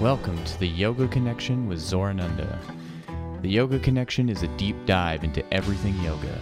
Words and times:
Welcome 0.00 0.44
to 0.44 0.60
the 0.60 0.68
Yoga 0.68 1.08
Connection 1.08 1.66
with 1.66 1.80
Zorananda. 1.80 2.56
The 3.42 3.48
Yoga 3.48 3.80
Connection 3.80 4.28
is 4.28 4.44
a 4.44 4.56
deep 4.56 4.76
dive 4.86 5.24
into 5.24 5.44
everything 5.52 6.00
yoga. 6.04 6.38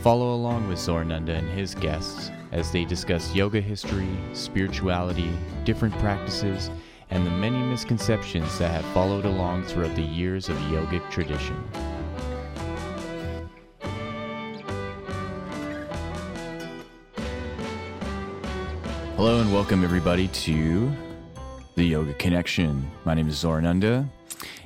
Follow 0.00 0.32
along 0.34 0.66
with 0.66 0.78
Zorananda 0.78 1.36
and 1.36 1.46
his 1.50 1.74
guests 1.74 2.30
as 2.52 2.72
they 2.72 2.86
discuss 2.86 3.34
yoga 3.34 3.60
history, 3.60 4.08
spirituality, 4.32 5.30
different 5.64 5.92
practices, 5.98 6.70
and 7.10 7.26
the 7.26 7.30
many 7.30 7.58
misconceptions 7.58 8.58
that 8.58 8.70
have 8.70 8.94
followed 8.94 9.26
along 9.26 9.64
throughout 9.64 9.94
the 9.94 10.00
years 10.00 10.48
of 10.48 10.56
yogic 10.56 11.06
tradition. 11.10 11.62
Hello 19.16 19.42
and 19.42 19.52
welcome 19.52 19.84
everybody 19.84 20.28
to 20.28 20.90
the 21.80 21.86
Yoga 21.86 22.12
Connection. 22.12 22.90
My 23.06 23.14
name 23.14 23.26
is 23.26 23.42
Zorananda, 23.42 24.06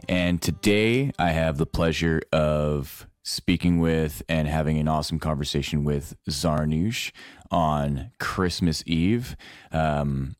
and 0.08 0.42
today 0.42 1.12
I 1.16 1.30
have 1.30 1.58
the 1.58 1.64
pleasure 1.64 2.20
of 2.32 3.06
speaking 3.22 3.78
with 3.78 4.20
and 4.28 4.48
having 4.48 4.78
an 4.78 4.88
awesome 4.88 5.20
conversation 5.20 5.84
with 5.84 6.16
Zarnoosh 6.28 7.12
on 7.52 8.10
Christmas 8.18 8.82
Eve. 8.84 9.36
Um, 9.70 10.34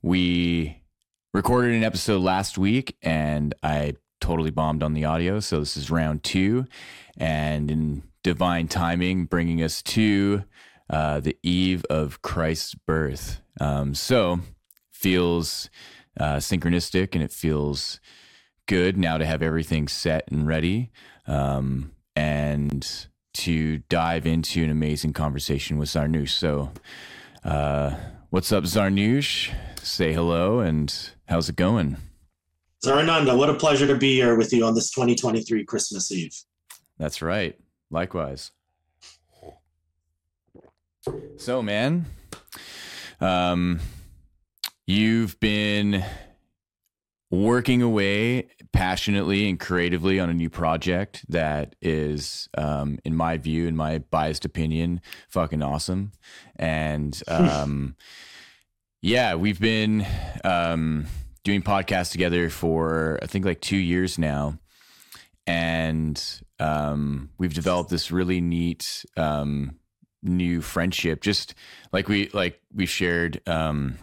we 0.00 0.80
recorded 1.34 1.74
an 1.74 1.84
episode 1.84 2.22
last 2.22 2.56
week, 2.56 2.96
and 3.02 3.54
I 3.62 3.96
totally 4.18 4.50
bombed 4.50 4.82
on 4.82 4.94
the 4.94 5.04
audio, 5.04 5.40
so 5.40 5.58
this 5.58 5.76
is 5.76 5.90
round 5.90 6.22
two, 6.22 6.64
and 7.18 7.70
in 7.70 8.02
divine 8.22 8.66
timing, 8.66 9.26
bringing 9.26 9.62
us 9.62 9.82
to 9.82 10.44
uh, 10.88 11.20
the 11.20 11.36
eve 11.42 11.84
of 11.90 12.22
Christ's 12.22 12.74
birth. 12.74 13.42
Um, 13.60 13.94
so 13.94 14.40
feels 14.90 15.68
uh, 16.18 16.36
synchronistic 16.36 17.14
and 17.14 17.22
it 17.22 17.32
feels 17.32 18.00
good 18.66 18.96
now 18.96 19.18
to 19.18 19.24
have 19.24 19.42
everything 19.42 19.88
set 19.88 20.24
and 20.30 20.46
ready 20.46 20.90
um, 21.26 21.92
and 22.14 23.06
to 23.32 23.78
dive 23.88 24.26
into 24.26 24.62
an 24.62 24.70
amazing 24.70 25.12
conversation 25.12 25.78
with 25.78 25.88
Zarnoosh. 25.88 26.30
So, 26.30 26.72
uh, 27.44 27.94
what's 28.30 28.52
up, 28.52 28.64
Zarnoosh? 28.64 29.52
Say 29.82 30.12
hello 30.12 30.60
and 30.60 30.92
how's 31.28 31.48
it 31.48 31.56
going? 31.56 31.96
Zorananda, 32.84 33.36
what 33.36 33.50
a 33.50 33.54
pleasure 33.54 33.86
to 33.86 33.96
be 33.96 34.14
here 34.14 34.36
with 34.36 34.52
you 34.52 34.64
on 34.64 34.74
this 34.74 34.90
2023 34.90 35.64
Christmas 35.64 36.12
Eve. 36.12 36.34
That's 36.98 37.22
right. 37.22 37.58
Likewise. 37.90 38.52
So, 41.38 41.62
man, 41.62 42.06
um, 43.20 43.80
you've 44.88 45.38
been 45.38 46.02
working 47.30 47.82
away 47.82 48.48
passionately 48.72 49.46
and 49.46 49.60
creatively 49.60 50.18
on 50.18 50.30
a 50.30 50.34
new 50.34 50.48
project 50.48 51.26
that 51.28 51.76
is, 51.82 52.48
um, 52.56 52.98
in 53.04 53.14
my 53.14 53.36
view, 53.36 53.66
in 53.66 53.76
my 53.76 53.98
biased 53.98 54.46
opinion, 54.46 55.02
fucking 55.28 55.62
awesome. 55.62 56.10
And 56.56 57.22
um, 57.28 57.96
yeah, 59.02 59.34
we've 59.34 59.60
been 59.60 60.06
um, 60.42 61.04
doing 61.44 61.60
podcasts 61.60 62.10
together 62.10 62.48
for 62.48 63.18
I 63.22 63.26
think 63.26 63.44
like 63.44 63.60
two 63.60 63.76
years 63.76 64.18
now, 64.18 64.58
and 65.46 66.22
um, 66.58 67.28
we've 67.36 67.54
developed 67.54 67.90
this 67.90 68.10
really 68.10 68.40
neat 68.40 69.04
um, 69.18 69.78
new 70.22 70.60
friendship 70.60 71.20
just 71.20 71.54
like 71.92 72.08
we 72.08 72.28
like 72.30 72.60
we've 72.74 72.90
shared 72.90 73.40
um 73.46 73.96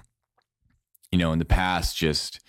you 1.15 1.19
know 1.19 1.31
in 1.31 1.39
the 1.39 1.45
past 1.45 1.95
just 1.95 2.41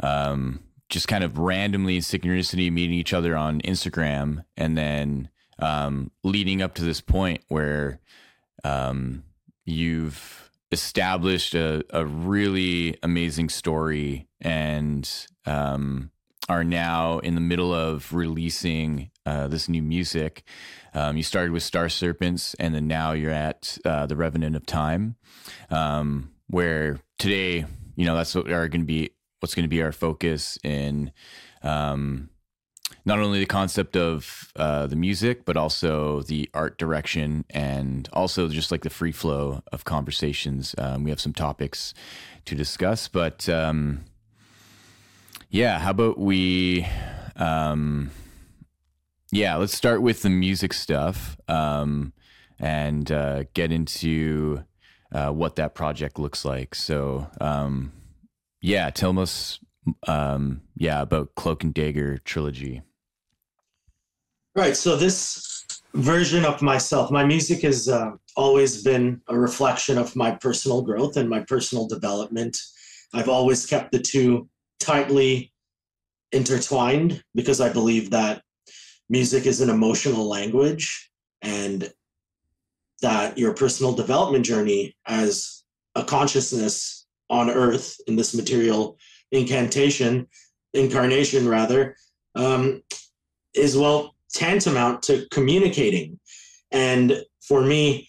um 0.00 0.58
just 0.88 1.06
kind 1.06 1.22
of 1.22 1.38
randomly 1.38 1.94
in 1.94 2.02
synchronicity 2.02 2.72
meeting 2.72 2.96
each 2.96 3.14
other 3.14 3.36
on 3.36 3.60
Instagram 3.60 4.44
and 4.56 4.76
then 4.76 5.28
um 5.60 6.10
leading 6.24 6.60
up 6.60 6.74
to 6.74 6.82
this 6.82 7.00
point 7.00 7.44
where 7.46 8.00
um 8.64 9.22
you've 9.64 10.50
established 10.72 11.54
a, 11.54 11.84
a 11.90 12.04
really 12.04 12.98
amazing 13.04 13.48
story 13.48 14.26
and 14.40 15.28
um 15.46 16.10
are 16.48 16.64
now 16.64 17.20
in 17.20 17.36
the 17.36 17.40
middle 17.40 17.72
of 17.72 18.12
releasing 18.12 19.08
uh, 19.24 19.48
this 19.48 19.68
new 19.68 19.82
music. 19.82 20.42
Um, 20.92 21.16
you 21.16 21.22
started 21.22 21.52
with 21.52 21.62
Star 21.62 21.88
Serpents, 21.88 22.54
and 22.58 22.74
then 22.74 22.86
now 22.86 23.12
you're 23.12 23.30
at 23.30 23.78
uh, 23.84 24.04
the 24.06 24.16
Revenant 24.16 24.54
of 24.54 24.66
Time, 24.66 25.16
um, 25.70 26.32
where 26.48 27.00
today, 27.18 27.64
you 27.96 28.06
know, 28.06 28.16
that's 28.16 28.34
what 28.34 28.50
are 28.50 28.68
going 28.68 28.82
to 28.82 28.86
be 28.86 29.10
what's 29.40 29.54
going 29.54 29.64
to 29.64 29.68
be 29.68 29.82
our 29.82 29.92
focus 29.92 30.58
in 30.64 31.12
um, 31.62 32.30
not 33.04 33.18
only 33.18 33.38
the 33.38 33.46
concept 33.46 33.96
of 33.96 34.52
uh, 34.56 34.86
the 34.86 34.96
music, 34.96 35.44
but 35.44 35.56
also 35.56 36.22
the 36.22 36.48
art 36.54 36.78
direction, 36.78 37.44
and 37.50 38.08
also 38.12 38.48
just 38.48 38.70
like 38.70 38.82
the 38.82 38.90
free 38.90 39.12
flow 39.12 39.62
of 39.72 39.84
conversations. 39.84 40.74
Um, 40.78 41.04
we 41.04 41.10
have 41.10 41.20
some 41.20 41.34
topics 41.34 41.92
to 42.46 42.54
discuss, 42.54 43.08
but 43.08 43.48
um, 43.48 44.04
yeah, 45.50 45.78
how 45.78 45.90
about 45.90 46.18
we 46.18 46.86
um 47.36 48.10
yeah, 49.30 49.56
let's 49.56 49.74
start 49.74 50.02
with 50.02 50.22
the 50.22 50.30
music 50.30 50.72
stuff 50.72 51.36
um 51.48 52.12
and 52.58 53.10
uh 53.12 53.44
get 53.54 53.70
into 53.70 54.64
uh 55.14 55.30
what 55.30 55.56
that 55.56 55.74
project 55.74 56.18
looks 56.18 56.44
like. 56.44 56.74
So 56.74 57.28
um 57.40 57.92
yeah, 58.60 58.90
tell 58.90 59.18
us 59.18 59.60
um 60.06 60.62
yeah, 60.76 61.00
about 61.00 61.34
Cloak 61.34 61.62
and 61.64 61.72
Dagger 61.72 62.18
trilogy. 62.18 62.82
Right. 64.54 64.76
So 64.76 64.96
this 64.96 65.64
version 65.94 66.44
of 66.44 66.62
myself, 66.62 67.10
my 67.10 67.24
music 67.24 67.62
has 67.62 67.88
uh, 67.88 68.12
always 68.36 68.82
been 68.82 69.20
a 69.28 69.38
reflection 69.38 69.98
of 69.98 70.14
my 70.14 70.32
personal 70.32 70.82
growth 70.82 71.16
and 71.16 71.28
my 71.28 71.40
personal 71.40 71.88
development. 71.88 72.56
I've 73.12 73.28
always 73.28 73.66
kept 73.66 73.92
the 73.92 74.00
two 74.00 74.48
tightly 74.80 75.52
intertwined 76.32 77.22
because 77.34 77.60
I 77.60 77.72
believe 77.72 78.10
that 78.10 78.42
music 79.08 79.46
is 79.46 79.60
an 79.60 79.70
emotional 79.70 80.28
language 80.28 81.10
and 81.42 81.92
that 83.04 83.36
your 83.36 83.52
personal 83.52 83.92
development 83.92 84.46
journey 84.46 84.96
as 85.06 85.62
a 85.94 86.02
consciousness 86.02 87.06
on 87.28 87.50
earth 87.50 87.98
in 88.06 88.16
this 88.16 88.34
material 88.34 88.96
incantation 89.30 90.26
incarnation 90.72 91.46
rather 91.46 91.96
um, 92.34 92.82
is 93.54 93.76
well 93.76 94.16
tantamount 94.32 95.02
to 95.02 95.26
communicating. 95.30 96.18
And 96.72 97.22
for 97.46 97.60
me 97.60 98.08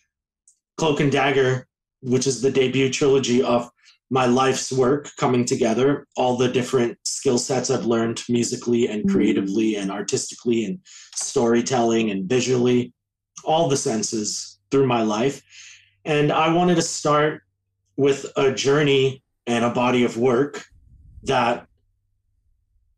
cloak 0.77 1.01
and 1.01 1.11
dagger 1.11 1.67
which 2.01 2.25
is 2.27 2.41
the 2.41 2.51
debut 2.51 2.89
trilogy 2.89 3.43
of 3.43 3.69
my 4.11 4.27
life's 4.27 4.71
work 4.71 5.09
coming 5.17 5.43
together, 5.43 6.07
all 6.15 6.37
the 6.37 6.47
different 6.47 6.97
skill 7.03 7.39
sets 7.39 7.69
I've 7.69 7.85
learned 7.85 8.21
musically 8.29 8.87
and 8.87 9.09
creatively 9.09 9.75
and 9.75 9.91
artistically 9.91 10.63
and 10.63 10.79
storytelling 11.15 12.11
and 12.11 12.29
visually, 12.29 12.93
all 13.43 13.67
the 13.67 13.77
senses 13.77 14.54
through 14.75 14.85
my 14.85 15.03
life. 15.03 15.41
And 16.03 16.33
I 16.33 16.51
wanted 16.53 16.75
to 16.75 16.81
start 16.81 17.43
with 17.95 18.25
a 18.35 18.51
journey 18.51 19.23
and 19.47 19.63
a 19.63 19.69
body 19.69 20.03
of 20.03 20.17
work 20.17 20.65
that 21.23 21.65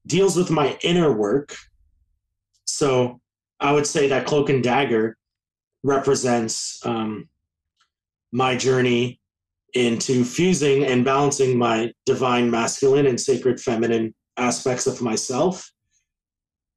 deals 0.07 0.35
with 0.35 0.49
my 0.49 0.75
inner 0.81 1.13
work. 1.13 1.55
So 2.65 3.21
I 3.59 3.73
would 3.73 3.85
say 3.85 4.07
that 4.07 4.25
Cloak 4.25 4.49
and 4.49 4.63
Dagger 4.63 5.17
represents 5.83 6.83
um, 6.83 7.29
my 8.31 8.55
journey 8.55 9.19
into 9.75 10.23
fusing 10.23 10.83
and 10.83 11.05
balancing 11.05 11.59
my 11.59 11.93
divine 12.07 12.49
masculine 12.49 13.05
and 13.05 13.21
sacred 13.21 13.61
feminine 13.61 14.15
aspects 14.35 14.87
of 14.87 14.99
myself 14.99 15.71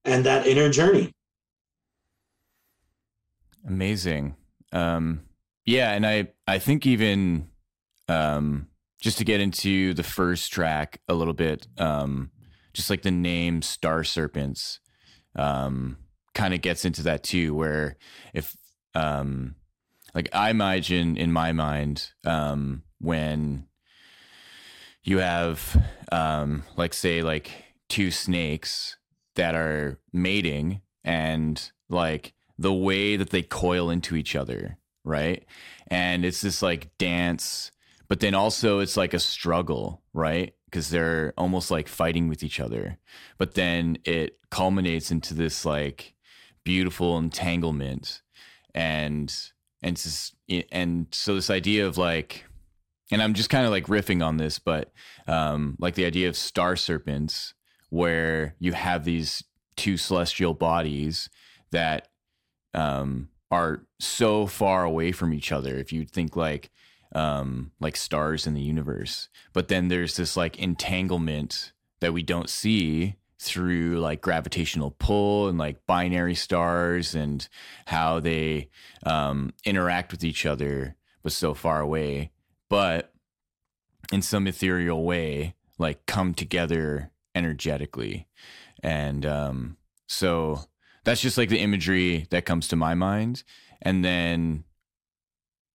and 0.04 0.26
that 0.26 0.46
inner 0.46 0.68
journey. 0.68 1.14
Amazing. 3.66 4.36
Um, 4.72 5.22
yeah, 5.64 5.92
and 5.92 6.06
I 6.06 6.28
I 6.46 6.58
think 6.58 6.86
even 6.86 7.48
um, 8.08 8.68
just 9.00 9.18
to 9.18 9.24
get 9.24 9.40
into 9.40 9.94
the 9.94 10.02
first 10.02 10.52
track 10.52 11.00
a 11.08 11.14
little 11.14 11.34
bit, 11.34 11.66
um, 11.78 12.30
just 12.72 12.90
like 12.90 13.02
the 13.02 13.10
name 13.10 13.62
Star 13.62 14.04
Serpents, 14.04 14.80
um, 15.36 15.96
kind 16.34 16.54
of 16.54 16.60
gets 16.60 16.84
into 16.84 17.02
that 17.04 17.22
too. 17.22 17.54
Where 17.54 17.96
if 18.34 18.56
um, 18.94 19.54
like 20.14 20.28
I 20.32 20.50
imagine 20.50 21.16
in 21.16 21.32
my 21.32 21.52
mind 21.52 22.10
um, 22.24 22.82
when 22.98 23.66
you 25.02 25.18
have 25.18 25.82
um, 26.12 26.64
like 26.76 26.94
say 26.94 27.22
like 27.22 27.50
two 27.88 28.10
snakes 28.10 28.96
that 29.36 29.54
are 29.54 29.98
mating 30.12 30.80
and 31.04 31.70
like 31.88 32.34
the 32.60 32.72
way 32.72 33.16
that 33.16 33.30
they 33.30 33.42
coil 33.42 33.90
into 33.90 34.14
each 34.14 34.36
other, 34.36 34.78
right? 35.04 35.44
And 35.88 36.24
it's 36.24 36.42
this 36.42 36.62
like 36.62 36.96
dance 36.98 37.72
but 38.10 38.18
then 38.18 38.34
also 38.34 38.80
it's 38.80 38.96
like 38.96 39.14
a 39.14 39.20
struggle, 39.20 40.02
right? 40.12 40.52
Because 40.64 40.90
they're 40.90 41.32
almost 41.38 41.70
like 41.70 41.86
fighting 41.86 42.26
with 42.26 42.42
each 42.42 42.58
other. 42.58 42.98
But 43.38 43.54
then 43.54 43.98
it 44.04 44.36
culminates 44.50 45.12
into 45.12 45.32
this 45.32 45.64
like 45.64 46.14
beautiful 46.64 47.16
entanglement 47.16 48.20
and 48.74 49.32
and 49.80 49.96
just, 49.96 50.34
and 50.72 51.06
so 51.12 51.36
this 51.36 51.50
idea 51.50 51.86
of 51.86 51.98
like 51.98 52.44
and 53.12 53.22
I'm 53.22 53.32
just 53.32 53.48
kind 53.48 53.64
of 53.64 53.70
like 53.70 53.86
riffing 53.86 54.26
on 54.26 54.38
this, 54.38 54.58
but 54.58 54.92
um, 55.28 55.76
like 55.78 55.94
the 55.94 56.04
idea 56.04 56.28
of 56.28 56.36
star 56.36 56.74
serpents, 56.74 57.54
where 57.90 58.56
you 58.58 58.72
have 58.72 59.04
these 59.04 59.44
two 59.76 59.96
celestial 59.96 60.54
bodies 60.54 61.30
that 61.70 62.08
um, 62.74 63.28
are 63.50 63.82
so 63.98 64.46
far 64.46 64.84
away 64.84 65.12
from 65.12 65.32
each 65.32 65.52
other. 65.52 65.76
If 65.76 65.92
you 65.92 66.04
think 66.04 66.36
like 66.36 66.70
um, 67.14 67.72
like 67.80 67.96
stars 67.96 68.46
in 68.46 68.54
the 68.54 68.60
universe, 68.60 69.28
but 69.52 69.68
then 69.68 69.88
there's 69.88 70.16
this 70.16 70.36
like 70.36 70.58
entanglement 70.58 71.72
that 72.00 72.12
we 72.12 72.22
don't 72.22 72.48
see 72.48 73.16
through 73.38 73.98
like 73.98 74.20
gravitational 74.20 74.94
pull 74.98 75.48
and 75.48 75.58
like 75.58 75.86
binary 75.86 76.34
stars 76.34 77.14
and 77.14 77.48
how 77.86 78.20
they 78.20 78.68
um, 79.04 79.52
interact 79.64 80.12
with 80.12 80.22
each 80.22 80.44
other, 80.46 80.94
but 81.22 81.32
so 81.32 81.54
far 81.54 81.80
away 81.80 82.30
but 82.70 83.12
in 84.10 84.22
some 84.22 84.46
ethereal 84.46 85.04
way, 85.04 85.54
like 85.76 86.06
come 86.06 86.32
together 86.32 87.10
energetically. 87.34 88.26
And 88.82 89.26
um, 89.26 89.76
so 90.08 90.64
that's 91.04 91.20
just 91.20 91.38
like 91.38 91.48
the 91.48 91.60
imagery 91.60 92.26
that 92.30 92.44
comes 92.44 92.68
to 92.68 92.76
my 92.76 92.94
mind. 92.94 93.42
And 93.82 94.04
then 94.04 94.64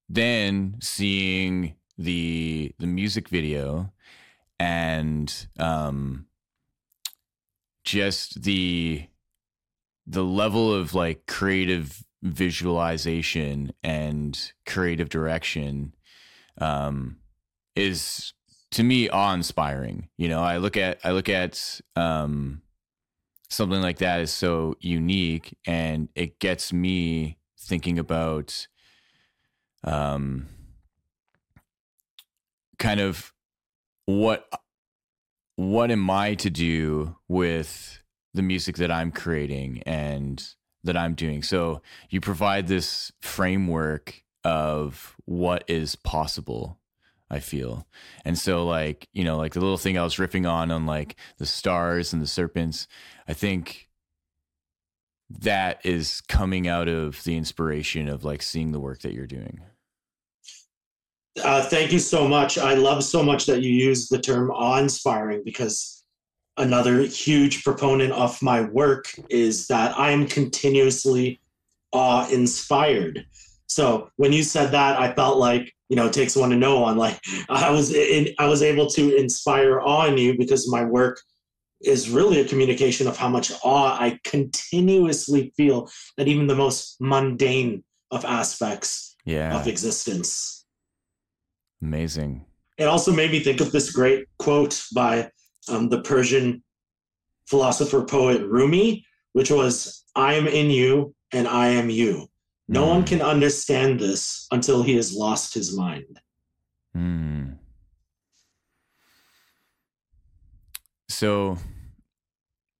then 0.08 0.78
seeing 0.82 1.76
the 1.98 2.74
the 2.78 2.88
music 2.88 3.30
video 3.30 3.92
and 4.60 5.48
um 5.58 6.28
just 7.84 8.44
the 8.44 9.08
the 10.08 10.24
level 10.24 10.74
of 10.74 10.94
like 10.94 11.26
creative 11.26 12.04
visualization 12.22 13.72
and 13.84 14.52
creative 14.66 15.10
direction 15.10 15.96
um, 16.60 17.18
is 17.76 18.34
to 18.72 18.84
me 18.84 19.10
awe-inspiring. 19.10 20.10
You 20.18 20.28
know, 20.30 20.42
I 20.42 20.58
look 20.58 20.78
at 20.78 21.00
I 21.04 21.12
look 21.12 21.30
at 21.30 21.82
um, 21.96 22.62
something 23.56 23.82
like 23.82 24.00
that 24.00 24.20
is 24.20 24.32
so 24.32 24.76
unique, 24.80 25.58
and 25.66 26.10
it 26.16 26.40
gets 26.40 26.74
me 26.74 27.38
thinking 27.58 27.98
about 27.98 28.68
um, 29.84 30.48
kind 32.78 33.00
of 33.00 33.34
what 34.06 34.48
what 35.56 35.90
am 35.90 36.10
I 36.10 36.36
to 36.36 36.50
do 36.50 37.16
with 37.30 38.02
the 38.34 38.42
music 38.42 38.76
that 38.78 38.92
I'm 38.92 39.12
creating 39.12 39.82
and 39.86 40.44
that 40.84 40.98
I'm 40.98 41.14
doing. 41.14 41.42
So 41.42 41.82
you 42.10 42.20
provide 42.20 42.68
this 42.68 43.12
framework 43.22 44.22
of 44.44 45.16
what 45.24 45.64
is 45.68 45.96
possible 45.96 46.78
I 47.30 47.40
feel. 47.40 47.88
And 48.24 48.38
so 48.38 48.66
like, 48.66 49.08
you 49.14 49.24
know, 49.24 49.38
like 49.38 49.54
the 49.54 49.60
little 49.60 49.78
thing 49.78 49.98
I 49.98 50.04
was 50.04 50.16
riffing 50.16 50.50
on 50.50 50.72
on 50.72 50.86
like 50.86 51.16
the 51.38 51.46
stars 51.46 52.14
and 52.14 52.22
the 52.22 52.28
serpents, 52.28 52.88
I 53.28 53.34
think 53.34 53.90
that 55.30 55.84
is 55.84 56.22
coming 56.22 56.68
out 56.68 56.88
of 56.88 57.24
the 57.24 57.36
inspiration 57.36 58.08
of 58.08 58.24
like 58.24 58.42
seeing 58.42 58.72
the 58.72 58.80
work 58.80 59.02
that 59.02 59.14
you're 59.14 59.26
doing. 59.26 59.62
Uh, 61.44 61.64
thank 61.64 61.92
you 61.92 62.00
so 62.00 62.28
much. 62.28 62.58
I 62.58 62.76
love 62.76 63.04
so 63.04 63.22
much 63.22 63.46
that 63.48 63.62
you 63.62 63.72
use 63.72 64.08
the 64.08 64.20
term 64.20 64.52
awe-inspiring 64.52 65.42
because 65.44 66.04
another 66.58 67.02
huge 67.02 67.64
proponent 67.64 68.14
of 68.14 68.42
my 68.42 68.62
work 68.62 69.08
is 69.30 69.68
that 69.68 69.98
I 70.00 70.12
am 70.12 70.28
continuously 70.28 71.42
awe-inspired. 71.92 73.26
So 73.68 74.10
when 74.16 74.32
you 74.32 74.44
said 74.44 74.72
that, 74.72 74.98
I 74.98 75.14
felt 75.14 75.38
like 75.38 75.75
you 75.90 75.96
know 75.96 76.08
it 76.08 76.14
takes 76.14 76.36
one 76.36 76.50
to 76.50 76.56
know 76.56 76.82
one. 76.82 76.98
Like 76.98 77.20
I 77.50 77.70
was 77.72 77.94
in, 77.94 78.30
I 78.40 78.48
was 78.48 78.62
able 78.62 78.88
to 78.92 79.16
inspire 79.16 79.80
awe 79.80 80.06
in 80.06 80.18
you 80.18 80.38
because 80.38 80.70
my 80.70 80.84
work 80.84 81.20
is 81.82 82.10
really 82.10 82.40
a 82.40 82.48
communication 82.48 83.08
of 83.08 83.18
how 83.18 83.30
much 83.30 83.52
awe 83.64 83.98
I 84.00 84.20
continuously 84.24 85.54
feel 85.56 85.90
that 86.18 86.28
even 86.28 86.48
the 86.48 86.56
most 86.56 86.98
mundane 87.00 87.84
of 88.12 88.26
aspects 88.26 89.16
yeah. 89.26 89.60
of 89.60 89.68
existence. 89.68 90.66
Amazing. 91.82 92.46
It 92.78 92.86
also 92.86 93.12
made 93.12 93.32
me 93.32 93.40
think 93.40 93.62
of 93.62 93.72
this 93.72 93.92
great 93.92 94.26
quote 94.40 94.82
by 94.94 95.30
um, 95.70 95.90
the 95.90 96.02
Persian 96.02 96.64
philosopher 97.48 98.04
poet 98.04 98.42
Rumi, 98.46 99.06
which 99.34 99.52
was, 99.52 100.04
I 100.16 100.34
am 100.34 100.48
in 100.48 100.70
you 100.70 101.14
and 101.32 101.48
I 101.48 101.68
am 101.68 101.90
you. 101.90 102.28
No 102.68 102.88
one 102.88 103.04
can 103.04 103.22
understand 103.22 104.00
this 104.00 104.48
until 104.52 104.82
he 104.82 104.96
has 104.96 105.14
lost 105.14 105.54
his 105.54 105.78
mind. 105.78 106.20
Mm. 106.98 107.58
So, 111.10 111.58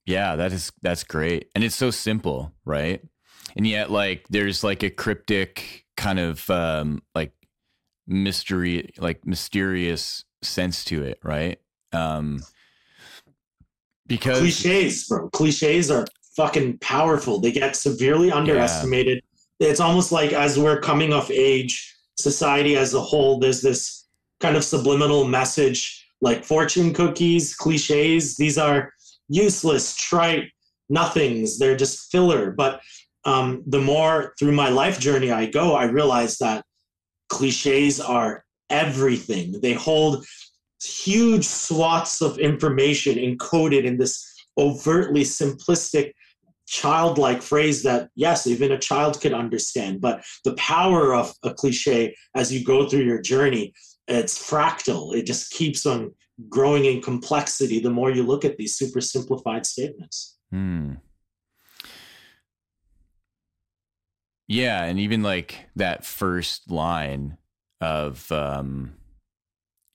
yeah, 0.06 0.36
that 0.38 0.52
is 0.52 0.72
that's 0.82 1.04
great, 1.04 1.50
and 1.54 1.64
it's 1.64 1.76
so 1.76 1.92
simple, 1.92 2.54
right? 2.66 3.02
And 3.56 3.68
yet, 3.68 3.92
like, 3.92 4.26
there's 4.30 4.64
like 4.64 4.84
a 4.84 4.90
cryptic 4.90 5.86
kind 5.96 6.20
of 6.20 6.50
um, 6.50 7.04
like 7.14 7.34
mystery, 8.08 8.92
like 8.98 9.26
mysterious 9.26 10.24
sense 10.42 10.84
to 10.86 11.04
it, 11.04 11.20
right? 11.24 11.60
Um, 11.94 12.42
because 14.08 14.40
cliches, 14.40 15.08
bro, 15.08 15.30
cliches 15.30 15.92
are 15.92 16.08
fucking 16.36 16.80
powerful. 16.80 17.40
They 17.40 17.52
get 17.52 17.76
severely 17.76 18.32
underestimated. 18.32 19.18
Yeah 19.24 19.30
it's 19.60 19.80
almost 19.80 20.12
like 20.12 20.34
as 20.34 20.60
we're 20.60 20.80
coming 20.80 21.14
of 21.14 21.30
age, 21.32 21.96
society 22.18 22.76
as 22.76 22.94
a 22.94 23.02
whole, 23.02 23.40
there's 23.40 23.62
this 23.62 24.08
kind 24.40 24.56
of 24.56 24.64
subliminal 24.64 25.26
message 25.26 26.06
like 26.22 26.44
fortune 26.44 26.94
cookies, 26.94 27.56
cliches. 27.56 28.36
These 28.38 28.58
are 28.58 28.92
useless, 29.28 29.96
trite 29.96 30.52
nothings. 30.90 31.58
They're 31.58 31.76
just 31.76 32.12
filler. 32.12 32.52
But 32.52 32.82
um, 33.26 33.64
the 33.68 33.82
more 33.82 34.34
through 34.40 34.54
my 34.54 34.70
life 34.70 35.00
journey 35.00 35.32
I 35.32 35.48
go, 35.48 35.76
I 35.76 35.86
realize 35.86 36.38
that 36.38 36.64
cliches 37.30 38.00
are 38.00 38.44
everything. 38.70 39.60
They 39.62 39.74
hold 39.74 40.26
huge 40.84 41.46
swaths 41.46 42.22
of 42.22 42.38
information 42.38 43.16
encoded 43.16 43.84
in 43.84 43.98
this 43.98 44.32
overtly 44.58 45.24
simplistic 45.24 46.14
childlike 46.82 47.42
phrase 47.42 47.84
that 47.84 48.10
yes 48.16 48.48
even 48.48 48.72
a 48.72 48.78
child 48.78 49.20
could 49.22 49.34
understand 49.34 50.02
but 50.02 50.24
the 50.44 50.54
power 50.56 51.14
of 51.14 51.34
a 51.44 51.54
cliche 51.54 52.16
as 52.36 52.52
you 52.54 52.64
go 52.64 52.88
through 52.88 53.04
your 53.04 53.22
journey 53.22 53.74
it's 54.08 54.38
fractal. 54.38 55.16
It 55.16 55.26
just 55.26 55.52
keeps 55.52 55.86
on 55.86 56.14
growing 56.50 56.86
in 56.86 57.02
complexity 57.02 57.80
the 57.80 57.90
more 57.90 58.12
you 58.12 58.24
look 58.24 58.46
at 58.46 58.58
these 58.58 58.76
super 58.76 59.02
simplified 59.02 59.66
statements. 59.66 60.38
Hmm. 60.52 60.94
yeah 64.48 64.84
and 64.84 65.00
even 65.00 65.24
like 65.24 65.66
that 65.76 66.06
first 66.06 66.70
line 66.70 67.38
of 67.82 68.32
um 68.32 68.94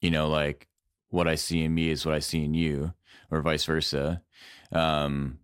you 0.00 0.10
know 0.10 0.28
like 0.28 0.66
what 1.10 1.28
i 1.28 1.36
see 1.36 1.62
in 1.62 1.72
me 1.72 1.88
is 1.88 2.04
what 2.04 2.16
i 2.16 2.18
see 2.18 2.44
in 2.44 2.52
you 2.52 2.92
or 3.30 3.42
vice 3.42 3.64
versa. 3.64 4.22
Um 4.72 5.39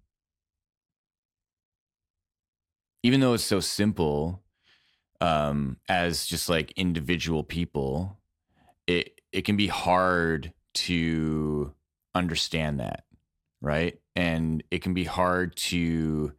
even 3.07 3.21
though 3.21 3.35
it's 3.35 3.45
so 3.45 3.61
simple 3.61 4.43
um, 5.21 5.77
as 5.89 6.27
just 6.27 6.49
like 6.49 6.73
individual 6.73 7.45
people, 7.45 8.19
it 8.89 9.21
it 9.31 9.43
can 9.43 9.57
be 9.57 9.69
hard 9.69 10.53
to 10.75 11.73
understand 12.17 12.81
that, 12.81 13.05
right? 13.61 14.01
And 14.17 14.65
it 14.73 14.83
can 14.83 14.93
be 14.93 15.05
hard 15.05 15.55
to 15.57 16.33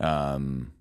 um, 0.00 0.72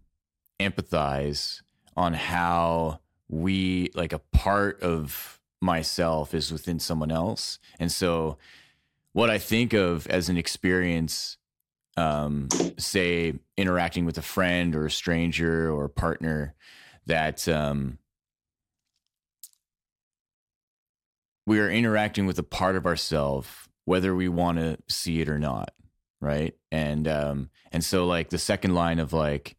empathize 0.58 1.62
on 1.98 2.13
how 2.13 3.01
we 3.27 3.89
like 3.94 4.13
a 4.13 4.20
part 4.20 4.82
of 4.82 5.42
myself 5.62 6.34
is 6.34 6.50
within 6.50 6.80
someone 6.80 7.12
else, 7.12 7.60
and 7.77 7.92
so 7.92 8.38
what 9.12 9.30
I 9.30 9.38
think 9.38 9.74
of 9.74 10.08
as 10.08 10.30
an 10.30 10.38
experience 10.38 11.36
um, 11.98 12.50
say 12.78 13.34
interacting 13.58 14.06
with 14.06 14.18
a 14.18 14.22
friend 14.22 14.75
or 14.75 14.86
a 14.86 14.92
stranger 14.92 15.72
or 15.72 15.86
a 15.86 15.90
partner 15.90 16.56
that 17.06 17.48
um, 17.48 17.98
we 21.46 21.60
are 21.60 21.70
interacting 21.70 22.25
with 22.25 22.40
a 22.40 22.44
part 22.44 22.75
of 22.75 22.86
ourselves 22.86 23.48
whether 23.86 24.16
we 24.16 24.28
want 24.28 24.58
to 24.58 24.78
see 24.88 25.22
it 25.22 25.30
or 25.30 25.38
not 25.38 25.72
right? 26.22 26.56
And 26.72 27.08
um 27.08 27.50
and 27.72 27.84
so 27.84 28.06
like 28.06 28.30
the 28.30 28.38
second 28.38 28.74
line 28.74 29.00
of 29.00 29.14
like 29.14 29.56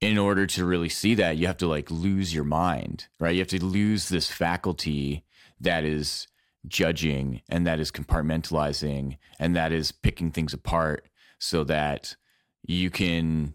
in 0.00 0.16
order 0.16 0.46
to 0.46 0.64
really 0.64 0.88
see 0.88 1.14
that 1.16 1.36
you 1.36 1.46
have 1.46 1.56
to 1.58 1.66
like 1.66 1.90
lose 1.90 2.34
your 2.34 2.44
mind 2.44 3.06
right? 3.20 3.34
You 3.34 3.40
have 3.40 3.48
to 3.48 3.64
lose 3.64 4.08
this 4.08 4.30
faculty 4.30 5.24
that 5.60 5.84
is 5.84 6.28
judging 6.66 7.42
and 7.48 7.66
that 7.66 7.80
is 7.80 7.90
compartmentalizing 7.90 9.18
and 9.38 9.54
that 9.54 9.72
is 9.72 9.92
picking 9.92 10.30
things 10.30 10.52
apart 10.54 11.08
so 11.38 11.64
that 11.64 12.16
you 12.62 12.90
can 12.90 13.54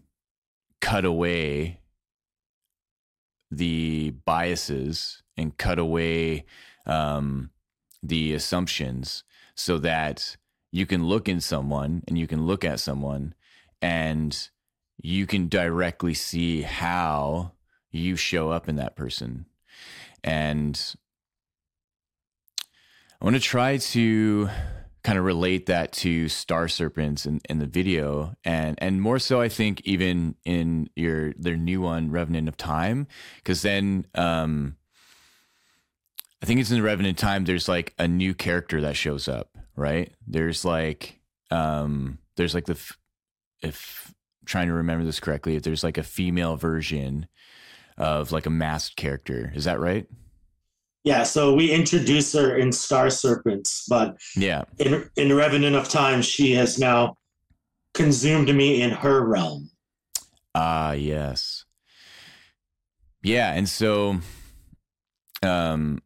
cut 0.80 1.04
away 1.04 1.80
the 3.50 4.10
biases 4.24 5.22
and 5.36 5.56
cut 5.56 5.78
away 5.78 6.44
um, 6.86 7.50
the 8.02 8.34
assumptions 8.34 9.24
so 9.54 9.78
that 9.78 10.36
you 10.72 10.86
can 10.86 11.06
look 11.06 11.28
in 11.28 11.40
someone 11.40 12.02
and 12.08 12.18
you 12.18 12.26
can 12.26 12.46
look 12.46 12.64
at 12.64 12.80
someone 12.80 13.34
and 13.80 14.50
you 15.00 15.26
can 15.26 15.48
directly 15.48 16.14
see 16.14 16.62
how 16.62 17.52
you 17.90 18.16
show 18.16 18.50
up 18.50 18.68
in 18.68 18.76
that 18.76 18.96
person. 18.96 19.46
And 20.22 20.80
I 23.20 23.24
want 23.24 23.36
to 23.36 23.40
try 23.40 23.76
to 23.76 24.48
kind 25.04 25.18
of 25.18 25.24
relate 25.24 25.66
that 25.66 25.92
to 25.92 26.28
star 26.28 26.66
serpents 26.66 27.26
in, 27.26 27.40
in 27.48 27.58
the 27.58 27.66
video. 27.66 28.34
And 28.42 28.76
and 28.80 29.00
more 29.00 29.18
so 29.18 29.40
I 29.40 29.48
think 29.48 29.82
even 29.84 30.34
in 30.44 30.88
your 30.96 31.34
their 31.34 31.56
new 31.56 31.82
one 31.82 32.10
Revenant 32.10 32.48
of 32.48 32.56
Time 32.56 33.06
because 33.36 33.62
then 33.62 34.06
um 34.14 34.76
I 36.42 36.46
think 36.46 36.60
it's 36.60 36.70
in 36.70 36.78
the 36.78 36.82
Revenant 36.82 37.18
Time 37.18 37.44
there's 37.44 37.68
like 37.68 37.94
a 37.98 38.08
new 38.08 38.34
character 38.34 38.80
that 38.80 38.96
shows 38.96 39.28
up 39.28 39.50
right? 39.76 40.12
There's 40.26 40.64
like 40.64 41.20
um 41.50 42.18
there's 42.36 42.54
like 42.54 42.66
the 42.66 42.78
if 43.62 44.12
trying 44.46 44.68
to 44.68 44.74
remember 44.74 45.04
this 45.04 45.20
correctly 45.20 45.56
if 45.56 45.62
there's 45.62 45.84
like 45.84 45.98
a 45.98 46.02
female 46.02 46.56
version 46.56 47.26
of 47.96 48.32
like 48.32 48.46
a 48.46 48.50
masked 48.50 48.96
character. 48.96 49.52
Is 49.54 49.64
that 49.64 49.80
right 49.80 50.06
yeah, 51.04 51.22
so 51.22 51.54
we 51.54 51.70
introduce 51.70 52.32
her 52.32 52.56
in 52.56 52.72
Star 52.72 53.10
Serpents, 53.10 53.84
but 53.88 54.16
yeah, 54.34 54.64
in 54.78 55.08
in 55.16 55.34
Revenant 55.34 55.76
of 55.76 55.88
Time, 55.88 56.22
she 56.22 56.52
has 56.52 56.78
now 56.78 57.16
consumed 57.92 58.52
me 58.54 58.80
in 58.80 58.90
her 58.90 59.24
realm. 59.24 59.70
Ah, 60.54 60.88
uh, 60.88 60.92
yes. 60.92 61.66
Yeah, 63.22 63.52
and 63.52 63.68
so 63.68 64.18
um 65.42 66.00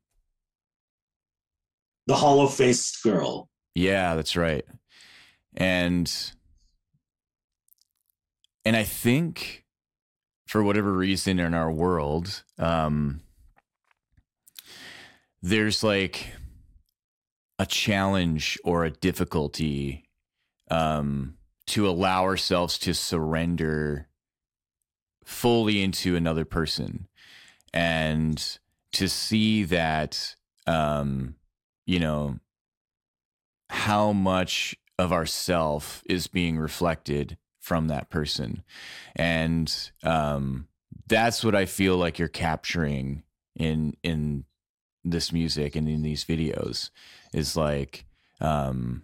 the 2.08 2.16
hollow 2.16 2.48
faced 2.48 3.02
girl. 3.04 3.48
Yeah, 3.76 4.16
that's 4.16 4.36
right. 4.36 4.64
And 5.56 6.12
and 8.64 8.74
I 8.76 8.82
think 8.82 9.64
for 10.48 10.62
whatever 10.62 10.92
reason 10.92 11.38
in 11.38 11.54
our 11.54 11.70
world, 11.70 12.42
um 12.58 13.20
there's 15.42 15.82
like 15.82 16.32
a 17.58 17.66
challenge 17.66 18.58
or 18.64 18.84
a 18.84 18.90
difficulty 18.90 20.08
um, 20.70 21.36
to 21.66 21.88
allow 21.88 22.24
ourselves 22.24 22.78
to 22.78 22.94
surrender 22.94 24.08
fully 25.24 25.82
into 25.82 26.16
another 26.16 26.44
person 26.44 27.08
and 27.74 28.58
to 28.92 29.08
see 29.08 29.64
that 29.64 30.34
um, 30.66 31.34
you 31.86 32.00
know 32.00 32.38
how 33.70 34.12
much 34.12 34.74
of 34.98 35.12
ourself 35.12 36.02
is 36.08 36.26
being 36.26 36.58
reflected 36.58 37.36
from 37.60 37.88
that 37.88 38.08
person. 38.08 38.62
And 39.14 39.72
um, 40.02 40.68
that's 41.08 41.42
what 41.42 41.54
i 41.54 41.64
feel 41.64 41.96
like 41.96 42.18
you're 42.18 42.28
capturing 42.28 43.22
in 43.56 43.94
in 44.02 44.44
this 45.10 45.32
music 45.32 45.76
and 45.76 45.88
in 45.88 46.02
these 46.02 46.24
videos 46.24 46.90
is 47.32 47.56
like 47.56 48.04
um, 48.40 49.02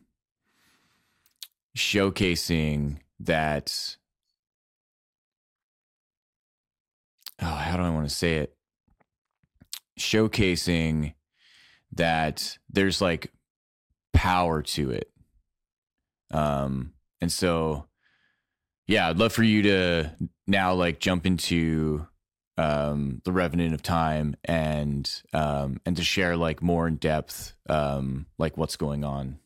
showcasing 1.77 2.99
that 3.21 3.97
oh 7.41 7.47
how 7.47 7.77
do 7.77 7.83
i 7.83 7.91
want 7.91 8.09
to 8.09 8.15
say 8.15 8.37
it? 8.37 8.57
Showcasing 9.99 11.15
that 11.93 12.59
there's 12.69 13.01
like 13.01 13.33
power 14.13 14.63
to 14.63 14.91
it. 14.91 15.11
Um 16.31 16.95
and 17.21 17.33
so 17.33 17.87
yeah 18.87 19.09
i'd 19.09 19.17
love 19.17 19.33
for 19.33 19.43
you 19.43 19.63
to 19.63 20.11
now 20.47 20.75
like 20.75 21.01
jump 21.01 21.25
into 21.25 22.07
um, 22.57 23.21
the 23.25 23.33
Revenant 23.33 23.75
of 23.75 23.83
Time 23.83 24.37
and 24.45 25.11
um, 25.33 25.81
and 25.85 25.97
to 25.97 26.05
share 26.05 26.37
like 26.37 26.63
more 26.63 26.87
in 26.87 26.97
depth 26.97 27.55
um, 27.69 28.27
like 28.39 28.57
what's 28.57 28.77
going 28.77 29.05
on. 29.05 29.39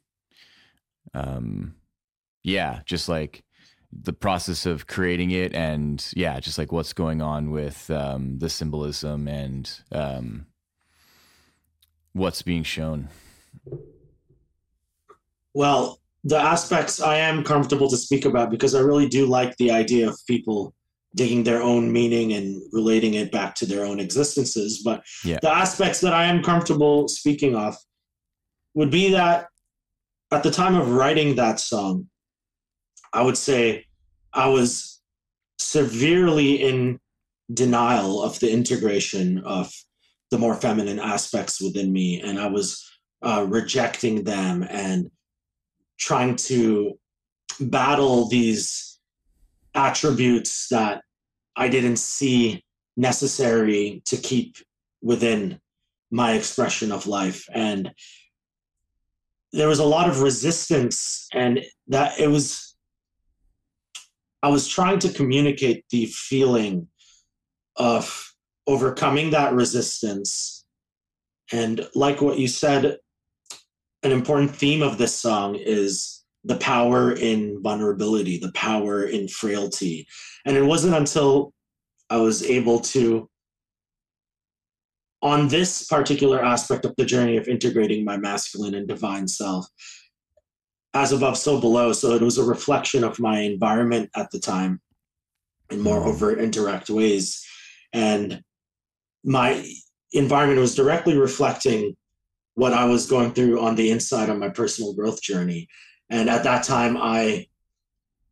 Um, 1.14 1.76
yeah, 2.42 2.80
just 2.84 3.08
like 3.08 3.44
the 3.90 4.12
process 4.12 4.66
of 4.66 4.86
creating 4.86 5.30
it 5.30 5.54
and 5.54 6.06
yeah, 6.14 6.38
just 6.40 6.58
like 6.58 6.72
what's 6.72 6.92
going 6.92 7.22
on 7.22 7.50
with 7.50 7.90
um, 7.90 8.38
the 8.38 8.50
symbolism 8.50 9.26
and 9.26 9.80
um, 9.92 10.46
what's 12.12 12.42
being 12.42 12.62
shown. 12.62 13.08
Well, 15.54 15.98
the 16.24 16.38
aspects 16.38 17.00
I 17.00 17.16
am 17.16 17.42
comfortable 17.42 17.88
to 17.88 17.96
speak 17.96 18.24
about 18.26 18.50
because 18.50 18.74
I 18.74 18.80
really 18.80 19.08
do 19.08 19.26
like 19.26 19.56
the 19.56 19.70
idea 19.70 20.08
of 20.08 20.18
people 20.26 20.74
digging 21.18 21.42
their 21.42 21.60
own 21.60 21.92
meaning 21.92 22.32
and 22.32 22.62
relating 22.72 23.14
it 23.14 23.32
back 23.32 23.56
to 23.56 23.66
their 23.66 23.84
own 23.84 23.98
existences. 23.98 24.82
But 24.84 25.02
yeah. 25.24 25.38
the 25.42 25.50
aspects 25.50 26.00
that 26.00 26.14
I 26.14 26.26
am 26.26 26.44
comfortable 26.44 27.08
speaking 27.08 27.56
of 27.56 27.76
would 28.74 28.90
be 28.90 29.10
that 29.10 29.48
at 30.30 30.44
the 30.44 30.50
time 30.52 30.76
of 30.76 30.92
writing 30.92 31.34
that 31.34 31.58
song, 31.58 32.06
I 33.12 33.22
would 33.22 33.36
say 33.36 33.86
I 34.32 34.48
was 34.48 35.02
severely 35.58 36.62
in 36.62 37.00
denial 37.52 38.22
of 38.22 38.38
the 38.38 38.52
integration 38.52 39.38
of 39.40 39.72
the 40.30 40.38
more 40.38 40.54
feminine 40.54 41.00
aspects 41.00 41.60
within 41.60 41.92
me. 41.92 42.20
And 42.20 42.38
I 42.38 42.46
was 42.46 42.88
uh, 43.22 43.44
rejecting 43.48 44.22
them 44.22 44.64
and 44.70 45.10
trying 45.98 46.36
to 46.36 46.96
battle 47.58 48.28
these 48.28 49.00
attributes 49.74 50.68
that 50.68 51.02
I 51.58 51.68
didn't 51.68 51.96
see 51.96 52.64
necessary 52.96 54.00
to 54.06 54.16
keep 54.16 54.56
within 55.02 55.60
my 56.10 56.32
expression 56.32 56.92
of 56.92 57.06
life. 57.06 57.44
And 57.52 57.90
there 59.52 59.68
was 59.68 59.80
a 59.80 59.84
lot 59.84 60.08
of 60.08 60.22
resistance, 60.22 61.26
and 61.34 61.60
that 61.88 62.20
it 62.20 62.28
was, 62.28 62.76
I 64.42 64.48
was 64.48 64.68
trying 64.68 65.00
to 65.00 65.08
communicate 65.08 65.84
the 65.90 66.06
feeling 66.06 66.88
of 67.76 68.32
overcoming 68.66 69.30
that 69.30 69.52
resistance. 69.52 70.64
And 71.50 71.88
like 71.94 72.20
what 72.22 72.38
you 72.38 72.46
said, 72.46 72.98
an 74.04 74.12
important 74.12 74.54
theme 74.54 74.82
of 74.82 74.96
this 74.96 75.14
song 75.14 75.56
is 75.56 76.17
the 76.48 76.56
power 76.56 77.12
in 77.12 77.62
vulnerability, 77.62 78.38
the 78.38 78.52
power 78.52 79.04
in 79.04 79.28
frailty. 79.28 80.06
And 80.46 80.56
it 80.56 80.64
wasn't 80.64 80.94
until 80.94 81.52
I 82.08 82.16
was 82.16 82.42
able 82.42 82.80
to, 82.80 83.28
on 85.20 85.48
this 85.48 85.86
particular 85.86 86.42
aspect 86.42 86.86
of 86.86 86.94
the 86.96 87.04
journey 87.04 87.36
of 87.36 87.48
integrating 87.48 88.02
my 88.02 88.16
masculine 88.16 88.74
and 88.74 88.88
divine 88.88 89.28
self, 89.28 89.66
as 90.94 91.12
above, 91.12 91.36
so 91.36 91.60
below. 91.60 91.92
So 91.92 92.12
it 92.12 92.22
was 92.22 92.38
a 92.38 92.44
reflection 92.44 93.04
of 93.04 93.20
my 93.20 93.40
environment 93.40 94.08
at 94.16 94.30
the 94.30 94.38
time 94.38 94.80
in 95.70 95.82
more 95.82 96.00
mm-hmm. 96.00 96.08
overt, 96.08 96.40
indirect 96.40 96.88
ways. 96.88 97.44
And 97.92 98.42
my 99.22 99.70
environment 100.12 100.60
was 100.60 100.74
directly 100.74 101.18
reflecting 101.18 101.94
what 102.54 102.72
I 102.72 102.86
was 102.86 103.06
going 103.06 103.34
through 103.34 103.60
on 103.60 103.76
the 103.76 103.90
inside 103.90 104.30
on 104.30 104.38
my 104.38 104.48
personal 104.48 104.94
growth 104.94 105.20
journey. 105.20 105.68
And 106.10 106.28
at 106.28 106.44
that 106.44 106.64
time, 106.64 106.96
I 106.96 107.46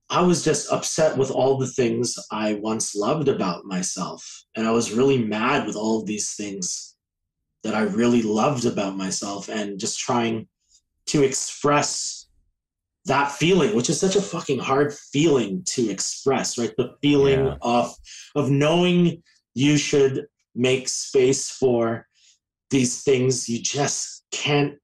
I 0.08 0.22
was 0.22 0.44
just 0.44 0.70
upset 0.70 1.16
with 1.18 1.30
all 1.30 1.58
the 1.58 1.66
things 1.66 2.16
I 2.30 2.54
once 2.54 2.94
loved 2.94 3.28
about 3.28 3.64
myself. 3.64 4.44
And 4.54 4.66
I 4.66 4.70
was 4.70 4.92
really 4.92 5.18
mad 5.18 5.66
with 5.66 5.74
all 5.74 5.98
of 6.00 6.06
these 6.06 6.34
things 6.34 6.94
that 7.64 7.74
I 7.74 7.82
really 7.82 8.22
loved 8.22 8.66
about 8.66 8.96
myself 8.96 9.48
and 9.48 9.80
just 9.80 9.98
trying 9.98 10.46
to 11.06 11.24
express 11.24 12.26
that 13.06 13.32
feeling, 13.32 13.74
which 13.74 13.90
is 13.90 13.98
such 13.98 14.16
a 14.16 14.22
fucking 14.22 14.58
hard 14.58 14.94
feeling 14.94 15.62
to 15.64 15.90
express, 15.90 16.58
right? 16.58 16.72
The 16.76 16.94
feeling 17.02 17.46
yeah. 17.46 17.56
of 17.62 17.94
of 18.34 18.50
knowing 18.50 19.22
you 19.54 19.76
should 19.76 20.26
make 20.54 20.88
space 20.88 21.50
for 21.50 22.06
these 22.70 23.02
things 23.02 23.48
you 23.48 23.60
just 23.60 24.24
can't 24.32 24.74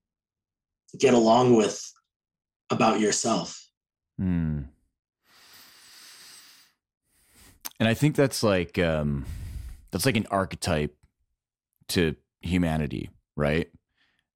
get 0.99 1.15
along 1.15 1.57
with 1.57 1.92
about 2.73 3.00
yourself. 3.00 3.69
Mm. 4.21 4.67
And 7.79 7.88
I 7.88 7.95
think 7.95 8.17
that's 8.17 8.43
like 8.43 8.79
um, 8.79 9.26
that's 9.91 10.07
like 10.07 10.17
an 10.17 10.26
archetype 10.31 10.97
to 11.88 12.17
humanity, 12.41 13.11
right? 13.37 13.69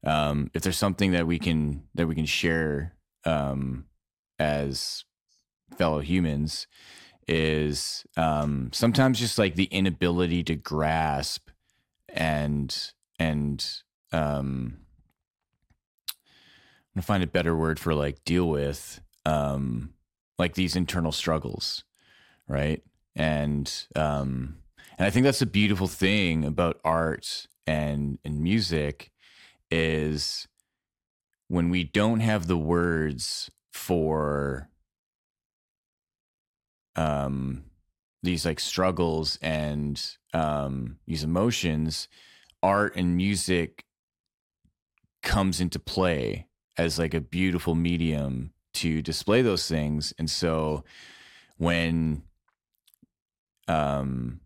um, 0.06 0.50
if 0.54 0.62
there's 0.62 0.78
something 0.78 1.12
that 1.12 1.26
we 1.26 1.38
can 1.38 1.82
that 1.94 2.06
we 2.06 2.14
can 2.14 2.26
share 2.26 2.94
um, 3.24 3.86
as 4.38 5.04
fellow 5.76 6.00
humans 6.00 6.68
is 7.26 8.06
um, 8.16 8.70
sometimes 8.72 9.18
just 9.18 9.36
like 9.36 9.56
the 9.56 9.64
inability 9.64 10.44
to 10.44 10.54
grasp 10.54 11.48
and 12.08 12.92
and 13.18 13.66
um, 14.12 14.78
Gonna 16.96 17.02
find 17.04 17.22
a 17.22 17.26
better 17.26 17.54
word 17.54 17.78
for 17.78 17.94
like 17.94 18.24
deal 18.24 18.48
with 18.48 19.02
um, 19.26 19.92
like 20.38 20.54
these 20.54 20.76
internal 20.76 21.12
struggles, 21.12 21.84
right? 22.48 22.82
And 23.14 23.70
um, 23.94 24.56
and 24.96 25.06
I 25.06 25.10
think 25.10 25.24
that's 25.24 25.42
a 25.42 25.46
beautiful 25.46 25.88
thing 25.88 26.42
about 26.42 26.80
art 26.86 27.48
and 27.66 28.18
and 28.24 28.40
music 28.40 29.10
is 29.70 30.48
when 31.48 31.68
we 31.68 31.84
don't 31.84 32.20
have 32.20 32.46
the 32.46 32.56
words 32.56 33.50
for 33.74 34.70
um 36.94 37.64
these 38.22 38.46
like 38.46 38.58
struggles 38.58 39.38
and 39.42 40.16
um 40.32 40.96
these 41.06 41.22
emotions 41.22 42.08
art 42.62 42.96
and 42.96 43.18
music 43.18 43.84
comes 45.22 45.60
into 45.60 45.78
play 45.78 46.45
as 46.78 46.98
like 46.98 47.14
a 47.14 47.20
beautiful 47.20 47.74
medium 47.74 48.52
to 48.74 49.02
display 49.02 49.42
those 49.42 49.66
things. 49.68 50.12
And 50.18 50.30
so 50.30 50.84
when 51.56 52.22
um 53.68 54.40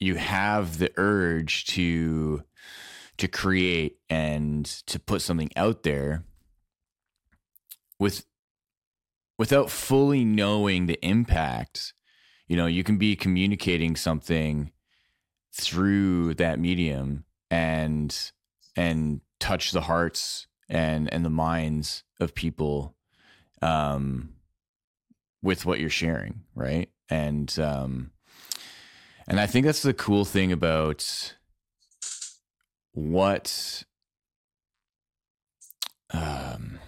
you 0.00 0.16
have 0.16 0.78
the 0.78 0.90
urge 0.96 1.64
to 1.66 2.42
to 3.18 3.28
create 3.28 3.98
and 4.08 4.64
to 4.64 4.98
put 4.98 5.22
something 5.22 5.50
out 5.54 5.82
there 5.84 6.24
with 7.98 8.24
without 9.38 9.70
fully 9.70 10.24
knowing 10.24 10.86
the 10.86 10.98
impact 11.06 11.94
you 12.48 12.56
know 12.56 12.66
you 12.66 12.82
can 12.82 12.98
be 12.98 13.14
communicating 13.14 13.94
something 13.94 14.72
through 15.52 16.34
that 16.34 16.58
medium 16.58 17.24
and 17.50 18.32
and 18.74 19.20
touch 19.38 19.70
the 19.70 19.82
hearts 19.82 20.48
and 20.72 21.12
and 21.12 21.24
the 21.24 21.30
minds 21.30 22.02
of 22.18 22.34
people 22.34 22.96
um 23.60 24.30
with 25.42 25.64
what 25.64 25.78
you're 25.78 25.88
sharing 25.88 26.40
right? 26.56 26.88
And 27.08 27.56
um 27.60 28.10
and 29.28 29.38
I 29.38 29.46
think 29.46 29.66
that's 29.66 29.82
the 29.82 29.94
cool 29.94 30.24
thing 30.24 30.50
about 30.50 31.34
what 32.92 33.84
um, 36.12 36.78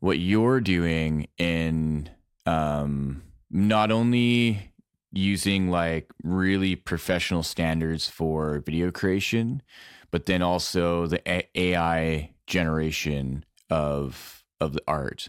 what 0.00 0.18
you're 0.18 0.60
doing 0.60 1.28
in 1.36 2.08
um, 2.46 3.22
not 3.50 3.90
only 3.90 4.72
using 5.12 5.70
like 5.70 6.10
really 6.22 6.76
professional 6.76 7.42
standards 7.42 8.08
for 8.08 8.60
video 8.60 8.90
creation, 8.90 9.62
but 10.10 10.26
then 10.26 10.42
also 10.42 11.06
the 11.06 11.20
AI 11.58 12.34
generation 12.46 13.44
of 13.70 14.44
of 14.60 14.72
the 14.72 14.82
art, 14.88 15.28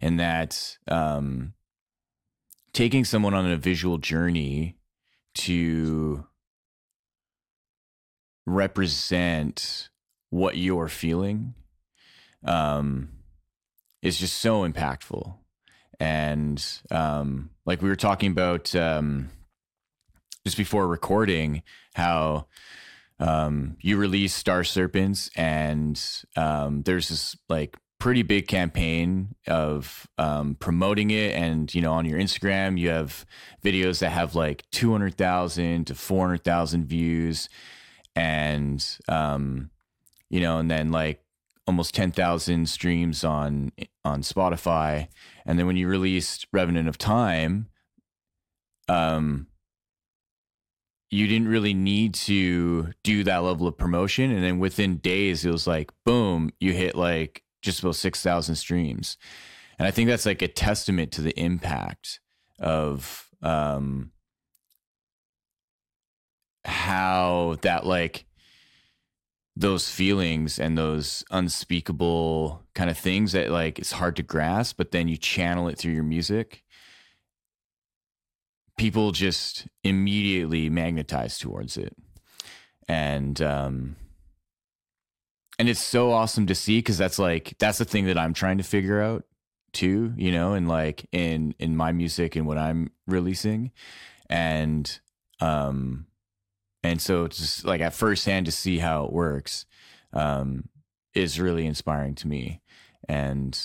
and 0.00 0.20
that 0.20 0.78
um, 0.88 1.54
taking 2.72 3.04
someone 3.04 3.34
on 3.34 3.50
a 3.50 3.56
visual 3.56 3.98
journey 3.98 4.76
to 5.34 6.24
represent 8.46 9.90
what 10.30 10.56
you're 10.56 10.88
feeling 10.88 11.54
um, 12.44 13.08
is 14.02 14.18
just 14.18 14.38
so 14.38 14.68
impactful. 14.68 15.34
And 15.98 16.64
um, 16.90 17.50
like 17.66 17.82
we 17.82 17.88
were 17.88 17.96
talking 17.96 18.30
about 18.30 18.74
um, 18.74 19.30
just 20.44 20.56
before 20.56 20.86
recording, 20.88 21.62
how 21.94 22.46
um, 23.20 23.76
you 23.80 23.98
release 23.98 24.34
Star 24.34 24.64
Serpents, 24.64 25.30
and 25.36 26.02
um, 26.36 26.82
there's 26.82 27.10
this 27.10 27.36
like 27.48 27.76
pretty 28.00 28.22
big 28.22 28.48
campaign 28.48 29.34
of 29.46 30.08
um, 30.16 30.56
promoting 30.56 31.10
it. 31.10 31.34
And 31.36 31.72
you 31.72 31.82
know 31.82 31.92
on 31.92 32.06
your 32.06 32.18
instagram 32.18 32.78
you 32.78 32.88
have 32.88 33.24
videos 33.62 34.00
that 34.00 34.10
have 34.10 34.34
like 34.34 34.64
200000 34.72 35.86
to 35.86 35.94
400000 35.94 36.86
views. 36.86 37.48
And 38.16 38.84
um, 39.06 39.70
you 40.30 40.40
know 40.40 40.58
and 40.58 40.70
then 40.70 40.90
like 40.90 41.22
almost 41.66 41.94
10000 41.94 42.68
streams 42.68 43.22
on 43.22 43.70
on 44.04 44.22
spotify. 44.22 45.08
And 45.44 45.58
then 45.58 45.66
when 45.66 45.76
you 45.76 45.86
released 45.86 46.46
revenant 46.52 46.88
of 46.88 46.98
time 46.98 47.68
um 48.88 49.46
you 51.10 51.26
didn't 51.26 51.48
really 51.48 51.74
need 51.74 52.14
to 52.14 52.92
do 53.02 53.24
that 53.24 53.38
level 53.38 53.66
of 53.66 53.76
promotion 53.76 54.30
and 54.30 54.44
then 54.44 54.58
within 54.58 54.96
days 54.98 55.44
it 55.44 55.50
was 55.50 55.66
like 55.66 55.90
boom 56.04 56.50
you 56.60 56.72
hit 56.72 56.94
like 56.94 57.42
just 57.62 57.80
about 57.80 57.96
6,000 57.96 58.54
streams. 58.54 59.16
And 59.78 59.86
I 59.86 59.90
think 59.90 60.08
that's 60.08 60.26
like 60.26 60.42
a 60.42 60.48
testament 60.48 61.12
to 61.12 61.22
the 61.22 61.38
impact 61.38 62.20
of 62.58 63.28
um, 63.42 64.12
how 66.64 67.56
that 67.62 67.86
like 67.86 68.26
those 69.56 69.88
feelings 69.88 70.58
and 70.58 70.76
those 70.76 71.24
unspeakable 71.30 72.62
kind 72.74 72.90
of 72.90 72.98
things 72.98 73.32
that 73.32 73.50
like 73.50 73.78
it's 73.78 73.92
hard 73.92 74.16
to 74.16 74.22
grasp, 74.22 74.76
but 74.76 74.90
then 74.90 75.08
you 75.08 75.16
channel 75.16 75.68
it 75.68 75.78
through 75.78 75.92
your 75.92 76.02
music. 76.02 76.62
People 78.80 79.12
just 79.12 79.68
immediately 79.84 80.70
magnetize 80.70 81.38
towards 81.38 81.76
it. 81.76 81.94
And 82.88 83.40
um, 83.42 83.96
and 85.58 85.68
it's 85.68 85.82
so 85.82 86.12
awesome 86.12 86.46
to 86.46 86.54
see 86.54 86.78
because 86.78 86.96
that's 86.96 87.18
like 87.18 87.54
that's 87.58 87.76
the 87.76 87.84
thing 87.84 88.06
that 88.06 88.16
I'm 88.16 88.32
trying 88.32 88.56
to 88.56 88.64
figure 88.64 89.02
out 89.02 89.24
too, 89.74 90.14
you 90.16 90.32
know, 90.32 90.54
and 90.54 90.66
like 90.66 91.06
in 91.12 91.54
in 91.58 91.76
my 91.76 91.92
music 91.92 92.36
and 92.36 92.46
what 92.46 92.56
I'm 92.56 92.90
releasing, 93.06 93.70
and 94.30 94.98
um, 95.40 96.06
and 96.82 97.02
so 97.02 97.28
just 97.28 97.66
like 97.66 97.82
at 97.82 97.92
first 97.92 98.24
hand 98.24 98.46
to 98.46 98.52
see 98.52 98.78
how 98.78 99.04
it 99.04 99.12
works, 99.12 99.66
um, 100.14 100.70
is 101.14 101.38
really 101.38 101.66
inspiring 101.66 102.14
to 102.14 102.28
me, 102.28 102.62
and 103.06 103.60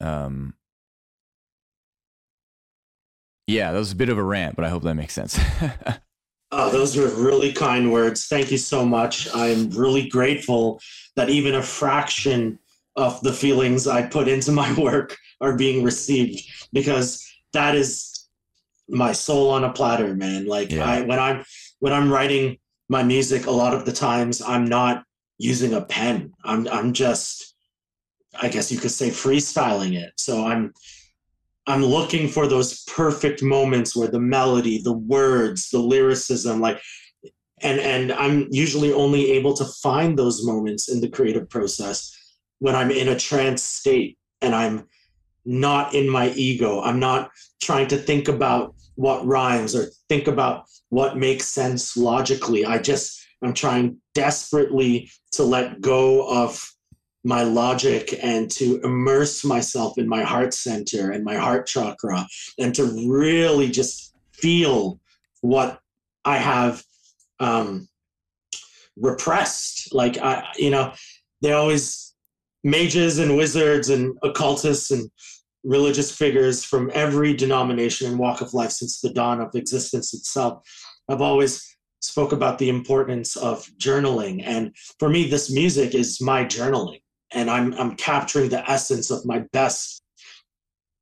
um, 0.00 0.54
yeah, 3.46 3.72
that 3.72 3.78
was 3.78 3.92
a 3.92 3.96
bit 3.96 4.08
of 4.08 4.18
a 4.18 4.22
rant, 4.22 4.56
but 4.56 4.64
I 4.64 4.68
hope 4.68 4.82
that 4.82 4.94
makes 4.94 5.14
sense. 5.14 5.38
Oh, 6.54 6.68
those 6.68 6.98
are 6.98 7.08
really 7.08 7.50
kind 7.50 7.90
words. 7.90 8.26
Thank 8.26 8.52
you 8.52 8.58
so 8.58 8.84
much. 8.84 9.26
I'm 9.34 9.70
really 9.70 10.06
grateful 10.06 10.80
that 11.16 11.30
even 11.30 11.54
a 11.54 11.62
fraction 11.62 12.58
of 12.94 13.18
the 13.22 13.32
feelings 13.32 13.86
I 13.86 14.06
put 14.06 14.28
into 14.28 14.52
my 14.52 14.72
work 14.78 15.16
are 15.40 15.56
being 15.56 15.82
received 15.82 16.42
because 16.70 17.26
that 17.54 17.74
is 17.74 18.28
my 18.86 19.12
soul 19.12 19.48
on 19.48 19.64
a 19.64 19.72
platter, 19.72 20.14
man. 20.14 20.46
Like 20.46 20.70
yeah. 20.70 20.84
I 20.84 21.00
when 21.00 21.18
I'm 21.18 21.42
when 21.80 21.94
I'm 21.94 22.12
writing 22.12 22.58
my 22.90 23.02
music, 23.02 23.46
a 23.46 23.50
lot 23.50 23.72
of 23.72 23.86
the 23.86 23.92
times 23.92 24.42
I'm 24.42 24.66
not 24.66 25.04
using 25.38 25.72
a 25.72 25.80
pen. 25.80 26.34
I'm 26.44 26.68
I'm 26.68 26.92
just 26.92 27.54
I 28.38 28.48
guess 28.48 28.70
you 28.70 28.78
could 28.78 28.90
say 28.90 29.08
freestyling 29.08 29.94
it. 29.94 30.12
So 30.16 30.44
I'm 30.44 30.74
I'm 31.66 31.84
looking 31.84 32.28
for 32.28 32.46
those 32.46 32.82
perfect 32.84 33.42
moments 33.42 33.94
where 33.94 34.08
the 34.08 34.20
melody, 34.20 34.82
the 34.82 34.92
words, 34.92 35.70
the 35.70 35.78
lyricism, 35.78 36.60
like, 36.60 36.80
and 37.60 37.78
and 37.78 38.12
I'm 38.12 38.48
usually 38.50 38.92
only 38.92 39.30
able 39.32 39.54
to 39.54 39.64
find 39.64 40.18
those 40.18 40.44
moments 40.44 40.88
in 40.88 41.00
the 41.00 41.08
creative 41.08 41.48
process 41.48 42.12
when 42.58 42.74
I'm 42.74 42.90
in 42.90 43.08
a 43.08 43.18
trance 43.18 43.62
state 43.62 44.18
and 44.40 44.54
I'm 44.54 44.88
not 45.44 45.94
in 45.94 46.08
my 46.08 46.30
ego. 46.30 46.82
I'm 46.82 46.98
not 46.98 47.30
trying 47.60 47.88
to 47.88 47.96
think 47.96 48.28
about 48.28 48.74
what 48.96 49.24
rhymes 49.26 49.74
or 49.74 49.86
think 50.08 50.26
about 50.26 50.64
what 50.88 51.16
makes 51.16 51.46
sense 51.46 51.96
logically. 51.96 52.64
I 52.64 52.78
just 52.78 53.20
I'm 53.42 53.54
trying 53.54 53.98
desperately 54.14 55.10
to 55.32 55.42
let 55.42 55.80
go 55.80 56.28
of 56.28 56.68
my 57.24 57.42
logic 57.42 58.18
and 58.22 58.50
to 58.50 58.80
immerse 58.82 59.44
myself 59.44 59.96
in 59.98 60.08
my 60.08 60.22
heart 60.22 60.52
center 60.52 61.12
and 61.12 61.24
my 61.24 61.36
heart 61.36 61.66
chakra 61.66 62.26
and 62.58 62.74
to 62.74 62.84
really 63.08 63.70
just 63.70 64.14
feel 64.32 64.98
what 65.40 65.80
I 66.24 66.38
have 66.38 66.82
um, 67.38 67.88
repressed. 68.96 69.94
Like 69.94 70.18
I, 70.18 70.46
you 70.56 70.70
know, 70.70 70.92
they 71.42 71.52
always 71.52 72.14
mages 72.64 73.18
and 73.18 73.36
wizards 73.36 73.88
and 73.88 74.16
occultists 74.22 74.90
and 74.90 75.10
religious 75.64 76.16
figures 76.16 76.64
from 76.64 76.90
every 76.94 77.34
denomination 77.34 78.08
and 78.08 78.18
walk 78.18 78.40
of 78.40 78.54
life 78.54 78.70
since 78.70 79.00
the 79.00 79.12
dawn 79.12 79.40
of 79.40 79.54
existence 79.54 80.12
itself 80.12 80.62
have 81.08 81.22
always 81.22 81.76
spoke 82.00 82.32
about 82.32 82.58
the 82.58 82.68
importance 82.68 83.36
of 83.36 83.64
journaling. 83.78 84.42
And 84.44 84.74
for 84.98 85.08
me, 85.08 85.28
this 85.28 85.52
music 85.52 85.94
is 85.94 86.20
my 86.20 86.44
journaling. 86.44 87.01
And 87.34 87.50
I'm 87.50 87.74
I'm 87.74 87.96
capturing 87.96 88.50
the 88.50 88.68
essence 88.70 89.10
of 89.10 89.24
my 89.24 89.40
best 89.52 90.02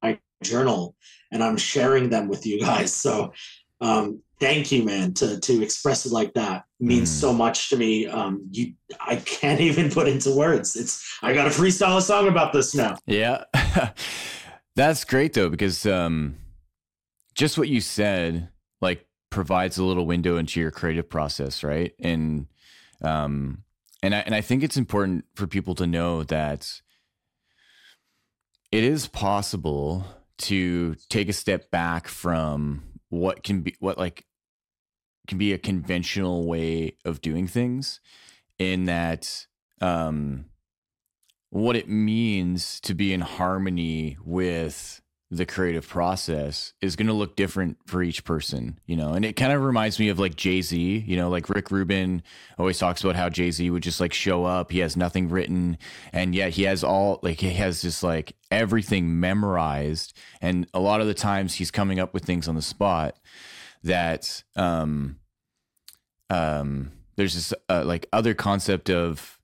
my 0.03 0.19
journal 0.43 0.95
and 1.33 1.43
I'm 1.43 1.57
sharing 1.57 2.11
them 2.11 2.29
with 2.29 2.47
you 2.47 2.61
guys. 2.61 2.95
So 2.95 3.33
um, 3.81 4.23
thank 4.41 4.71
you, 4.73 4.85
man, 4.85 5.15
to 5.15 5.41
to 5.41 5.63
express 5.63 6.07
it 6.07 6.13
like 6.13 6.35
that 6.35 6.65
means 6.79 7.11
mm. 7.11 7.21
so 7.21 7.33
much 7.33 7.71
to 7.71 7.77
me. 7.77 8.07
Um, 8.07 8.47
you 8.51 8.75
I 9.01 9.17
can't 9.17 9.61
even 9.69 9.91
put 9.91 10.09
into 10.09 10.35
words. 10.35 10.77
It's 10.77 11.19
I 11.23 11.33
got 11.33 11.47
a 11.47 11.51
freestyle 11.51 11.99
a 11.99 12.03
song 12.03 12.29
about 12.29 12.53
this 12.53 12.75
now. 12.75 12.97
Yeah. 13.07 13.45
That's 14.77 15.05
great 15.05 15.33
though, 15.35 15.49
because 15.49 15.87
um 15.87 16.37
just 17.35 17.59
what 17.59 17.69
you 17.69 17.81
said, 17.81 18.49
like 18.81 19.07
provides 19.31 19.79
a 19.79 19.85
little 19.85 20.07
window 20.07 20.37
into 20.37 20.61
your 20.61 20.71
creative 20.71 21.09
process, 21.09 21.63
right? 21.63 21.93
And 22.01 22.47
um 23.03 23.65
and 24.03 24.15
I 24.15 24.19
and 24.21 24.35
I 24.35 24.41
think 24.41 24.63
it's 24.63 24.77
important 24.77 25.25
for 25.35 25.47
people 25.47 25.75
to 25.77 25.87
know 25.87 26.23
that 26.25 26.81
it 28.73 28.85
is 28.85 29.09
possible 29.09 30.07
to 30.39 30.95
take 31.09 31.29
a 31.29 31.35
step 31.35 31.71
back 31.71 32.09
from 32.09 32.83
what 33.09 33.43
can 33.43 33.63
be 33.63 33.77
what 33.81 33.99
like 33.99 34.25
can 35.27 35.39
be 35.39 35.53
a 35.53 35.59
conventional 35.59 36.47
way 36.47 36.97
of 37.05 37.21
doing 37.21 37.47
things 37.47 38.01
in 38.59 38.85
that 38.87 39.47
um 39.81 40.47
what 41.51 41.77
it 41.77 41.89
means 41.89 42.81
to 42.81 42.95
be 42.95 43.13
in 43.13 43.21
harmony 43.21 44.17
with 44.25 45.00
the 45.33 45.47
creative 45.47 45.89
process 45.89 46.73
is 46.81 46.97
going 46.97 47.07
to 47.07 47.13
look 47.13 47.37
different 47.37 47.79
for 47.87 48.03
each 48.03 48.25
person, 48.25 48.81
you 48.87 48.97
know. 48.97 49.13
And 49.13 49.25
it 49.25 49.37
kind 49.37 49.53
of 49.53 49.63
reminds 49.63 50.01
me 50.01 50.09
of 50.09 50.19
like 50.19 50.35
Jay 50.35 50.61
Z, 50.61 51.05
you 51.07 51.17
know, 51.17 51.31
like 51.31 51.49
Rick 51.49 51.71
Rubin 51.71 52.23
always 52.59 52.79
talks 52.79 53.05
about 53.05 53.15
how 53.15 53.29
Jay 53.29 53.53
Z 53.53 53.71
would 53.71 53.85
just 53.85 54.01
like 54.01 54.13
show 54.13 54.45
up. 54.45 54.73
He 54.73 54.81
has 54.81 54.97
nothing 54.97 55.29
written, 55.29 55.79
and 56.13 56.35
yet 56.35 56.55
he 56.55 56.65
has 56.65 56.83
all 56.83 57.21
like 57.23 57.41
he 57.41 57.51
has 57.51 57.83
just 57.83 58.03
like 58.03 58.35
everything 58.51 59.21
memorized. 59.21 60.17
And 60.41 60.67
a 60.75 60.81
lot 60.81 61.01
of 61.01 61.07
the 61.07 61.15
times 61.15 61.55
he's 61.55 61.71
coming 61.71 62.01
up 62.01 62.13
with 62.13 62.25
things 62.25 62.49
on 62.49 62.57
the 62.57 62.63
spot 62.63 63.17
that, 63.85 64.43
um, 64.57 65.21
um, 66.29 66.91
there's 67.15 67.35
this 67.35 67.55
uh, 67.69 67.85
like 67.85 68.07
other 68.13 68.35
concept 68.35 68.91
of 68.91 69.39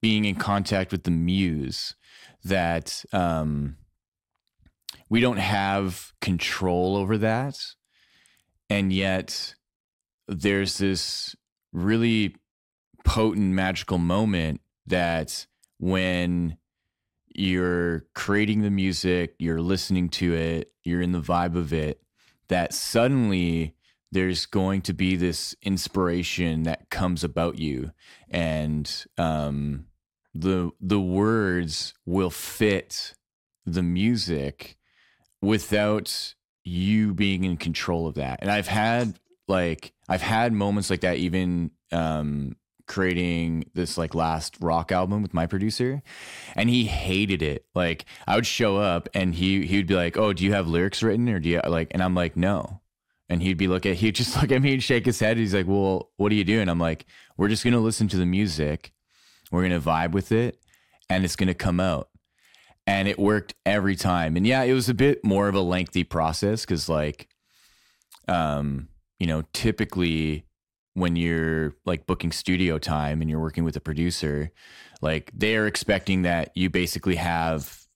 being 0.00 0.24
in 0.24 0.36
contact 0.36 0.92
with 0.92 1.02
the 1.02 1.10
muse 1.10 1.96
that, 2.44 3.04
um, 3.12 3.76
we 5.12 5.20
don't 5.20 5.36
have 5.36 6.10
control 6.22 6.96
over 6.96 7.18
that. 7.18 7.58
And 8.70 8.90
yet 8.90 9.54
there's 10.26 10.78
this 10.78 11.36
really 11.70 12.34
potent 13.04 13.52
magical 13.52 13.98
moment 13.98 14.62
that 14.86 15.46
when 15.78 16.56
you're 17.34 18.06
creating 18.14 18.62
the 18.62 18.70
music, 18.70 19.34
you're 19.38 19.60
listening 19.60 20.08
to 20.08 20.32
it, 20.32 20.72
you're 20.82 21.02
in 21.02 21.12
the 21.12 21.20
vibe 21.20 21.56
of 21.56 21.74
it, 21.74 22.00
that 22.48 22.72
suddenly 22.72 23.74
there's 24.12 24.46
going 24.46 24.80
to 24.80 24.94
be 24.94 25.14
this 25.14 25.54
inspiration 25.60 26.62
that 26.62 26.88
comes 26.88 27.22
about 27.22 27.58
you 27.58 27.92
and 28.30 29.04
um, 29.18 29.84
the 30.34 30.70
the 30.80 31.00
words 31.00 31.92
will 32.06 32.30
fit 32.30 33.12
the 33.66 33.82
music 33.82 34.78
without 35.42 36.34
you 36.64 37.12
being 37.12 37.44
in 37.44 37.56
control 37.56 38.06
of 38.06 38.14
that. 38.14 38.38
And 38.40 38.50
I've 38.50 38.68
had 38.68 39.18
like 39.48 39.92
I've 40.08 40.22
had 40.22 40.52
moments 40.52 40.88
like 40.88 41.00
that 41.00 41.18
even 41.18 41.72
um 41.90 42.56
creating 42.86 43.64
this 43.74 43.96
like 43.96 44.14
last 44.14 44.56
rock 44.60 44.92
album 44.92 45.22
with 45.22 45.32
my 45.32 45.46
producer 45.46 46.02
and 46.54 46.70
he 46.70 46.84
hated 46.84 47.42
it. 47.42 47.64
Like 47.74 48.04
I 48.26 48.36
would 48.36 48.46
show 48.46 48.76
up 48.76 49.08
and 49.14 49.34
he 49.34 49.66
he 49.66 49.78
would 49.78 49.86
be 49.86 49.94
like, 49.94 50.16
"Oh, 50.16 50.32
do 50.32 50.44
you 50.44 50.52
have 50.52 50.68
lyrics 50.68 51.02
written 51.02 51.28
or 51.28 51.40
do 51.40 51.48
you 51.48 51.60
like?" 51.66 51.88
And 51.90 52.02
I'm 52.02 52.14
like, 52.14 52.36
"No." 52.36 52.80
And 53.28 53.42
he'd 53.42 53.56
be 53.56 53.68
look 53.68 53.86
at 53.86 53.96
he'd 53.96 54.14
just 54.14 54.36
look 54.40 54.52
at 54.52 54.62
me 54.62 54.74
and 54.74 54.82
shake 54.82 55.06
his 55.06 55.20
head. 55.20 55.36
He's 55.36 55.54
like, 55.54 55.66
"Well, 55.66 56.10
what 56.16 56.32
are 56.32 56.36
you 56.36 56.44
doing?" 56.44 56.68
I'm 56.68 56.78
like, 56.78 57.06
"We're 57.36 57.48
just 57.48 57.64
to 57.74 57.80
listen 57.80 58.08
to 58.08 58.16
the 58.16 58.26
music. 58.26 58.92
We're 59.50 59.62
to 59.72 59.80
vibe 59.80 60.12
with 60.12 60.32
it 60.32 60.58
and 61.10 61.24
it's 61.24 61.36
to 61.48 61.54
come 61.54 61.80
out." 61.80 62.08
And 62.86 63.08
it 63.08 63.18
worked 63.18 63.54
every 63.64 63.96
time. 63.96 64.36
And 64.36 64.46
yeah, 64.46 64.62
it 64.62 64.72
was 64.72 64.88
a 64.88 64.94
bit 64.94 65.24
more 65.24 65.48
of 65.48 65.54
a 65.54 65.60
lengthy 65.60 66.04
process 66.04 66.64
because, 66.64 66.88
like, 66.88 67.28
um, 68.28 68.88
you 69.18 69.26
know, 69.26 69.42
typically 69.52 70.44
when 70.94 71.16
you're 71.16 71.74
like 71.86 72.06
booking 72.06 72.32
studio 72.32 72.78
time 72.78 73.20
and 73.20 73.30
you're 73.30 73.40
working 73.40 73.64
with 73.64 73.76
a 73.76 73.80
producer, 73.80 74.50
like 75.00 75.30
they're 75.34 75.66
expecting 75.66 76.22
that 76.22 76.50
you 76.54 76.68
basically 76.68 77.16
have 77.16 77.86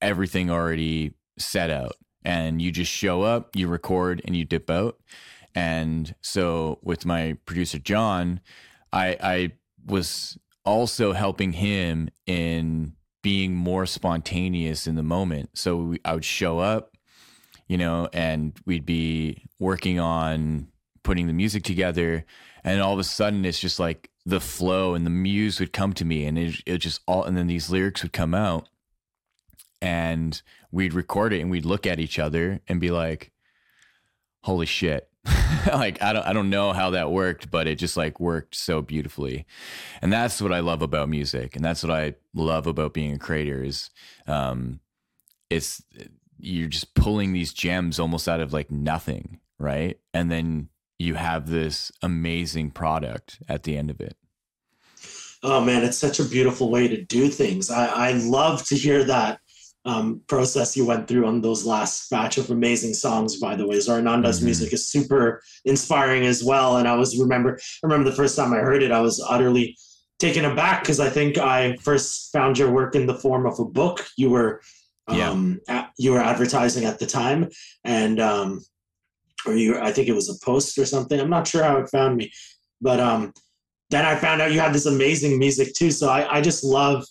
everything 0.00 0.50
already 0.50 1.12
set 1.38 1.70
out 1.70 1.96
and 2.24 2.60
you 2.60 2.72
just 2.72 2.90
show 2.90 3.22
up, 3.22 3.54
you 3.54 3.68
record, 3.68 4.22
and 4.24 4.36
you 4.36 4.44
dip 4.44 4.70
out. 4.70 4.98
And 5.54 6.14
so 6.22 6.78
with 6.82 7.06
my 7.06 7.36
producer 7.46 7.78
John, 7.78 8.40
I 8.92 9.16
I 9.22 9.52
was 9.86 10.38
also 10.64 11.12
helping 11.12 11.52
him 11.52 12.10
in 12.26 12.94
being 13.26 13.56
more 13.56 13.86
spontaneous 13.86 14.86
in 14.86 14.94
the 14.94 15.02
moment. 15.02 15.50
So 15.54 15.76
we, 15.78 16.00
I 16.04 16.14
would 16.14 16.24
show 16.24 16.60
up, 16.60 16.96
you 17.66 17.76
know, 17.76 18.08
and 18.12 18.56
we'd 18.64 18.86
be 18.86 19.48
working 19.58 19.98
on 19.98 20.68
putting 21.02 21.26
the 21.26 21.32
music 21.32 21.64
together. 21.64 22.24
And 22.62 22.80
all 22.80 22.92
of 22.92 23.00
a 23.00 23.02
sudden, 23.02 23.44
it's 23.44 23.58
just 23.58 23.80
like 23.80 24.10
the 24.24 24.38
flow 24.38 24.94
and 24.94 25.04
the 25.04 25.10
muse 25.10 25.58
would 25.58 25.72
come 25.72 25.92
to 25.94 26.04
me, 26.04 26.24
and 26.24 26.38
it, 26.38 26.60
it 26.66 26.78
just 26.78 27.00
all, 27.08 27.24
and 27.24 27.36
then 27.36 27.48
these 27.48 27.68
lyrics 27.68 28.04
would 28.04 28.12
come 28.12 28.32
out, 28.32 28.68
and 29.82 30.40
we'd 30.70 30.94
record 30.94 31.32
it, 31.32 31.40
and 31.40 31.50
we'd 31.50 31.64
look 31.64 31.84
at 31.84 31.98
each 31.98 32.20
other 32.20 32.60
and 32.68 32.80
be 32.80 32.92
like, 32.92 33.32
"Holy 34.44 34.66
shit!" 34.66 35.10
like 35.66 36.02
I 36.02 36.12
don't 36.12 36.26
I 36.26 36.32
don't 36.32 36.50
know 36.50 36.72
how 36.72 36.90
that 36.90 37.10
worked, 37.10 37.50
but 37.50 37.66
it 37.66 37.76
just 37.76 37.96
like 37.96 38.20
worked 38.20 38.54
so 38.54 38.82
beautifully. 38.82 39.46
And 40.02 40.12
that's 40.12 40.40
what 40.40 40.52
I 40.52 40.60
love 40.60 40.82
about 40.82 41.08
music. 41.08 41.56
And 41.56 41.64
that's 41.64 41.82
what 41.82 41.92
I 41.92 42.14
love 42.34 42.66
about 42.66 42.94
being 42.94 43.12
a 43.12 43.18
creator 43.18 43.62
is 43.62 43.90
um 44.26 44.80
it's 45.50 45.82
you're 46.38 46.68
just 46.68 46.94
pulling 46.94 47.32
these 47.32 47.52
gems 47.52 47.98
almost 47.98 48.28
out 48.28 48.40
of 48.40 48.52
like 48.52 48.70
nothing, 48.70 49.40
right? 49.58 49.98
And 50.12 50.30
then 50.30 50.68
you 50.98 51.14
have 51.14 51.48
this 51.48 51.92
amazing 52.02 52.70
product 52.70 53.38
at 53.48 53.62
the 53.62 53.76
end 53.76 53.90
of 53.90 54.00
it. 54.00 54.16
Oh 55.42 55.64
man, 55.64 55.84
it's 55.84 55.98
such 55.98 56.18
a 56.18 56.24
beautiful 56.24 56.70
way 56.70 56.88
to 56.88 57.02
do 57.02 57.28
things. 57.28 57.70
I, 57.70 57.86
I 57.86 58.12
love 58.12 58.66
to 58.66 58.74
hear 58.74 59.04
that 59.04 59.40
um, 59.86 60.20
process 60.26 60.76
you 60.76 60.84
went 60.84 61.06
through 61.06 61.26
on 61.26 61.40
those 61.40 61.64
last 61.64 62.10
batch 62.10 62.38
of 62.38 62.50
amazing 62.50 62.92
songs. 62.92 63.36
By 63.36 63.54
the 63.54 63.66
way, 63.66 63.76
Zorananda's 63.76 64.38
mm-hmm. 64.38 64.46
music 64.46 64.72
is 64.72 64.88
super 64.88 65.40
inspiring 65.64 66.26
as 66.26 66.42
well. 66.42 66.78
And 66.78 66.88
I 66.88 66.96
was 66.96 67.18
remember 67.18 67.56
I 67.56 67.86
remember 67.86 68.10
the 68.10 68.16
first 68.16 68.36
time 68.36 68.52
I 68.52 68.58
heard 68.58 68.82
it, 68.82 68.90
I 68.90 69.00
was 69.00 69.24
utterly 69.26 69.76
taken 70.18 70.44
aback 70.44 70.82
because 70.82 70.98
I 70.98 71.08
think 71.08 71.38
I 71.38 71.76
first 71.76 72.32
found 72.32 72.58
your 72.58 72.70
work 72.70 72.96
in 72.96 73.06
the 73.06 73.14
form 73.14 73.46
of 73.46 73.60
a 73.60 73.64
book. 73.64 74.04
You 74.16 74.30
were 74.30 74.60
um, 75.06 75.60
yeah. 75.68 75.78
at, 75.78 75.90
you 75.98 76.12
were 76.12 76.20
advertising 76.20 76.84
at 76.84 76.98
the 76.98 77.06
time, 77.06 77.48
and 77.84 78.18
um, 78.20 78.64
or 79.46 79.54
you 79.54 79.78
I 79.78 79.92
think 79.92 80.08
it 80.08 80.14
was 80.14 80.28
a 80.28 80.44
post 80.44 80.76
or 80.78 80.84
something. 80.84 81.20
I'm 81.20 81.30
not 81.30 81.46
sure 81.46 81.62
how 81.62 81.76
it 81.76 81.88
found 81.90 82.16
me, 82.16 82.32
but 82.80 82.98
um, 82.98 83.32
then 83.90 84.04
I 84.04 84.16
found 84.16 84.42
out 84.42 84.52
you 84.52 84.58
had 84.58 84.72
this 84.72 84.86
amazing 84.86 85.38
music 85.38 85.74
too. 85.74 85.92
So 85.92 86.08
I, 86.08 86.38
I 86.38 86.40
just 86.40 86.64
love 86.64 87.04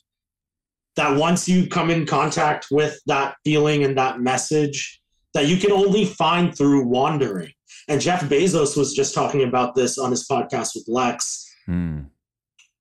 that 0.95 1.17
once 1.17 1.47
you 1.47 1.67
come 1.67 1.89
in 1.89 2.05
contact 2.05 2.67
with 2.71 2.99
that 3.05 3.35
feeling 3.43 3.83
and 3.83 3.97
that 3.97 4.19
message 4.19 5.01
that 5.33 5.47
you 5.47 5.57
can 5.57 5.71
only 5.71 6.05
find 6.05 6.57
through 6.57 6.87
wandering. 6.87 7.51
And 7.87 8.01
Jeff 8.01 8.21
Bezos 8.21 8.77
was 8.77 8.93
just 8.93 9.13
talking 9.13 9.43
about 9.43 9.75
this 9.75 9.97
on 9.97 10.09
his 10.09 10.27
podcast 10.27 10.71
with 10.73 10.85
Lex 10.87 11.45
mm. 11.67 12.05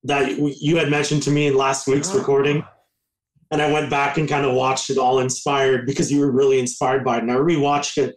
that 0.04 0.38
you 0.38 0.76
had 0.76 0.88
mentioned 0.90 1.22
to 1.24 1.30
me 1.30 1.48
in 1.48 1.56
last 1.56 1.86
week's 1.86 2.14
recording. 2.14 2.64
And 3.50 3.60
I 3.60 3.70
went 3.70 3.90
back 3.90 4.16
and 4.16 4.28
kind 4.28 4.46
of 4.46 4.54
watched 4.54 4.88
it 4.88 4.98
all 4.98 5.18
inspired 5.18 5.84
because 5.84 6.10
you 6.10 6.20
were 6.20 6.30
really 6.30 6.58
inspired 6.58 7.04
by 7.04 7.18
it. 7.18 7.22
And 7.22 7.30
I 7.30 7.36
rewatched 7.36 7.98
it. 7.98 8.14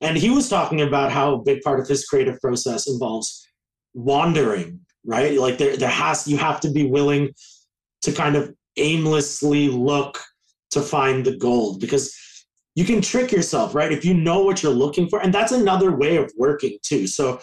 And 0.00 0.16
he 0.16 0.30
was 0.30 0.48
talking 0.48 0.80
about 0.80 1.12
how 1.12 1.34
a 1.34 1.42
big 1.42 1.60
part 1.62 1.80
of 1.80 1.88
his 1.88 2.06
creative 2.06 2.40
process 2.40 2.88
involves 2.88 3.46
wandering, 3.92 4.80
right? 5.04 5.38
Like 5.38 5.58
there, 5.58 5.76
there 5.76 5.90
has, 5.90 6.26
you 6.26 6.38
have 6.38 6.60
to 6.60 6.70
be 6.70 6.86
willing 6.86 7.34
to 8.02 8.12
kind 8.12 8.36
of 8.36 8.54
aimlessly 8.76 9.68
look 9.68 10.18
to 10.70 10.80
find 10.80 11.24
the 11.24 11.36
gold 11.36 11.80
because 11.80 12.14
you 12.74 12.84
can 12.84 13.02
trick 13.02 13.32
yourself, 13.32 13.74
right? 13.74 13.92
If 13.92 14.04
you 14.04 14.14
know 14.14 14.42
what 14.42 14.62
you're 14.62 14.72
looking 14.72 15.08
for. 15.08 15.20
And 15.20 15.34
that's 15.34 15.52
another 15.52 15.94
way 15.94 16.16
of 16.16 16.32
working 16.38 16.78
too. 16.82 17.06
So 17.06 17.40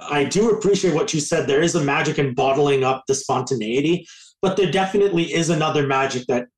I 0.00 0.24
do 0.24 0.50
appreciate 0.50 0.94
what 0.94 1.14
you 1.14 1.20
said. 1.20 1.46
There 1.46 1.62
is 1.62 1.74
a 1.74 1.84
magic 1.84 2.18
in 2.18 2.34
bottling 2.34 2.82
up 2.82 3.04
the 3.06 3.14
spontaneity, 3.14 4.06
but 4.40 4.56
there 4.56 4.70
definitely 4.70 5.32
is 5.32 5.48
another 5.48 5.86
magic 5.86 6.26
that 6.26 6.48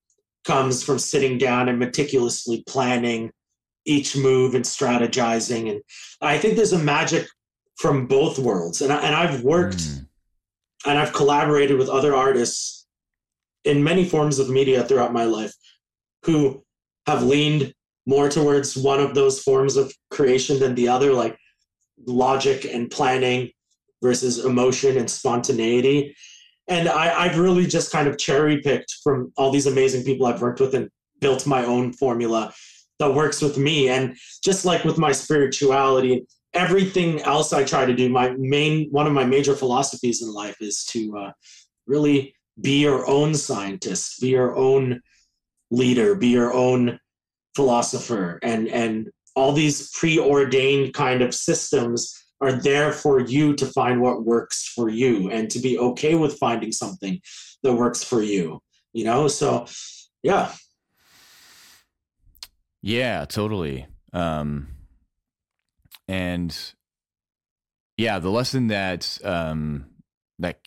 comes 0.44 0.82
from 0.82 0.98
sitting 0.98 1.38
down 1.38 1.68
and 1.68 1.78
meticulously 1.78 2.62
planning 2.66 3.30
each 3.86 4.16
move 4.16 4.54
and 4.54 4.64
strategizing. 4.64 5.70
And 5.70 5.82
I 6.20 6.38
think 6.38 6.56
there's 6.56 6.72
a 6.72 6.78
magic 6.78 7.26
from 7.76 8.06
both 8.06 8.38
worlds. 8.38 8.80
And, 8.80 8.92
I, 8.92 9.00
and 9.02 9.14
I've 9.14 9.42
worked 9.42 9.78
mm. 9.78 10.06
and 10.86 10.98
I've 10.98 11.12
collaborated 11.12 11.76
with 11.76 11.88
other 11.88 12.14
artists 12.14 12.73
in 13.64 13.82
many 13.82 14.04
forms 14.04 14.38
of 14.38 14.50
media 14.50 14.84
throughout 14.84 15.12
my 15.12 15.24
life 15.24 15.52
who 16.24 16.62
have 17.06 17.22
leaned 17.22 17.72
more 18.06 18.28
towards 18.28 18.76
one 18.76 19.00
of 19.00 19.14
those 19.14 19.42
forms 19.42 19.76
of 19.76 19.92
creation 20.10 20.58
than 20.58 20.74
the 20.74 20.88
other, 20.88 21.12
like 21.12 21.38
logic 22.06 22.64
and 22.64 22.90
planning 22.90 23.50
versus 24.02 24.44
emotion 24.44 24.96
and 24.98 25.10
spontaneity. 25.10 26.14
And 26.68 26.88
I, 26.88 27.24
I've 27.24 27.38
really 27.38 27.66
just 27.66 27.92
kind 27.92 28.08
of 28.08 28.18
cherry 28.18 28.60
picked 28.60 28.96
from 29.02 29.32
all 29.36 29.50
these 29.50 29.66
amazing 29.66 30.04
people 30.04 30.26
I've 30.26 30.42
worked 30.42 30.60
with 30.60 30.74
and 30.74 30.90
built 31.20 31.46
my 31.46 31.64
own 31.64 31.92
formula 31.92 32.52
that 32.98 33.14
works 33.14 33.40
with 33.40 33.58
me. 33.58 33.88
And 33.88 34.16
just 34.42 34.64
like 34.64 34.84
with 34.84 34.98
my 34.98 35.12
spirituality, 35.12 36.26
everything 36.52 37.20
else 37.22 37.52
I 37.52 37.64
try 37.64 37.84
to 37.84 37.94
do, 37.94 38.08
my 38.08 38.34
main 38.38 38.88
one 38.90 39.06
of 39.06 39.12
my 39.12 39.24
major 39.24 39.54
philosophies 39.54 40.22
in 40.22 40.32
life 40.32 40.56
is 40.60 40.84
to 40.86 41.16
uh, 41.16 41.32
really 41.86 42.34
be 42.60 42.80
your 42.80 43.08
own 43.08 43.34
scientist, 43.34 44.20
be 44.20 44.28
your 44.28 44.56
own 44.56 45.00
leader, 45.70 46.14
be 46.14 46.28
your 46.28 46.52
own 46.52 46.98
philosopher, 47.56 48.38
and 48.42 48.68
and 48.68 49.10
all 49.36 49.52
these 49.52 49.90
preordained 49.90 50.94
kind 50.94 51.20
of 51.20 51.34
systems 51.34 52.14
are 52.40 52.52
there 52.52 52.92
for 52.92 53.20
you 53.20 53.54
to 53.54 53.66
find 53.66 54.00
what 54.00 54.24
works 54.24 54.72
for 54.74 54.88
you 54.88 55.30
and 55.30 55.50
to 55.50 55.58
be 55.58 55.78
okay 55.78 56.14
with 56.14 56.38
finding 56.38 56.70
something 56.70 57.20
that 57.62 57.74
works 57.74 58.04
for 58.04 58.22
you 58.22 58.60
you 58.94 59.04
know? 59.04 59.28
So 59.28 59.66
yeah. 60.22 60.52
Yeah 62.80 63.26
totally. 63.26 63.86
Um 64.14 64.68
and 66.08 66.56
yeah 67.96 68.18
the 68.18 68.30
lesson 68.30 68.68
that 68.68 69.18
um 69.24 69.86
that 70.38 70.60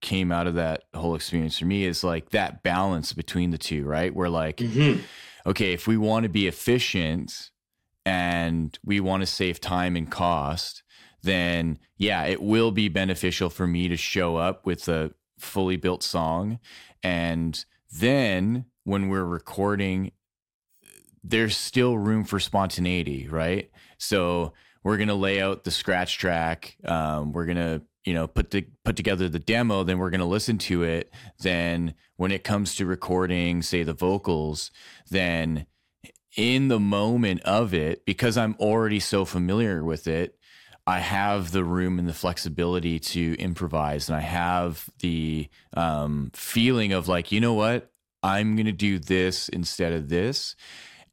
came 0.00 0.30
out 0.30 0.46
of 0.46 0.54
that 0.54 0.84
whole 0.94 1.14
experience 1.14 1.58
for 1.58 1.64
me 1.64 1.84
is 1.84 2.04
like 2.04 2.30
that 2.30 2.62
balance 2.62 3.12
between 3.12 3.50
the 3.50 3.58
two 3.58 3.84
right 3.84 4.14
where 4.14 4.30
like 4.30 4.58
mm-hmm. 4.58 5.00
okay 5.44 5.72
if 5.72 5.86
we 5.86 5.96
want 5.96 6.22
to 6.22 6.28
be 6.28 6.46
efficient 6.46 7.50
and 8.06 8.78
we 8.84 9.00
want 9.00 9.22
to 9.22 9.26
save 9.26 9.60
time 9.60 9.96
and 9.96 10.10
cost 10.10 10.82
then 11.22 11.78
yeah, 11.96 12.24
it 12.24 12.40
will 12.40 12.70
be 12.70 12.88
beneficial 12.88 13.50
for 13.50 13.66
me 13.66 13.88
to 13.88 13.96
show 13.96 14.36
up 14.36 14.64
with 14.64 14.88
a 14.88 15.12
fully 15.38 15.76
built 15.76 16.02
song. 16.02 16.58
And 17.02 17.64
then 17.92 18.66
when 18.84 19.08
we're 19.08 19.24
recording, 19.24 20.12
there's 21.24 21.56
still 21.56 21.98
room 21.98 22.24
for 22.24 22.38
spontaneity, 22.38 23.28
right? 23.28 23.70
So 23.98 24.52
we're 24.84 24.96
gonna 24.96 25.14
lay 25.14 25.42
out 25.42 25.64
the 25.64 25.70
scratch 25.70 26.18
track. 26.18 26.76
Um, 26.84 27.32
we're 27.32 27.46
gonna 27.46 27.82
you 28.08 28.14
know 28.14 28.26
put 28.26 28.50
the 28.50 28.66
put 28.86 28.96
together 28.96 29.28
the 29.28 29.38
demo. 29.38 29.84
Then 29.84 29.98
we're 29.98 30.08
gonna 30.08 30.24
listen 30.24 30.56
to 30.58 30.82
it. 30.82 31.12
Then 31.40 31.94
when 32.16 32.32
it 32.32 32.42
comes 32.42 32.74
to 32.76 32.86
recording, 32.86 33.60
say 33.60 33.82
the 33.82 33.92
vocals, 33.92 34.70
then 35.10 35.66
in 36.34 36.68
the 36.68 36.80
moment 36.80 37.42
of 37.42 37.74
it, 37.74 38.06
because 38.06 38.38
I'm 38.38 38.56
already 38.58 38.98
so 38.98 39.26
familiar 39.26 39.84
with 39.84 40.06
it, 40.06 40.38
I 40.86 41.00
have 41.00 41.50
the 41.50 41.64
room 41.64 41.98
and 41.98 42.08
the 42.08 42.14
flexibility 42.14 42.98
to 42.98 43.36
improvise, 43.38 44.08
and 44.08 44.16
I 44.16 44.22
have 44.22 44.88
the 45.00 45.50
um, 45.76 46.30
feeling 46.32 46.94
of 46.94 47.08
like, 47.08 47.30
you 47.30 47.42
know 47.42 47.52
what, 47.52 47.90
I'm 48.22 48.56
gonna 48.56 48.72
do 48.72 48.98
this 48.98 49.50
instead 49.50 49.92
of 49.92 50.08
this, 50.08 50.56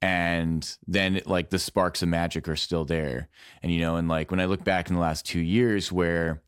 and 0.01 0.77
then 0.87 1.19
like 1.25 1.49
the 1.49 1.59
sparks 1.59 2.01
of 2.01 2.07
magic 2.07 2.47
are 2.47 2.55
still 2.55 2.85
there, 2.85 3.27
and 3.61 3.69
you 3.69 3.81
know, 3.81 3.97
and 3.97 4.07
like 4.07 4.31
when 4.31 4.39
I 4.39 4.45
look 4.45 4.63
back 4.63 4.89
in 4.89 4.95
the 4.95 5.01
last 5.01 5.25
two 5.25 5.41
years 5.41 5.91
where 5.91 6.41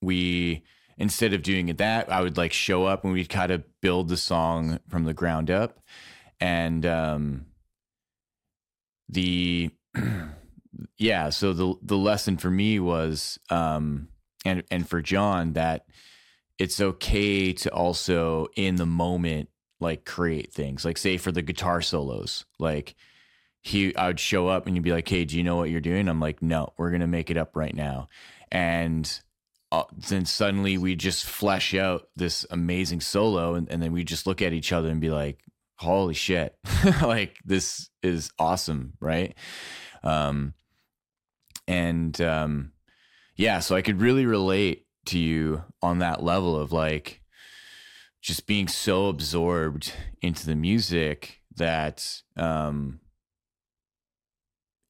we 0.00 0.62
instead 0.98 1.32
of 1.32 1.42
doing 1.42 1.68
it 1.68 1.78
that, 1.78 2.10
I 2.12 2.20
would 2.20 2.36
like 2.36 2.52
show 2.52 2.84
up 2.84 3.04
and 3.04 3.12
we'd 3.12 3.28
kind 3.28 3.50
of 3.50 3.64
build 3.80 4.08
the 4.08 4.16
song 4.16 4.80
from 4.88 5.04
the 5.04 5.14
ground 5.14 5.50
up, 5.50 5.80
and 6.40 6.84
um, 6.86 7.46
the 9.08 9.70
yeah, 10.98 11.30
so 11.30 11.52
the 11.52 11.74
the 11.82 11.96
lesson 11.96 12.36
for 12.36 12.50
me 12.50 12.78
was 12.78 13.38
um 13.50 14.08
and 14.44 14.62
and 14.70 14.88
for 14.88 15.02
John 15.02 15.54
that 15.54 15.86
it's 16.58 16.80
okay 16.80 17.52
to 17.54 17.70
also 17.72 18.48
in 18.56 18.76
the 18.76 18.86
moment 18.86 19.48
like 19.80 20.04
create 20.04 20.52
things. 20.52 20.84
Like 20.84 20.98
say 20.98 21.16
for 21.16 21.32
the 21.32 21.42
guitar 21.42 21.80
solos, 21.80 22.44
like 22.58 22.94
he 23.62 23.94
I 23.96 24.08
would 24.08 24.20
show 24.20 24.48
up 24.48 24.66
and 24.66 24.76
you'd 24.76 24.84
be 24.84 24.92
like, 24.92 25.08
"Hey, 25.08 25.24
do 25.24 25.36
you 25.36 25.42
know 25.42 25.56
what 25.56 25.70
you're 25.70 25.80
doing?" 25.80 26.08
I'm 26.08 26.20
like, 26.20 26.42
"No, 26.42 26.72
we're 26.76 26.90
going 26.90 27.00
to 27.00 27.06
make 27.06 27.30
it 27.30 27.36
up 27.36 27.56
right 27.56 27.74
now." 27.74 28.08
And 28.52 29.20
uh, 29.72 29.84
then 30.08 30.24
suddenly 30.24 30.78
we 30.78 30.96
just 30.96 31.24
flesh 31.24 31.74
out 31.74 32.08
this 32.16 32.44
amazing 32.50 33.00
solo 33.00 33.54
and, 33.54 33.70
and 33.70 33.82
then 33.82 33.92
we 33.92 34.04
just 34.04 34.26
look 34.26 34.42
at 34.42 34.52
each 34.52 34.72
other 34.72 34.88
and 34.88 35.00
be 35.00 35.10
like, 35.10 35.38
"Holy 35.76 36.14
shit." 36.14 36.56
like 37.02 37.36
this 37.44 37.88
is 38.02 38.30
awesome, 38.38 38.94
right? 39.00 39.34
Um 40.02 40.54
and 41.70 42.20
um, 42.20 42.72
yeah, 43.36 43.60
so 43.60 43.76
I 43.76 43.82
could 43.82 44.00
really 44.00 44.26
relate 44.26 44.86
to 45.06 45.18
you 45.18 45.62
on 45.80 46.00
that 46.00 46.20
level 46.20 46.56
of 46.56 46.72
like 46.72 47.22
just 48.20 48.46
being 48.48 48.66
so 48.66 49.06
absorbed 49.06 49.92
into 50.20 50.46
the 50.46 50.56
music 50.56 51.40
that 51.56 52.22
um, 52.36 52.98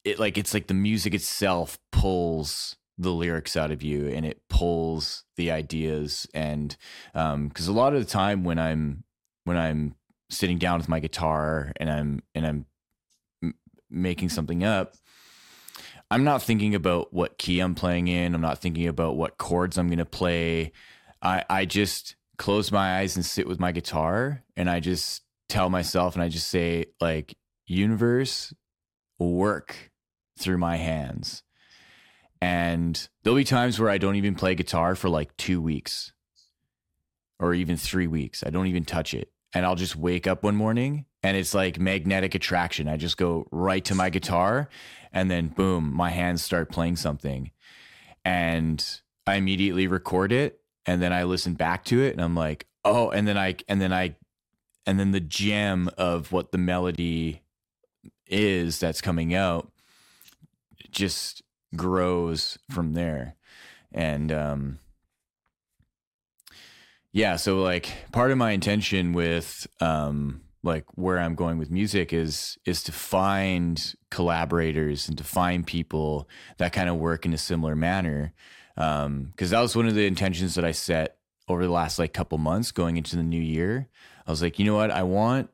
it 0.04 0.18
like 0.18 0.38
it's 0.38 0.54
like 0.54 0.68
the 0.68 0.74
music 0.74 1.12
itself 1.12 1.78
pulls 1.92 2.76
the 3.00 3.12
lyrics 3.12 3.56
out 3.56 3.70
of 3.70 3.82
you 3.82 4.08
and 4.08 4.26
it 4.26 4.42
pulls 4.48 5.24
the 5.36 5.50
ideas 5.50 6.26
and 6.34 6.76
um 7.14 7.48
because 7.48 7.66
a 7.66 7.72
lot 7.72 7.94
of 7.94 8.00
the 8.00 8.10
time 8.10 8.44
when 8.44 8.58
i'm 8.58 9.04
when 9.44 9.56
i'm 9.56 9.94
sitting 10.28 10.58
down 10.58 10.78
with 10.78 10.88
my 10.88 11.00
guitar 11.00 11.72
and 11.76 11.90
i'm 11.90 12.22
and 12.34 12.46
i'm 12.46 12.66
m- 13.42 13.54
making 13.90 14.28
something 14.28 14.62
up 14.62 14.94
I'm 16.10 16.24
not 16.24 16.42
thinking 16.42 16.74
about 16.74 17.12
what 17.12 17.38
key 17.38 17.60
I'm 17.60 17.76
playing 17.76 18.08
in. 18.08 18.34
I'm 18.34 18.40
not 18.40 18.58
thinking 18.58 18.88
about 18.88 19.16
what 19.16 19.38
chords 19.38 19.78
I'm 19.78 19.86
going 19.86 19.98
to 19.98 20.04
play. 20.04 20.72
I, 21.22 21.44
I 21.48 21.64
just 21.66 22.16
close 22.36 22.72
my 22.72 22.98
eyes 22.98 23.14
and 23.14 23.24
sit 23.24 23.46
with 23.46 23.60
my 23.60 23.70
guitar 23.70 24.42
and 24.56 24.68
I 24.68 24.80
just 24.80 25.22
tell 25.48 25.70
myself 25.70 26.14
and 26.14 26.22
I 26.22 26.28
just 26.28 26.48
say, 26.48 26.86
like, 27.00 27.36
universe, 27.66 28.52
work 29.20 29.92
through 30.38 30.58
my 30.58 30.76
hands. 30.76 31.44
And 32.40 33.08
there'll 33.22 33.36
be 33.36 33.44
times 33.44 33.78
where 33.78 33.90
I 33.90 33.98
don't 33.98 34.16
even 34.16 34.34
play 34.34 34.54
guitar 34.54 34.94
for 34.94 35.08
like 35.08 35.36
two 35.36 35.60
weeks 35.60 36.12
or 37.38 37.54
even 37.54 37.76
three 37.76 38.06
weeks. 38.06 38.42
I 38.44 38.50
don't 38.50 38.66
even 38.66 38.84
touch 38.84 39.14
it. 39.14 39.30
And 39.52 39.66
I'll 39.66 39.74
just 39.74 39.96
wake 39.96 40.26
up 40.26 40.42
one 40.42 40.56
morning 40.56 41.06
and 41.22 41.36
it's 41.36 41.54
like 41.54 41.78
magnetic 41.78 42.34
attraction. 42.34 42.88
I 42.88 42.96
just 42.96 43.16
go 43.16 43.46
right 43.50 43.84
to 43.86 43.94
my 43.94 44.08
guitar 44.10 44.68
and 45.12 45.30
then 45.30 45.48
boom, 45.48 45.92
my 45.92 46.10
hands 46.10 46.42
start 46.42 46.70
playing 46.70 46.96
something. 46.96 47.50
And 48.24 48.84
I 49.26 49.34
immediately 49.34 49.86
record 49.86 50.32
it 50.32 50.60
and 50.86 51.02
then 51.02 51.12
I 51.12 51.24
listen 51.24 51.54
back 51.54 51.84
to 51.86 52.02
it 52.02 52.12
and 52.12 52.22
I'm 52.22 52.34
like, 52.34 52.66
"Oh, 52.84 53.10
and 53.10 53.26
then 53.26 53.36
I 53.36 53.56
and 53.68 53.80
then 53.80 53.92
I 53.92 54.16
and 54.86 54.98
then 54.98 55.10
the 55.10 55.20
gem 55.20 55.90
of 55.98 56.32
what 56.32 56.52
the 56.52 56.58
melody 56.58 57.42
is 58.26 58.78
that's 58.78 59.00
coming 59.00 59.34
out 59.34 59.72
just 60.90 61.42
grows 61.76 62.58
from 62.70 62.94
there. 62.94 63.36
And 63.92 64.32
um 64.32 64.78
yeah, 67.12 67.36
so 67.36 67.60
like 67.60 67.88
part 68.12 68.30
of 68.30 68.38
my 68.38 68.52
intention 68.52 69.12
with 69.12 69.66
um 69.80 70.42
like 70.62 70.84
where 70.94 71.18
I'm 71.18 71.34
going 71.34 71.58
with 71.58 71.70
music 71.70 72.12
is 72.12 72.58
is 72.64 72.82
to 72.84 72.92
find 72.92 73.94
collaborators 74.10 75.08
and 75.08 75.16
to 75.18 75.24
find 75.24 75.66
people 75.66 76.28
that 76.58 76.72
kind 76.72 76.88
of 76.88 76.96
work 76.96 77.24
in 77.24 77.32
a 77.32 77.38
similar 77.38 77.74
manner. 77.74 78.32
Because 78.74 79.06
um, 79.06 79.32
that 79.38 79.60
was 79.60 79.76
one 79.76 79.88
of 79.88 79.94
the 79.94 80.06
intentions 80.06 80.54
that 80.54 80.64
I 80.64 80.72
set 80.72 81.18
over 81.48 81.64
the 81.64 81.72
last 81.72 81.98
like 81.98 82.12
couple 82.12 82.38
months 82.38 82.70
going 82.72 82.96
into 82.96 83.16
the 83.16 83.22
new 83.22 83.40
year. 83.40 83.88
I 84.26 84.30
was 84.30 84.42
like, 84.42 84.58
you 84.58 84.64
know 84.64 84.76
what, 84.76 84.90
I 84.90 85.02
want 85.02 85.50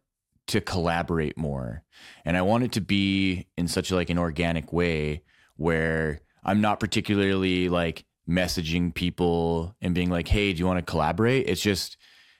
to 0.49 0.61
collaborate 0.61 1.37
more, 1.37 1.83
and 2.25 2.37
I 2.37 2.43
want 2.43 2.65
it 2.65 2.73
to 2.73 2.81
be 2.81 3.47
in 3.57 3.69
such 3.69 3.91
like 3.91 4.11
an 4.11 4.19
organic 4.19 4.73
way 4.73 5.23
where 5.57 6.21
I'm 6.45 6.61
not 6.61 6.81
particularly 6.81 7.69
like 7.69 8.05
messaging 8.29 8.95
people 8.95 9.75
and 9.81 9.95
being 9.95 10.11
like, 10.11 10.29
hey, 10.29 10.53
do 10.53 10.59
you 10.59 10.67
want 10.67 10.79
to 10.79 10.91
collaborate? 10.91 11.49
It's 11.49 11.61
just 11.61 11.97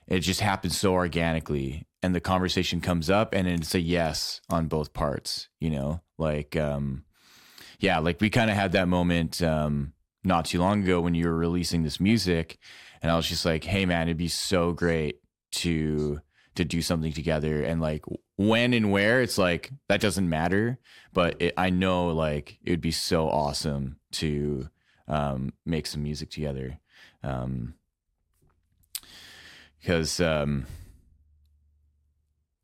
it 0.07 0.19
just 0.19 0.39
happens 0.39 0.77
so 0.77 0.93
organically 0.93 1.87
and 2.01 2.15
the 2.15 2.21
conversation 2.21 2.81
comes 2.81 3.09
up 3.09 3.33
and 3.33 3.47
it's 3.47 3.75
a 3.75 3.81
yes 3.81 4.41
on 4.49 4.67
both 4.67 4.93
parts 4.93 5.49
you 5.59 5.69
know 5.69 6.01
like 6.17 6.55
um 6.55 7.03
yeah 7.79 7.99
like 7.99 8.21
we 8.21 8.29
kind 8.29 8.49
of 8.49 8.55
had 8.55 8.71
that 8.71 8.87
moment 8.87 9.41
um 9.41 9.93
not 10.23 10.45
too 10.45 10.59
long 10.59 10.83
ago 10.83 11.01
when 11.01 11.15
you 11.15 11.27
were 11.27 11.35
releasing 11.35 11.83
this 11.83 11.99
music 11.99 12.57
and 13.01 13.11
i 13.11 13.15
was 13.15 13.27
just 13.27 13.45
like 13.45 13.63
hey 13.63 13.85
man 13.85 14.07
it'd 14.07 14.17
be 14.17 14.27
so 14.27 14.71
great 14.71 15.19
to 15.51 16.19
to 16.57 16.65
do 16.65 16.81
something 16.81 17.13
together 17.13 17.63
and 17.63 17.81
like 17.81 18.03
when 18.35 18.73
and 18.73 18.91
where 18.91 19.21
it's 19.21 19.37
like 19.37 19.71
that 19.87 20.01
doesn't 20.01 20.29
matter 20.29 20.77
but 21.13 21.35
it, 21.41 21.53
i 21.57 21.69
know 21.69 22.09
like 22.09 22.59
it 22.63 22.69
would 22.69 22.81
be 22.81 22.91
so 22.91 23.29
awesome 23.29 23.97
to 24.11 24.69
um, 25.07 25.53
make 25.65 25.87
some 25.87 26.03
music 26.03 26.29
together. 26.29 26.79
Um, 27.23 27.75
because, 29.79 30.19
um, 30.19 30.65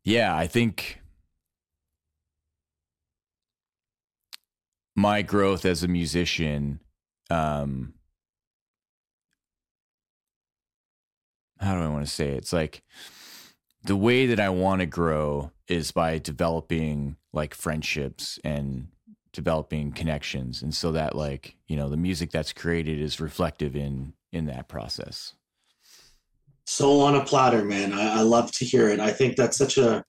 yeah, 0.02 0.36
I 0.36 0.46
think 0.46 1.00
my 4.94 5.22
growth 5.22 5.64
as 5.64 5.82
a 5.82 5.88
musician, 5.88 6.80
um, 7.30 7.94
how 11.58 11.74
do 11.74 11.80
I 11.80 11.88
want 11.88 12.04
to 12.04 12.10
say 12.10 12.28
it? 12.30 12.38
It's 12.38 12.52
like 12.52 12.82
the 13.84 13.96
way 13.96 14.26
that 14.26 14.40
I 14.40 14.48
want 14.48 14.80
to 14.80 14.86
grow 14.86 15.50
is 15.68 15.92
by 15.92 16.18
developing 16.18 17.16
like 17.32 17.54
friendships 17.54 18.38
and 18.44 18.88
developing 19.32 19.90
connections 19.92 20.62
and 20.62 20.72
so 20.72 20.92
that 20.92 21.16
like 21.16 21.56
you 21.66 21.76
know 21.76 21.88
the 21.88 21.96
music 21.96 22.30
that's 22.30 22.52
created 22.52 23.00
is 23.00 23.20
reflective 23.20 23.74
in 23.74 24.12
in 24.32 24.46
that 24.46 24.68
process 24.68 25.34
soul 26.66 27.00
on 27.00 27.16
a 27.16 27.24
platter 27.24 27.64
man 27.64 27.92
I, 27.92 28.20
I, 28.20 28.20
love 28.20 28.52
to 28.52 28.64
hear 28.64 28.88
it 28.88 29.00
i 29.00 29.10
think 29.10 29.34
that's 29.34 29.56
such 29.56 29.76
a 29.76 30.04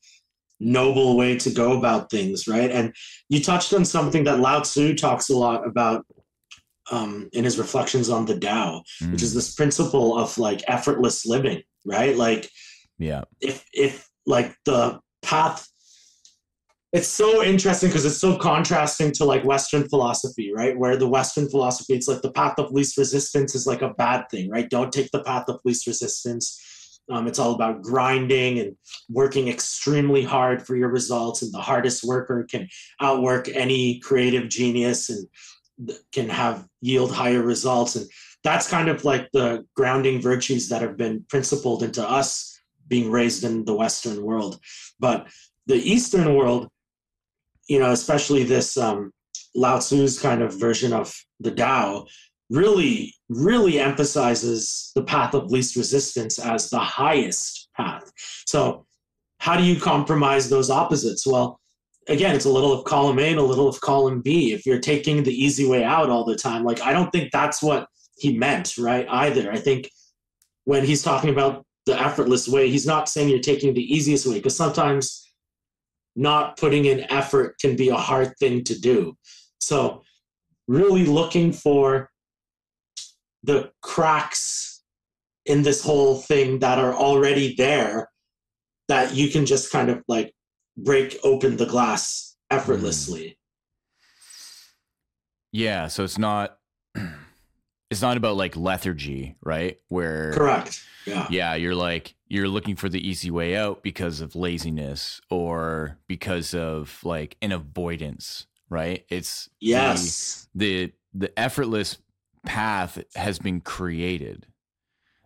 noble 0.59 1.17
way 1.17 1.39
to 1.39 1.49
go 1.49 1.75
about 1.75 2.11
things 2.11 2.47
right 2.47 2.69
and 2.69 2.93
you 3.27 3.41
touched 3.41 3.73
on 3.73 3.83
something 3.83 4.25
that 4.25 4.39
lao 4.39 4.59
tzu 4.59 4.93
talks 4.93 5.29
a 5.29 5.35
lot 5.35 5.65
about 5.65 6.05
um, 6.91 7.29
in 7.33 7.43
his 7.43 7.57
reflections 7.57 8.09
on 8.09 8.25
the 8.25 8.35
dao 8.35 8.81
mm. 9.01 9.11
which 9.11 9.23
is 9.23 9.31
mm. 9.31 9.35
this 9.35 9.55
principle 9.55 10.17
of 10.17 10.38
like 10.38 10.61
effortless 10.67 11.25
living, 11.25 11.61
right? 11.85 12.15
Like, 12.15 12.49
yeah, 12.97 13.23
if 13.41 13.65
if 13.73 14.10
like 14.25 14.55
the 14.65 14.99
path, 15.21 15.67
it's 16.93 17.08
so 17.08 17.43
interesting 17.43 17.89
because 17.89 18.05
it's 18.05 18.17
so 18.17 18.38
contrasting 18.38 19.12
to 19.13 19.25
like 19.25 19.43
Western 19.43 19.88
philosophy, 19.89 20.51
right? 20.53 20.77
Where 20.77 20.97
the 20.97 21.08
Western 21.08 21.49
philosophy, 21.49 21.93
it's 21.93 22.08
like 22.08 22.21
the 22.21 22.31
path 22.31 22.55
of 22.58 22.71
least 22.71 22.97
resistance 22.97 23.55
is 23.55 23.67
like 23.67 23.81
a 23.81 23.93
bad 23.93 24.29
thing, 24.29 24.49
right? 24.49 24.69
Don't 24.69 24.93
take 24.93 25.12
the 25.12 25.23
path 25.23 25.45
of 25.47 25.60
least 25.65 25.88
resistance. 25.88 26.62
Um, 27.12 27.27
it's 27.27 27.38
all 27.38 27.53
about 27.53 27.84
grinding 27.84 28.60
and 28.60 28.75
working 29.10 29.47
extremely 29.47 30.23
hard 30.23 30.65
for 30.65 30.75
your 30.75 30.89
results, 30.89 31.43
and 31.43 31.53
the 31.53 31.60
hardest 31.60 32.03
worker 32.03 32.47
can 32.49 32.67
outwork 32.99 33.47
any 33.49 33.99
creative 33.99 34.49
genius 34.49 35.10
and 35.10 35.27
can 36.12 36.29
have 36.29 36.65
yield 36.81 37.12
higher 37.12 37.41
results 37.41 37.97
and 37.97 38.08
that's 38.45 38.69
kind 38.69 38.89
of 38.89 39.03
like 39.03 39.27
the 39.34 39.65
grounding 39.75 40.21
virtues 40.21 40.69
that 40.69 40.81
have 40.81 40.95
been 40.95 41.25
principled 41.29 41.81
into 41.81 42.08
us 42.08 42.54
being 42.88 43.12
raised 43.12 43.43
in 43.43 43.65
the 43.65 43.74
western 43.74 44.24
world 44.24 44.60
but 45.00 45.28
the 45.67 45.76
eastern 45.76 46.36
world 46.36 46.67
you 47.67 47.80
know 47.80 47.91
especially 47.91 48.43
this 48.43 48.78
um, 48.78 49.12
lao 49.56 49.80
tzu's 49.80 50.19
kind 50.19 50.41
of 50.41 50.60
version 50.60 50.93
of 50.93 51.13
the 51.39 51.52
tao 51.52 52.06
really 52.50 53.13
really 53.30 53.80
emphasizes 53.80 54.91
the 54.95 55.04
path 55.04 55.34
of 55.34 55.52
least 55.52 55.76
resistance 55.76 56.38
as 56.38 56.69
the 56.69 56.80
highest 56.80 57.69
path 57.76 58.12
so 58.45 58.86
how 59.39 59.58
do 59.58 59.63
you 59.63 59.80
compromise 59.80 60.50
those 60.50 60.69
opposites 60.69 61.26
well 61.26 61.60
again, 62.08 62.36
it's 62.36 62.45
a 62.45 62.52
little 62.52 62.74
of 62.74 62.86
column 62.86 63.19
A 63.19 63.30
and 63.30 63.39
a 63.39 63.43
little 63.43 63.67
of 63.67 63.82
column 63.82 64.21
B. 64.21 64.54
If 64.54 64.65
you're 64.65 64.80
taking 64.80 65.24
the 65.24 65.34
easy 65.34 65.67
way 65.67 65.84
out 65.84 66.10
all 66.10 66.26
the 66.26 66.36
time, 66.36 66.63
like 66.63 66.82
I 66.82 66.93
don't 66.93 67.12
think 67.12 67.32
that's 67.32 67.62
what 67.62 67.88
he 68.17 68.38
meant, 68.38 68.78
right? 68.78 69.08
Either. 69.10 69.52
I 69.52 69.58
think 69.58 69.89
when 70.65 70.86
he's 70.86 71.04
talking 71.04 71.30
about 71.30 71.65
the 71.86 72.00
effortless 72.00 72.48
way, 72.48 72.69
he's 72.69 72.88
not 72.88 73.10
saying 73.10 73.30
you're 73.30 73.39
taking 73.39 73.74
the 73.74 73.95
easiest 73.95 74.26
way 74.26 74.36
because 74.36 74.56
sometimes 74.56 75.21
not 76.15 76.58
putting 76.58 76.86
in 76.86 77.12
effort 77.12 77.60
can 77.60 77.76
be 77.76 77.89
a 77.89 77.95
hard 77.95 78.34
thing 78.39 78.63
to 78.63 78.80
do. 78.80 79.17
So, 79.60 80.04
really 80.67 81.06
looking 81.06 81.52
for 81.52 82.10
the 83.43 83.71
cracks 83.82 84.82
in 85.45 85.62
this 85.62 85.84
whole 85.84 86.15
thing 86.17 86.60
that 86.60 86.80
are 86.80 86.93
already 86.93 87.54
there 87.56 88.10
that 88.88 89.13
you 89.13 89.30
can 89.30 89.45
just 89.45 89.71
kind 89.71 89.89
of 89.89 90.04
like 90.08 90.34
break 90.78 91.17
open 91.24 91.58
the 91.58 91.65
glass 91.65 92.36
effortlessly. 92.50 93.28
Mm. 93.28 93.36
Yeah, 95.52 95.88
so 95.88 96.04
it's 96.04 96.17
not 96.17 96.58
it's 97.89 98.02
not 98.02 98.17
about 98.17 98.36
like 98.36 98.56
lethargy, 98.56 99.36
right? 99.43 99.78
Where 99.89 100.34
Correct. 100.34 100.84
Yeah. 101.06 101.28
Yeah, 101.30 101.56
you're 101.56 101.76
like 101.76 102.15
you're 102.28 102.48
looking 102.48 102.76
for 102.76 102.89
the 102.89 103.08
easy 103.08 103.30
way 103.30 103.56
out 103.56 103.84
because 103.84 104.21
of 104.21 104.36
laziness 104.36 105.21
or 105.30 105.98
because 106.08 106.54
of 106.54 107.00
like 107.04 107.38
an 107.41 107.52
avoidance, 107.52 108.48
right? 108.69 109.06
It's 109.10 109.50
yes. 109.60 110.48
The 110.56 110.88
the, 111.13 111.28
the 111.28 111.39
effortless 111.39 111.98
path 112.45 113.04
has 113.15 113.39
been 113.39 113.62
created 113.62 114.48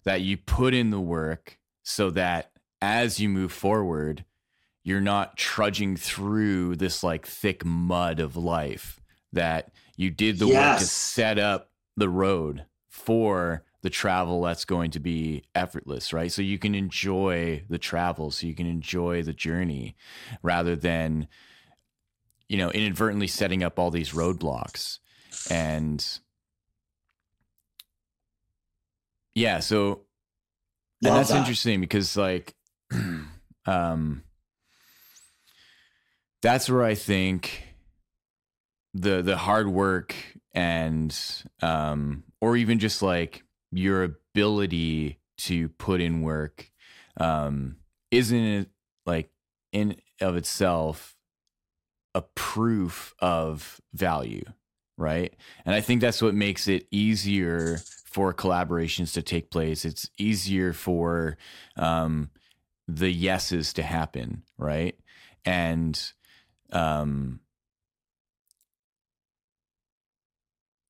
that 0.04 0.22
you 0.22 0.38
put 0.38 0.74
in 0.74 0.90
the 0.90 1.00
work 1.00 1.58
so 1.84 2.10
that 2.12 2.52
as 2.82 3.20
you 3.20 3.30
move 3.30 3.52
forward, 3.52 4.26
you're 4.84 5.02
not 5.02 5.38
trudging 5.38 5.96
through 5.96 6.76
this 6.76 7.04
like 7.04 7.26
thick 7.26 7.64
mud 7.66 8.20
of 8.20 8.36
life 8.36 9.00
that 9.34 9.72
you 9.96 10.10
did 10.10 10.40
the 10.40 10.48
yes. 10.48 10.56
work 10.56 10.80
to 10.80 10.86
set 10.86 11.40
up 11.40 11.69
the 12.00 12.10
road 12.10 12.66
for 12.88 13.64
the 13.82 13.90
travel 13.90 14.42
that's 14.42 14.66
going 14.66 14.92
to 14.92 15.00
be 15.00 15.44
effortless, 15.56 16.12
right? 16.12 16.32
So 16.32 16.42
you 16.42 16.60
can 16.60 16.76
enjoy 16.76 17.64
the 17.70 17.78
travel, 17.78 18.32
so 18.32 18.48
you 18.48 18.56
can 18.56 18.68
enjoy 18.68 19.24
the 19.24 19.34
journey 19.34 19.96
rather 20.44 20.76
than, 20.76 21.28
you 22.50 22.58
know, 22.58 22.72
inadvertently 22.72 23.28
setting 23.28 23.64
up 23.64 23.80
all 23.80 23.92
these 23.92 24.12
roadblocks. 24.12 25.00
And 25.50 26.06
yeah, 29.34 29.60
so 29.60 30.02
and 31.04 31.16
that's 31.16 31.30
that. 31.30 31.38
interesting 31.38 31.80
because 31.80 32.18
like 32.18 32.56
um 33.66 34.24
that's 36.42 36.70
where 36.70 36.84
I 36.84 36.96
think 36.96 37.64
the 38.94 39.22
the 39.22 39.38
hard 39.38 39.70
work 39.70 40.16
and 40.54 41.18
um 41.62 42.24
or 42.42 42.58
even 42.58 42.80
just 42.80 43.02
like 43.02 43.44
your 43.72 44.04
ability 44.04 45.20
to 45.38 45.70
put 45.70 46.02
in 46.02 46.22
work 46.22 46.72
um 47.18 47.78
isn't 48.12 48.38
it 48.38 48.70
like 49.06 49.30
in 49.72 49.96
of 50.22 50.36
itself 50.36 51.16
a 52.16 52.22
proof 52.22 53.14
of 53.20 53.80
value 53.94 54.44
right? 54.98 55.34
And 55.66 55.74
i 55.74 55.82
think 55.82 56.02
that's 56.02 56.22
what 56.22 56.34
makes 56.34 56.68
it 56.68 56.88
easier 56.92 57.78
for 58.06 58.34
collaborations 58.34 59.14
to 59.14 59.22
take 59.22 59.52
place. 59.52 59.86
It's 59.86 60.10
easier 60.18 60.74
for 60.74 61.38
um 61.78 62.32
the 62.88 63.12
yeses 63.12 63.72
to 63.74 63.84
happen 63.84 64.44
right? 64.58 64.96
And 65.46 66.00
um, 66.72 67.40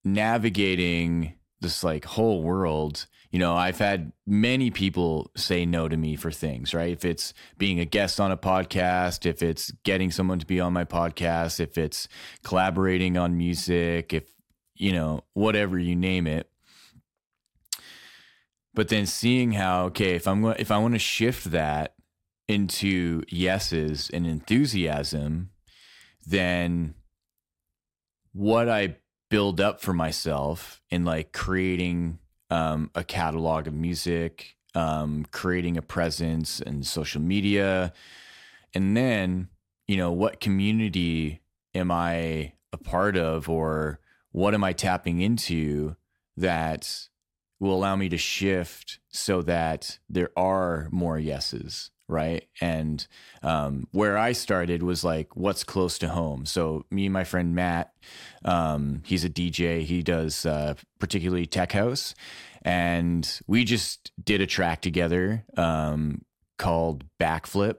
navigating 0.04 1.34
this 1.62 1.84
like 1.84 2.06
whole 2.06 2.42
world 2.42 3.06
you 3.32 3.40
know 3.40 3.56
i've 3.56 3.78
had 3.78 4.12
many 4.26 4.72
people 4.72 5.30
say 5.36 5.66
no 5.66 5.88
to 5.88 5.98
me 5.98 6.16
for 6.16 6.32
things 6.32 6.74
right? 6.74 6.92
If 6.92 7.04
it's 7.04 7.34
being 7.58 7.80
a 7.80 7.86
guest 7.86 8.20
on 8.20 8.32
a 8.32 8.38
podcast 8.38 9.26
if 9.26 9.44
it's 9.44 9.72
getting 9.84 10.12
someone 10.12 10.40
to 10.40 10.46
be 10.46 10.60
on 10.60 10.74
my 10.74 10.86
podcast 10.86 11.60
if 11.60 11.78
it's 11.78 12.08
collaborating 12.44 13.18
on 13.18 13.38
music 13.38 14.14
if 14.14 14.24
you 14.76 14.94
know 14.94 15.24
whatever 15.34 15.78
you 15.78 15.96
name 15.96 16.26
it. 16.28 16.50
But 18.74 18.88
then 18.88 19.06
seeing 19.06 19.52
how 19.52 19.86
okay 19.88 20.16
if 20.16 20.28
i'm 20.28 20.46
if 20.46 20.72
i 20.72 20.78
want 20.78 20.94
to 20.94 21.00
shift 21.00 21.52
that 21.52 21.96
into 22.48 23.24
yeses 23.28 24.10
and 24.12 24.26
enthusiasm 24.26 25.50
then 26.26 26.96
what 28.34 28.70
I 28.70 28.98
build 29.30 29.62
up 29.62 29.82
for 29.82 29.94
myself 29.94 30.82
in 30.90 31.06
like 31.06 31.32
creating 31.32 32.20
um, 32.50 32.90
a 32.96 33.04
catalog 33.04 33.68
of 33.68 33.74
music, 33.74 34.56
um, 34.76 35.26
creating 35.32 35.78
a 35.78 35.82
presence 35.82 36.60
and 36.60 36.86
social 36.86 37.22
media, 37.22 37.94
and 38.74 38.98
then 38.98 39.50
you 39.88 39.98
know 39.98 40.12
what 40.12 40.40
community 40.40 41.42
am 41.74 41.92
I 41.92 42.54
a 42.74 42.78
part 42.78 43.18
of, 43.18 43.50
or 43.50 44.00
what 44.32 44.54
am 44.54 44.64
I 44.64 44.74
tapping 44.74 45.22
into 45.22 45.96
that 46.38 47.08
will 47.60 47.74
allow 47.74 47.96
me 47.96 48.10
to 48.10 48.18
shift 48.18 49.00
so 49.10 49.42
that 49.42 50.00
there 50.10 50.30
are 50.38 50.88
more 50.92 51.20
yeses 51.20 51.92
right? 52.10 52.46
And 52.60 53.06
um, 53.44 53.88
where 53.92 54.18
I 54.18 54.34
started 54.34 54.84
was 54.84 55.04
like, 55.04 55.36
what's 55.36 55.64
close 55.64 55.98
to 56.00 56.10
home? 56.10 56.46
So 56.46 56.86
me 56.92 57.06
and 57.06 57.14
my 57.14 57.24
friend 57.24 57.56
Matt, 57.56 57.94
um, 58.44 59.04
he's 59.06 59.24
a 59.24 59.30
DJ. 59.30 59.84
He 59.84 60.02
does 60.02 60.46
uh, 60.46 60.74
particularly 61.00 61.46
tech 61.46 61.72
house, 61.72 62.16
and 62.64 63.40
we 63.48 63.64
just 63.64 64.12
did 64.22 64.42
a 64.42 64.48
track 64.48 64.82
together 64.82 65.46
um, 65.56 66.26
called 66.58 67.06
Backflip. 67.20 67.78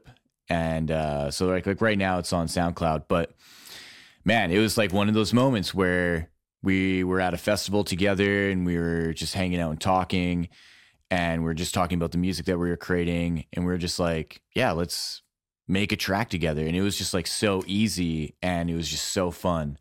And 0.48 0.90
uh, 0.90 1.30
so 1.30 1.46
like 1.46 1.66
like 1.66 1.80
right 1.80 1.98
now 1.98 2.18
it's 2.18 2.32
on 2.32 2.46
SoundCloud, 2.46 3.04
but 3.08 3.32
man, 4.24 4.50
it 4.50 4.58
was 4.58 4.78
like 4.78 4.92
one 4.92 5.08
of 5.08 5.14
those 5.14 5.32
moments 5.32 5.74
where 5.74 6.30
we 6.62 7.04
were 7.04 7.20
at 7.20 7.34
a 7.34 7.38
festival 7.38 7.84
together 7.84 8.50
and 8.50 8.66
we 8.66 8.76
were 8.76 9.12
just 9.12 9.34
hanging 9.34 9.60
out 9.60 9.70
and 9.70 9.80
talking 9.80 10.48
and 11.10 11.44
we 11.44 11.50
are 11.50 11.54
just 11.54 11.74
talking 11.74 11.96
about 11.96 12.12
the 12.12 12.18
music 12.18 12.46
that 12.46 12.58
we 12.58 12.68
were 12.68 12.76
creating 12.76 13.44
and 13.52 13.66
we 13.66 13.72
are 13.72 13.78
just 13.78 13.98
like 13.98 14.40
yeah 14.54 14.72
let's 14.72 15.22
make 15.70 15.92
a 15.92 15.96
track 15.96 16.28
together. 16.28 16.66
And 16.66 16.76
it 16.76 16.82
was 16.82 16.98
just 16.98 17.14
like 17.14 17.28
so 17.28 17.62
easy 17.66 18.34
and 18.42 18.68
it 18.68 18.74
was 18.74 18.88
just 18.88 19.12
so 19.12 19.30
fun. 19.30 19.78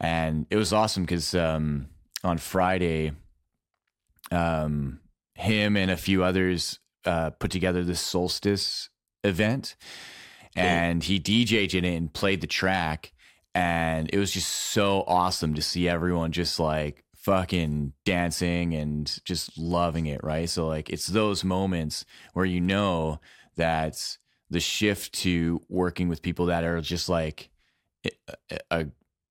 And 0.00 0.46
it 0.48 0.56
was 0.56 0.72
awesome 0.72 1.02
because 1.02 1.34
um, 1.34 1.88
on 2.22 2.38
friday 2.38 3.12
um, 4.32 5.00
him 5.34 5.76
and 5.76 5.90
a 5.90 5.96
few 5.96 6.24
others 6.24 6.80
uh, 7.04 7.30
put 7.30 7.50
together 7.50 7.84
this 7.84 8.00
solstice 8.00 8.88
event 9.22 9.76
and 10.56 11.02
he 11.04 11.20
DJ'd 11.20 11.74
in 11.74 11.84
it 11.84 11.96
and 11.96 12.12
played 12.12 12.40
the 12.40 12.46
track 12.46 13.12
and 13.54 14.08
it 14.12 14.18
was 14.18 14.30
just 14.30 14.48
so 14.48 15.04
awesome 15.06 15.54
to 15.54 15.62
see 15.62 15.88
everyone 15.88 16.32
just 16.32 16.58
like 16.58 17.03
fucking 17.24 17.92
dancing 18.04 18.74
and 18.74 19.18
just 19.24 19.56
loving 19.56 20.06
it 20.06 20.22
right 20.22 20.48
so 20.48 20.66
like 20.66 20.90
it's 20.90 21.06
those 21.06 21.42
moments 21.42 22.04
where 22.34 22.44
you 22.44 22.60
know 22.60 23.18
that 23.56 24.18
the 24.50 24.60
shift 24.60 25.12
to 25.12 25.60
working 25.68 26.08
with 26.08 26.22
people 26.22 26.46
that 26.46 26.64
are 26.64 26.80
just 26.80 27.08
like 27.08 27.50
a, 28.04 28.58
a 28.70 28.86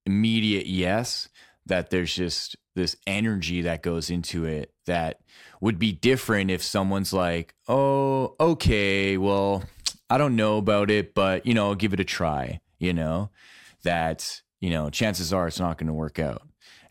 immediate 0.05 0.65
yes 0.65 1.29
that 1.65 1.89
there's 1.91 2.13
just 2.13 2.55
this 2.75 2.95
energy 3.05 3.61
that 3.61 3.83
goes 3.83 4.09
into 4.09 4.43
it 4.43 4.73
that 4.85 5.19
would 5.61 5.77
be 5.77 5.91
different 5.91 6.49
if 6.49 6.63
someone's 6.63 7.13
like 7.13 7.53
oh 7.67 8.35
okay 8.39 9.17
well 9.17 9.63
i 10.09 10.17
don't 10.17 10.35
know 10.35 10.57
about 10.57 10.89
it 10.89 11.13
but 11.13 11.45
you 11.45 11.53
know 11.53 11.75
give 11.75 11.93
it 11.93 11.99
a 11.99 12.03
try 12.03 12.59
you 12.79 12.91
know 12.91 13.29
that, 13.83 14.41
you 14.59 14.69
know, 14.69 14.89
chances 14.89 15.31
are 15.31 15.47
it's 15.47 15.59
not 15.59 15.77
going 15.77 15.87
to 15.87 15.93
work 15.93 16.19
out. 16.19 16.41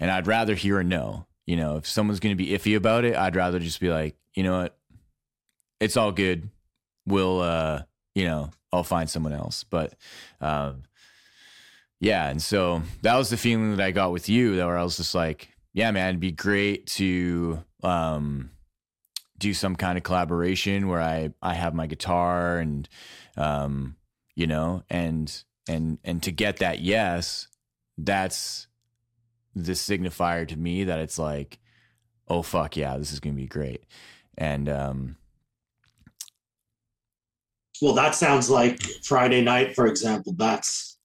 And 0.02 0.10
I'd 0.10 0.26
rather 0.26 0.54
hear 0.54 0.78
a 0.78 0.84
no. 0.84 1.26
You 1.46 1.56
know, 1.56 1.76
if 1.76 1.86
someone's 1.86 2.20
going 2.20 2.36
to 2.36 2.44
be 2.44 2.50
iffy 2.50 2.76
about 2.76 3.04
it, 3.04 3.16
I'd 3.16 3.36
rather 3.36 3.58
just 3.58 3.80
be 3.80 3.90
like, 3.90 4.16
you 4.34 4.42
know 4.42 4.58
what? 4.58 4.76
It's 5.80 5.96
all 5.96 6.12
good. 6.12 6.48
We'll, 7.06 7.40
uh, 7.40 7.82
you 8.14 8.24
know, 8.24 8.50
I'll 8.72 8.84
find 8.84 9.10
someone 9.10 9.32
else. 9.32 9.64
But, 9.64 9.94
um, 10.40 10.84
yeah. 12.00 12.28
And 12.28 12.40
so 12.40 12.82
that 13.02 13.16
was 13.16 13.30
the 13.30 13.36
feeling 13.36 13.76
that 13.76 13.84
I 13.84 13.90
got 13.90 14.12
with 14.12 14.28
you, 14.28 14.56
that 14.56 14.66
where 14.66 14.78
I 14.78 14.82
was 14.82 14.96
just 14.96 15.14
like, 15.14 15.48
yeah, 15.72 15.90
man, 15.90 16.10
it'd 16.10 16.20
be 16.20 16.32
great 16.32 16.86
to, 16.88 17.64
um, 17.82 18.50
do 19.38 19.52
some 19.52 19.74
kind 19.74 19.98
of 19.98 20.04
collaboration 20.04 20.86
where 20.86 21.00
I, 21.00 21.30
I 21.42 21.54
have 21.54 21.74
my 21.74 21.86
guitar 21.88 22.58
and, 22.58 22.88
um, 23.36 23.96
you 24.36 24.46
know, 24.46 24.84
and 24.88 25.44
and 25.68 25.98
and 26.04 26.22
to 26.22 26.32
get 26.32 26.58
that 26.58 26.80
yes 26.80 27.48
that's 27.98 28.66
the 29.54 29.72
signifier 29.72 30.46
to 30.46 30.56
me 30.56 30.84
that 30.84 30.98
it's 30.98 31.18
like 31.18 31.58
oh 32.28 32.42
fuck 32.42 32.76
yeah 32.76 32.96
this 32.96 33.12
is 33.12 33.20
gonna 33.20 33.34
be 33.34 33.46
great 33.46 33.84
and 34.38 34.68
um 34.68 35.16
well 37.80 37.94
that 37.94 38.14
sounds 38.14 38.48
like 38.48 38.80
friday 39.02 39.42
night 39.42 39.74
for 39.74 39.86
example 39.86 40.32
that's 40.36 40.98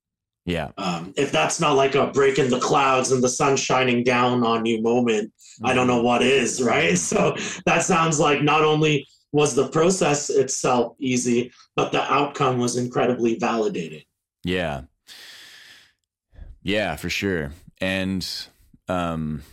yeah 0.45 0.69
um, 0.77 1.13
if 1.17 1.31
that's 1.31 1.59
not 1.59 1.73
like 1.73 1.95
a 1.95 2.07
break 2.07 2.39
in 2.39 2.49
the 2.49 2.59
clouds 2.59 3.11
and 3.11 3.21
the 3.21 3.29
sun 3.29 3.57
shining 3.57 4.03
down 4.03 4.43
on 4.43 4.65
you 4.65 4.81
moment 4.81 5.29
mm-hmm. 5.29 5.65
i 5.65 5.73
don't 5.73 5.87
know 5.87 5.97
mm-hmm. 5.97 6.05
what 6.05 6.21
is 6.21 6.61
right 6.61 6.97
so 6.97 7.35
that 7.65 7.83
sounds 7.83 8.19
like 8.19 8.41
not 8.41 8.63
only 8.63 9.05
was 9.33 9.55
the 9.55 9.67
process 9.69 10.29
itself 10.29 10.95
easy 10.99 11.51
but 11.75 11.91
the 11.91 12.01
outcome 12.13 12.59
was 12.59 12.77
incredibly 12.77 13.37
validated 13.37 14.03
yeah. 14.47 14.83
Yeah, 16.63 16.95
for 16.95 17.09
sure. 17.09 17.51
And 17.79 18.27
um 18.87 19.43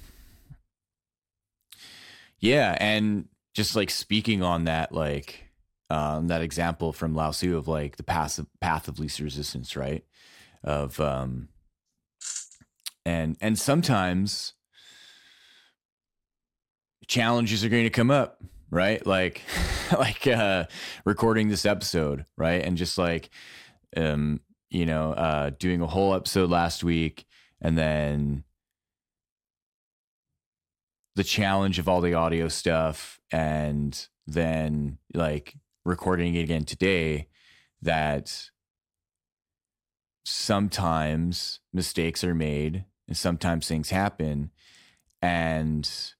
yeah, 2.39 2.77
and 2.79 3.29
just 3.55 3.77
like 3.77 3.91
speaking 3.91 4.43
on 4.43 4.64
that 4.64 4.93
like 4.93 5.51
um 5.91 6.29
that 6.29 6.43
example 6.43 6.93
from 6.93 7.14
Lao 7.14 7.31
Tzu 7.31 7.57
of 7.57 7.68
like 7.68 7.97
the 7.97 8.03
path 8.03 8.39
of, 8.39 8.47
path 8.61 8.89
of 8.89 8.99
least 8.99 9.20
resistance, 9.20 9.77
right? 9.77 10.05
Of 10.62 10.99
um 11.01 11.49
and 13.05 13.37
and 13.41 13.59
sometimes 13.59 14.55
challenges 17.07 17.62
are 17.62 17.68
going 17.68 17.85
to 17.85 17.91
come 17.91 18.11
up 18.11 18.43
right 18.70 19.07
like 19.07 19.43
like 19.99 20.27
uh 20.27 20.64
recording 21.05 21.49
this 21.49 21.66
episode 21.66 22.25
right 22.39 22.64
and 22.64 22.79
just 22.79 22.97
like 22.97 23.29
um 23.95 24.41
you 24.75 24.87
know, 24.87 25.12
uh, 25.12 25.51
doing 25.59 25.81
a 25.81 25.87
whole 25.87 26.14
episode 26.14 26.51
last 26.51 26.83
week 26.83 27.27
and 27.61 27.76
then 27.78 28.44
the 31.16 31.24
challenge 31.24 31.78
of 31.78 31.88
all 31.88 32.00
the 32.00 32.14
audio 32.14 32.48
stuff 32.48 33.20
and 33.30 34.09
then 34.26 34.98
like 35.12 35.55
recording 35.84 36.34
it 36.34 36.42
again 36.42 36.64
today 36.64 37.28
that 37.82 38.50
sometimes 40.24 41.61
mistakes 41.72 42.24
are 42.24 42.34
made 42.34 42.84
and 43.07 43.16
sometimes 43.16 43.68
things 43.68 43.90
happen 43.90 44.50
and 45.20 46.14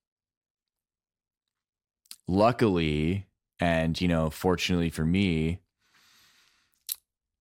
luckily 2.29 3.27
and 3.59 4.01
you 4.01 4.09
know 4.09 4.31
fortunately 4.31 4.91
for 4.91 5.05
me 5.05 5.61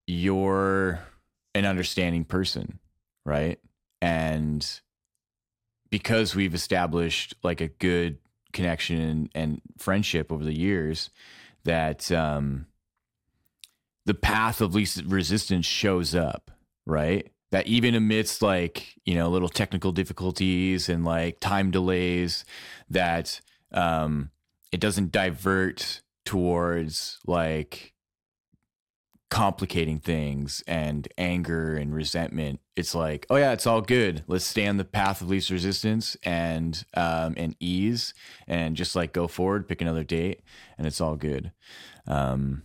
you're 0.08 1.00
an 1.56 1.66
understanding 1.66 2.26
person, 2.26 2.80
right? 3.26 3.60
And 4.04 4.82
because 5.90 6.36
we've 6.36 6.54
established 6.54 7.36
like 7.42 7.62
a 7.62 7.70
good 7.70 8.18
connection 8.52 9.00
and, 9.00 9.30
and 9.34 9.62
friendship 9.78 10.30
over 10.30 10.44
the 10.44 10.54
years, 10.54 11.10
that 11.64 12.12
um, 12.12 12.66
the 14.06 14.14
path 14.14 14.60
of 14.60 14.76
least 14.76 15.04
resistance 15.06 15.66
shows 15.66 16.14
up, 16.14 16.52
right? 16.86 17.32
That 17.52 17.68
even 17.68 17.96
amidst 17.96 18.42
like, 18.42 18.94
you 19.06 19.16
know, 19.16 19.30
little 19.30 19.48
technical 19.48 19.94
difficulties 19.94 20.90
and 20.90 21.06
like 21.06 21.40
time 21.40 21.72
delays, 21.72 22.44
that 22.90 23.40
um, 23.72 24.32
it 24.74 24.82
doesn't 24.82 25.14
divert 25.14 26.02
towards 26.26 27.20
like 27.26 27.94
complicating 29.30 30.00
things 30.00 30.62
and 30.68 31.08
anger 31.18 31.78
and 31.78 31.96
resentment 31.96 32.60
it's 32.76 32.96
like 32.96 33.26
oh 33.30 33.36
yeah 33.36 33.52
it's 33.52 33.68
all 33.68 33.82
good. 33.82 34.24
Let's 34.28 34.46
stay 34.46 34.68
on 34.68 34.78
the 34.78 34.86
path 34.86 35.22
of 35.22 35.30
least 35.30 35.50
resistance 35.50 36.18
and 36.24 36.84
um 36.96 37.34
and 37.38 37.56
ease 37.60 38.14
and 38.48 38.76
just 38.76 38.96
like 38.96 39.14
go 39.14 39.28
forward 39.28 39.68
pick 39.68 39.82
another 39.82 40.04
date 40.04 40.42
and 40.78 40.88
it's 40.88 41.02
all 41.02 41.16
good. 41.16 41.52
Um 42.08 42.64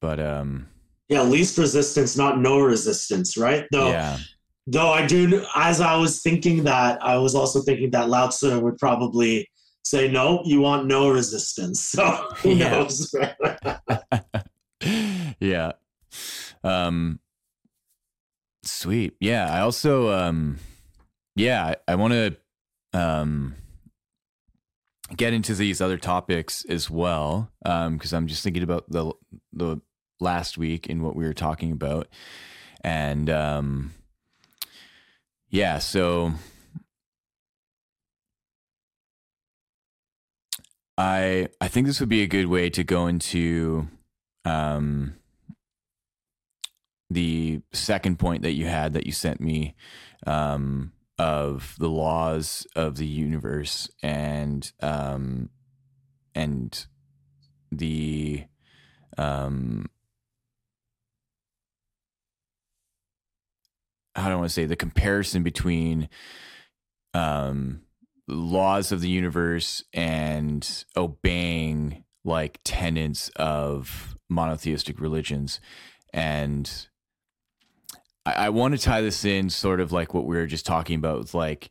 but 0.00 0.18
um 0.18 0.68
yeah 1.08 1.22
least 1.22 1.58
resistance 1.58 2.16
not 2.16 2.40
no 2.40 2.60
resistance 2.60 3.36
right? 3.36 3.66
Though 3.70 3.90
yeah. 3.90 4.18
though 4.66 4.90
i 4.90 5.06
do 5.06 5.44
as 5.54 5.80
i 5.80 5.96
was 5.96 6.22
thinking 6.22 6.64
that 6.64 7.02
i 7.02 7.16
was 7.16 7.34
also 7.34 7.60
thinking 7.62 7.90
that 7.90 8.08
lao 8.08 8.28
tzu 8.28 8.60
would 8.60 8.78
probably 8.78 9.48
say 9.84 10.10
no 10.10 10.42
you 10.44 10.60
want 10.60 10.86
no 10.86 11.10
resistance. 11.10 11.80
So 11.96 12.04
who 12.42 12.54
yeah. 12.54 12.70
knows? 12.70 13.14
Yeah. 15.40 15.72
Um, 16.62 17.18
sweet. 18.70 19.14
Yeah. 19.20 19.52
I 19.52 19.60
also, 19.60 20.10
um, 20.12 20.58
yeah, 21.36 21.64
I, 21.64 21.76
I 21.88 21.94
want 21.96 22.12
to, 22.12 22.36
um, 22.92 23.54
get 25.16 25.32
into 25.32 25.54
these 25.54 25.80
other 25.80 25.98
topics 25.98 26.64
as 26.66 26.88
well. 26.88 27.50
Um, 27.64 27.98
cause 27.98 28.12
I'm 28.12 28.26
just 28.26 28.44
thinking 28.44 28.62
about 28.62 28.88
the, 28.88 29.12
the 29.52 29.80
last 30.20 30.56
week 30.56 30.88
and 30.88 31.02
what 31.02 31.16
we 31.16 31.24
were 31.24 31.34
talking 31.34 31.72
about. 31.72 32.08
And, 32.82 33.28
um, 33.28 33.92
yeah, 35.48 35.78
so 35.78 36.32
I, 40.96 41.48
I 41.60 41.68
think 41.68 41.86
this 41.86 41.98
would 42.00 42.08
be 42.08 42.22
a 42.22 42.26
good 42.26 42.46
way 42.46 42.70
to 42.70 42.84
go 42.84 43.06
into, 43.06 43.88
um, 44.44 45.14
the 47.10 47.60
second 47.72 48.18
point 48.18 48.42
that 48.42 48.52
you 48.52 48.66
had 48.66 48.92
that 48.92 49.04
you 49.04 49.12
sent 49.12 49.40
me 49.40 49.74
um, 50.26 50.92
of 51.18 51.74
the 51.78 51.88
laws 51.88 52.66
of 52.76 52.96
the 52.96 53.06
universe 53.06 53.90
and 54.02 54.72
um, 54.80 55.50
and 56.34 56.86
the 57.72 58.44
um, 59.18 59.86
how 64.14 64.28
do 64.28 64.32
I 64.32 64.36
want 64.36 64.48
to 64.48 64.54
say 64.54 64.66
the 64.66 64.76
comparison 64.76 65.42
between 65.42 66.08
um, 67.14 67.82
laws 68.28 68.92
of 68.92 69.00
the 69.00 69.08
universe 69.08 69.82
and 69.92 70.84
obeying 70.96 72.04
like 72.24 72.60
tenets 72.64 73.30
of 73.30 74.16
monotheistic 74.28 75.00
religions 75.00 75.60
and 76.12 76.88
I, 78.26 78.32
I 78.32 78.48
want 78.50 78.74
to 78.74 78.80
tie 78.80 79.00
this 79.00 79.24
in 79.24 79.50
sort 79.50 79.80
of 79.80 79.92
like 79.92 80.14
what 80.14 80.26
we 80.26 80.36
were 80.36 80.46
just 80.46 80.66
talking 80.66 80.96
about 80.96 81.18
with 81.18 81.34
like 81.34 81.70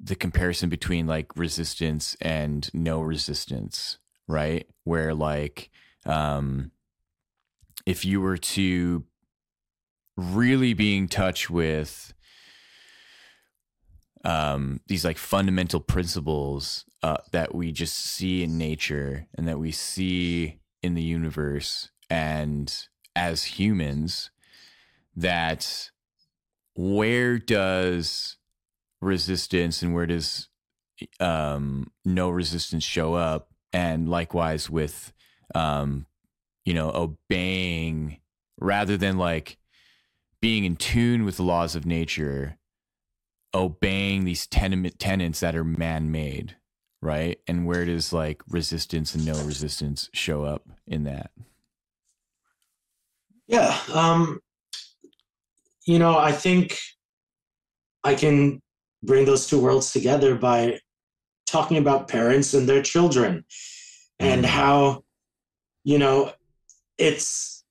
the 0.00 0.16
comparison 0.16 0.68
between 0.68 1.06
like 1.06 1.36
resistance 1.36 2.16
and 2.20 2.68
no 2.74 3.00
resistance, 3.00 3.98
right? 4.28 4.66
Where 4.84 5.14
like 5.14 5.70
um 6.04 6.70
if 7.84 8.04
you 8.04 8.20
were 8.20 8.36
to 8.36 9.04
really 10.16 10.74
be 10.74 10.96
in 10.96 11.08
touch 11.08 11.50
with 11.50 12.12
um 14.24 14.80
these 14.86 15.04
like 15.04 15.18
fundamental 15.18 15.80
principles 15.80 16.84
uh, 17.02 17.18
that 17.30 17.54
we 17.54 17.70
just 17.70 17.96
see 17.96 18.42
in 18.42 18.58
nature 18.58 19.28
and 19.34 19.46
that 19.46 19.60
we 19.60 19.70
see 19.70 20.58
in 20.82 20.94
the 20.94 21.02
universe 21.02 21.90
and 22.10 22.88
as 23.14 23.44
humans 23.44 24.30
that 25.16 25.90
where 26.74 27.38
does 27.38 28.36
resistance 29.00 29.82
and 29.82 29.94
where 29.94 30.06
does 30.06 30.48
um, 31.20 31.90
no 32.04 32.30
resistance 32.30 32.84
show 32.84 33.14
up? 33.14 33.48
And 33.72 34.08
likewise 34.08 34.70
with 34.70 35.12
um, 35.54 36.06
you 36.64 36.74
know 36.74 36.90
obeying 36.94 38.18
rather 38.58 38.96
than 38.96 39.18
like 39.18 39.58
being 40.40 40.64
in 40.64 40.76
tune 40.76 41.24
with 41.24 41.36
the 41.36 41.42
laws 41.42 41.74
of 41.76 41.86
nature 41.86 42.58
obeying 43.54 44.24
these 44.24 44.46
tenement 44.46 44.98
tenets 44.98 45.40
that 45.40 45.56
are 45.56 45.64
man-made 45.64 46.56
right? 47.02 47.38
And 47.46 47.66
where 47.66 47.84
does 47.84 48.12
like 48.12 48.42
resistance 48.48 49.14
and 49.14 49.24
no 49.24 49.34
resistance 49.44 50.10
show 50.12 50.44
up 50.44 50.68
in 50.86 51.04
that? 51.04 51.30
Yeah 53.46 53.78
um 53.94 54.40
you 55.86 55.98
know 55.98 56.18
i 56.18 56.32
think 56.32 56.78
i 58.04 58.14
can 58.14 58.60
bring 59.02 59.24
those 59.24 59.46
two 59.46 59.60
worlds 59.60 59.92
together 59.92 60.34
by 60.34 60.78
talking 61.46 61.78
about 61.78 62.08
parents 62.08 62.54
and 62.54 62.68
their 62.68 62.82
children 62.82 63.44
and 64.18 64.44
mm. 64.44 64.48
how 64.48 65.02
you 65.84 65.98
know 65.98 66.32
it's 66.98 67.64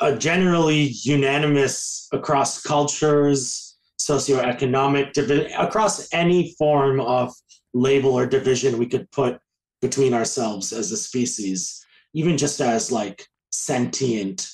a 0.00 0.16
generally 0.16 0.90
unanimous 1.02 2.08
across 2.12 2.60
cultures 2.62 3.76
socioeconomic 4.00 5.16
across 5.58 6.12
any 6.12 6.54
form 6.58 7.00
of 7.00 7.32
label 7.74 8.12
or 8.12 8.26
division 8.26 8.78
we 8.78 8.86
could 8.86 9.10
put 9.10 9.38
between 9.80 10.14
ourselves 10.14 10.72
as 10.72 10.90
a 10.92 10.96
species 10.96 11.84
even 12.14 12.38
just 12.38 12.60
as 12.60 12.90
like 12.90 13.26
sentient 13.50 14.48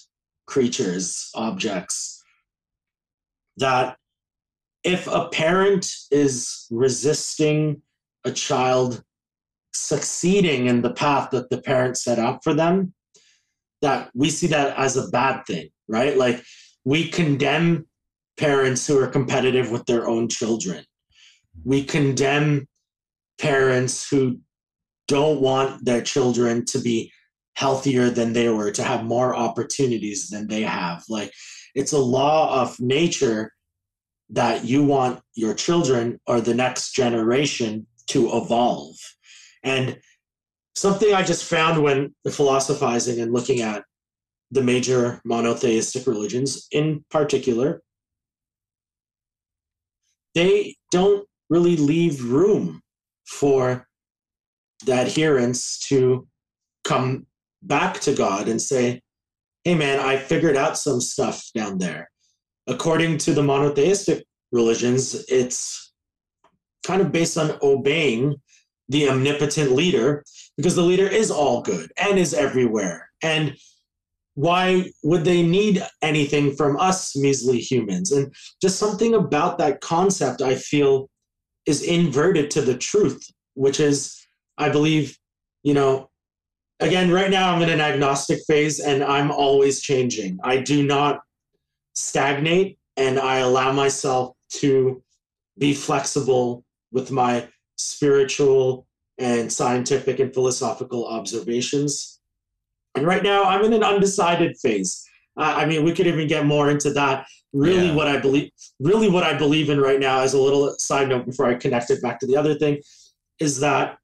creatures 0.46 1.30
objects 1.34 2.19
that 3.60 3.96
if 4.84 5.06
a 5.06 5.28
parent 5.28 5.90
is 6.10 6.66
resisting 6.70 7.82
a 8.24 8.32
child 8.32 9.02
succeeding 9.72 10.66
in 10.66 10.82
the 10.82 10.92
path 10.92 11.30
that 11.30 11.48
the 11.50 11.60
parent 11.62 11.96
set 11.96 12.18
out 12.18 12.42
for 12.42 12.54
them, 12.54 12.92
that 13.82 14.10
we 14.14 14.28
see 14.28 14.46
that 14.48 14.76
as 14.76 14.96
a 14.96 15.08
bad 15.08 15.42
thing, 15.46 15.68
right? 15.88 16.16
Like 16.16 16.42
we 16.84 17.08
condemn 17.08 17.86
parents 18.38 18.86
who 18.86 18.98
are 18.98 19.06
competitive 19.06 19.70
with 19.70 19.84
their 19.86 20.08
own 20.08 20.28
children. 20.28 20.84
We 21.64 21.84
condemn 21.84 22.66
parents 23.38 24.08
who 24.08 24.40
don't 25.08 25.40
want 25.40 25.84
their 25.84 26.02
children 26.02 26.64
to 26.66 26.78
be 26.78 27.12
healthier 27.54 28.10
than 28.10 28.32
they 28.32 28.48
were, 28.48 28.70
to 28.70 28.82
have 28.82 29.04
more 29.04 29.34
opportunities 29.34 30.28
than 30.28 30.46
they 30.46 30.62
have. 30.62 31.04
Like 31.08 31.32
it's 31.74 31.92
a 31.92 31.98
law 31.98 32.62
of 32.62 32.78
nature 32.80 33.52
that 34.30 34.64
you 34.64 34.84
want 34.84 35.20
your 35.34 35.54
children 35.54 36.20
or 36.26 36.40
the 36.40 36.54
next 36.54 36.92
generation 36.92 37.86
to 38.06 38.36
evolve. 38.36 38.96
And 39.62 39.98
something 40.74 41.12
I 41.12 41.22
just 41.22 41.44
found 41.44 41.82
when 41.82 42.14
philosophizing 42.28 43.20
and 43.20 43.32
looking 43.32 43.60
at 43.60 43.84
the 44.50 44.62
major 44.62 45.20
monotheistic 45.24 46.06
religions 46.06 46.66
in 46.72 47.04
particular, 47.10 47.82
they 50.34 50.76
don't 50.90 51.26
really 51.48 51.76
leave 51.76 52.24
room 52.24 52.80
for 53.26 53.86
the 54.86 54.92
adherents 54.92 55.78
to 55.88 56.26
come 56.84 57.26
back 57.62 58.00
to 58.00 58.14
God 58.14 58.48
and 58.48 58.60
say, 58.60 59.02
hey 59.64 59.74
man, 59.74 60.00
I 60.00 60.16
figured 60.16 60.56
out 60.56 60.78
some 60.78 61.00
stuff 61.00 61.44
down 61.54 61.78
there 61.78 62.10
according 62.70 63.18
to 63.18 63.34
the 63.34 63.42
monotheistic 63.42 64.24
religions, 64.52 65.24
it's 65.28 65.92
kind 66.86 67.02
of 67.02 67.12
based 67.12 67.36
on 67.36 67.58
obeying 67.62 68.36
the 68.88 69.08
omnipotent 69.08 69.72
leader 69.72 70.24
because 70.56 70.74
the 70.74 70.82
leader 70.82 71.06
is 71.06 71.30
all 71.30 71.62
good 71.62 71.90
and 72.00 72.18
is 72.18 72.34
everywhere. 72.34 73.08
And 73.22 73.56
why 74.34 74.90
would 75.02 75.24
they 75.24 75.42
need 75.42 75.84
anything 76.02 76.54
from 76.56 76.78
us 76.78 77.16
measly 77.16 77.58
humans? 77.58 78.12
And 78.12 78.32
just 78.62 78.78
something 78.78 79.14
about 79.14 79.58
that 79.58 79.80
concept 79.80 80.40
I 80.40 80.54
feel 80.54 81.08
is 81.66 81.82
inverted 81.82 82.50
to 82.52 82.62
the 82.62 82.76
truth, 82.76 83.22
which 83.54 83.80
is, 83.80 84.16
I 84.58 84.70
believe, 84.70 85.16
you 85.62 85.74
know, 85.74 86.09
again, 86.80 87.10
right 87.10 87.30
now 87.30 87.54
I'm 87.54 87.62
in 87.62 87.68
an 87.68 87.80
agnostic 87.80 88.40
phase 88.46 88.80
and 88.80 89.04
I'm 89.04 89.30
always 89.30 89.80
changing. 89.80 90.38
I 90.42 90.58
do 90.58 90.84
not 90.84 91.20
stagnate 91.94 92.78
and 92.96 93.18
I 93.18 93.38
allow 93.38 93.72
myself 93.72 94.34
to 94.54 95.02
be 95.58 95.74
flexible 95.74 96.64
with 96.92 97.10
my 97.10 97.48
spiritual 97.76 98.86
and 99.18 99.52
scientific 99.52 100.18
and 100.18 100.32
philosophical 100.32 101.06
observations. 101.06 102.20
And 102.94 103.06
right 103.06 103.22
now, 103.22 103.44
I'm 103.44 103.64
in 103.64 103.72
an 103.72 103.84
undecided 103.84 104.56
phase. 104.56 105.06
Uh, 105.36 105.54
I 105.56 105.66
mean, 105.66 105.84
we 105.84 105.92
could 105.92 106.06
even 106.06 106.26
get 106.26 106.46
more 106.46 106.70
into 106.70 106.92
that. 106.94 107.26
Really, 107.52 107.88
yeah. 107.88 107.94
what 107.94 108.08
I 108.08 108.16
believe, 108.16 108.50
really 108.78 109.08
what 109.08 109.24
I 109.24 109.36
believe 109.36 109.70
in 109.70 109.80
right 109.80 110.00
now, 110.00 110.20
as 110.20 110.34
a 110.34 110.40
little 110.40 110.74
side 110.78 111.08
note 111.08 111.26
before 111.26 111.46
I 111.46 111.54
connect 111.54 111.90
it 111.90 112.02
back 112.02 112.18
to 112.20 112.26
the 112.26 112.36
other 112.36 112.54
thing, 112.54 112.80
is 113.38 113.60
that 113.60 113.98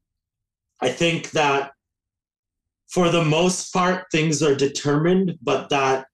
I 0.80 0.88
think 0.88 1.30
that 1.30 1.72
for 2.88 3.08
the 3.08 3.24
most 3.24 3.72
part, 3.72 4.06
things 4.10 4.42
are 4.42 4.54
determined, 4.54 5.38
but 5.42 5.68
that 5.70 6.06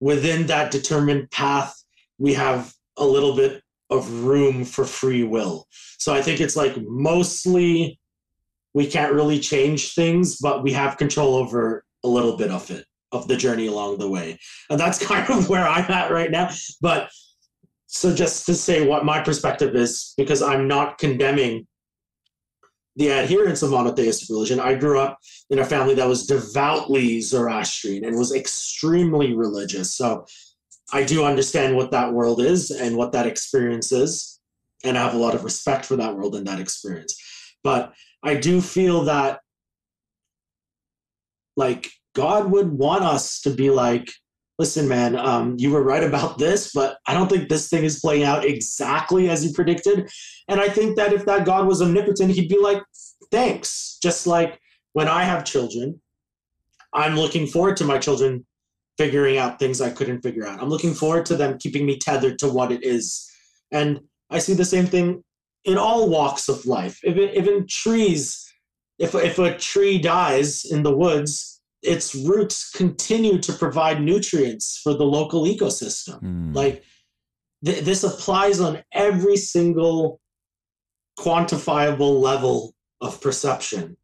within 0.00 0.46
that 0.46 0.70
determined 0.70 1.30
path, 1.30 1.74
we 2.18 2.34
have 2.34 2.72
a 2.96 3.04
little 3.04 3.36
bit 3.36 3.62
of 3.90 4.10
room 4.24 4.64
for 4.64 4.84
free 4.84 5.22
will. 5.22 5.66
So 5.98 6.12
I 6.12 6.22
think 6.22 6.40
it's 6.40 6.56
like 6.56 6.76
mostly 6.82 7.98
we 8.74 8.86
can't 8.86 9.12
really 9.12 9.38
change 9.38 9.94
things, 9.94 10.36
but 10.36 10.62
we 10.62 10.72
have 10.72 10.98
control 10.98 11.36
over 11.36 11.84
a 12.04 12.08
little 12.08 12.36
bit 12.36 12.50
of 12.50 12.70
it, 12.70 12.84
of 13.12 13.26
the 13.28 13.36
journey 13.36 13.68
along 13.68 13.98
the 13.98 14.08
way. 14.08 14.38
And 14.68 14.78
that's 14.78 14.98
kind 15.06 15.28
of 15.30 15.48
where 15.48 15.66
I'm 15.66 15.90
at 15.90 16.10
right 16.10 16.30
now. 16.30 16.50
But 16.80 17.10
so 17.86 18.14
just 18.14 18.44
to 18.46 18.54
say 18.54 18.86
what 18.86 19.04
my 19.04 19.22
perspective 19.22 19.74
is, 19.74 20.12
because 20.16 20.42
I'm 20.42 20.68
not 20.68 20.98
condemning 20.98 21.66
the 22.96 23.12
adherents 23.12 23.62
of 23.62 23.70
monotheistic 23.70 24.28
religion. 24.30 24.58
I 24.58 24.74
grew 24.74 24.98
up 24.98 25.18
in 25.50 25.58
a 25.58 25.64
family 25.64 25.94
that 25.94 26.08
was 26.08 26.26
devoutly 26.26 27.20
Zoroastrian 27.20 28.04
and 28.04 28.16
was 28.16 28.34
extremely 28.34 29.34
religious. 29.34 29.94
So 29.94 30.26
I 30.92 31.04
do 31.04 31.24
understand 31.24 31.76
what 31.76 31.90
that 31.90 32.12
world 32.12 32.40
is 32.40 32.70
and 32.70 32.96
what 32.96 33.12
that 33.12 33.26
experience 33.26 33.92
is, 33.92 34.40
and 34.84 34.96
I 34.96 35.02
have 35.02 35.14
a 35.14 35.18
lot 35.18 35.34
of 35.34 35.44
respect 35.44 35.84
for 35.84 35.96
that 35.96 36.16
world 36.16 36.34
and 36.34 36.46
that 36.46 36.60
experience. 36.60 37.20
But 37.62 37.92
I 38.22 38.34
do 38.34 38.60
feel 38.60 39.04
that, 39.04 39.40
like, 41.56 41.90
God 42.14 42.50
would 42.50 42.70
want 42.70 43.04
us 43.04 43.40
to 43.42 43.50
be 43.50 43.70
like, 43.70 44.10
listen, 44.58 44.88
man, 44.88 45.16
um, 45.16 45.54
you 45.58 45.70
were 45.70 45.82
right 45.82 46.02
about 46.02 46.38
this, 46.38 46.72
but 46.72 46.98
I 47.06 47.14
don't 47.14 47.28
think 47.28 47.48
this 47.48 47.68
thing 47.68 47.84
is 47.84 48.00
playing 48.00 48.24
out 48.24 48.44
exactly 48.44 49.28
as 49.28 49.44
you 49.44 49.52
predicted. 49.52 50.10
And 50.48 50.60
I 50.60 50.68
think 50.68 50.96
that 50.96 51.12
if 51.12 51.26
that 51.26 51.44
God 51.44 51.66
was 51.66 51.82
omnipotent, 51.82 52.32
he'd 52.32 52.48
be 52.48 52.58
like, 52.58 52.82
thanks. 53.30 53.98
Just 54.02 54.26
like 54.26 54.58
when 54.94 55.08
I 55.08 55.24
have 55.24 55.44
children, 55.44 56.00
I'm 56.94 57.16
looking 57.16 57.46
forward 57.46 57.76
to 57.78 57.84
my 57.84 57.98
children 57.98 58.46
figuring 58.96 59.36
out 59.36 59.58
things 59.58 59.82
I 59.82 59.90
couldn't 59.90 60.22
figure 60.22 60.46
out. 60.46 60.62
I'm 60.62 60.70
looking 60.70 60.94
forward 60.94 61.26
to 61.26 61.36
them 61.36 61.58
keeping 61.58 61.84
me 61.84 61.98
tethered 61.98 62.38
to 62.38 62.48
what 62.48 62.72
it 62.72 62.82
is. 62.82 63.30
And 63.70 64.00
I 64.30 64.38
see 64.38 64.54
the 64.54 64.64
same 64.64 64.86
thing 64.86 65.22
in 65.64 65.76
all 65.76 66.08
walks 66.08 66.48
of 66.48 66.64
life. 66.64 66.98
Even, 67.04 67.28
even 67.30 67.66
trees, 67.66 68.50
if, 68.98 69.14
if 69.14 69.38
a 69.38 69.56
tree 69.58 69.98
dies 69.98 70.64
in 70.64 70.82
the 70.82 70.96
woods, 70.96 71.55
its 71.82 72.14
roots 72.14 72.70
continue 72.70 73.38
to 73.38 73.52
provide 73.52 74.00
nutrients 74.00 74.80
for 74.82 74.94
the 74.94 75.04
local 75.04 75.44
ecosystem. 75.44 76.20
Mm. 76.22 76.54
Like 76.54 76.82
th- 77.64 77.84
this 77.84 78.02
applies 78.02 78.60
on 78.60 78.82
every 78.92 79.36
single 79.36 80.20
quantifiable 81.18 82.20
level 82.20 82.74
of 83.00 83.20
perception 83.20 83.96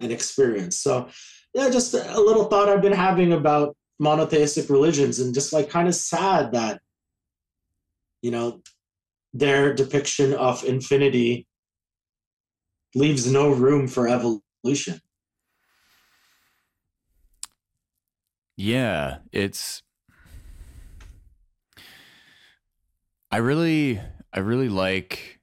and 0.00 0.12
experience. 0.12 0.78
So, 0.78 1.08
yeah, 1.54 1.70
just 1.70 1.94
a 1.94 2.20
little 2.20 2.44
thought 2.44 2.68
I've 2.68 2.82
been 2.82 2.92
having 2.92 3.32
about 3.32 3.76
monotheistic 3.98 4.70
religions 4.70 5.18
and 5.18 5.34
just 5.34 5.52
like 5.52 5.70
kind 5.70 5.88
of 5.88 5.94
sad 5.94 6.52
that 6.52 6.80
you 8.22 8.30
know 8.30 8.60
their 9.32 9.74
depiction 9.74 10.34
of 10.34 10.64
infinity 10.64 11.46
leaves 12.94 13.30
no 13.30 13.50
room 13.50 13.86
for 13.86 14.08
evolution. 14.08 15.00
Yeah, 18.60 19.18
it's 19.30 19.84
I 23.30 23.36
really 23.36 24.00
I 24.32 24.40
really 24.40 24.68
like 24.68 25.38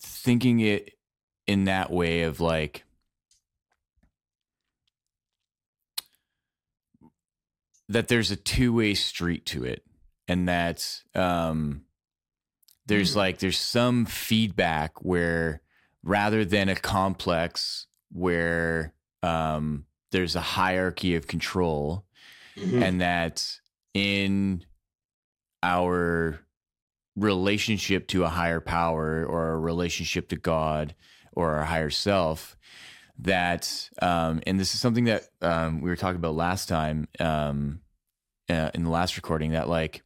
thinking 0.00 0.60
it 0.60 0.94
in 1.46 1.64
that 1.64 1.90
way 1.90 2.22
of 2.22 2.40
like 2.40 2.84
that 7.90 8.08
there's 8.08 8.30
a 8.30 8.36
two-way 8.36 8.94
street 8.94 9.44
to 9.46 9.64
it 9.64 9.84
and 10.26 10.48
that 10.48 11.02
um 11.14 11.82
there's 12.86 13.12
Mm. 13.12 13.16
like 13.16 13.38
there's 13.40 13.58
some 13.58 14.06
feedback 14.06 15.04
where 15.04 15.60
rather 16.02 16.42
than 16.42 16.70
a 16.70 16.74
complex 16.74 17.86
where 18.10 18.94
um 19.26 19.84
there's 20.12 20.36
a 20.36 20.40
hierarchy 20.40 21.16
of 21.16 21.26
control 21.26 22.04
Mhm. 22.56 22.82
and 22.82 23.00
that 23.00 23.60
in 23.92 24.64
our 25.62 26.40
relationship 27.16 28.06
to 28.08 28.24
a 28.24 28.28
higher 28.28 28.60
power 28.60 29.24
or 29.24 29.50
a 29.52 29.58
relationship 29.58 30.28
to 30.28 30.36
God 30.36 30.94
or 31.32 31.54
our 31.56 31.64
higher 31.64 31.90
self, 31.90 32.56
that 33.18 33.90
um, 34.00 34.40
and 34.46 34.60
this 34.60 34.74
is 34.74 34.80
something 34.80 35.04
that 35.04 35.22
um, 35.42 35.80
we 35.80 35.90
were 35.90 35.96
talking 35.96 36.16
about 36.16 36.34
last 36.34 36.68
time 36.68 37.08
um, 37.20 37.80
uh, 38.48 38.70
in 38.74 38.84
the 38.84 38.90
last 38.90 39.16
recording 39.16 39.52
that 39.52 39.68
like 39.68 40.02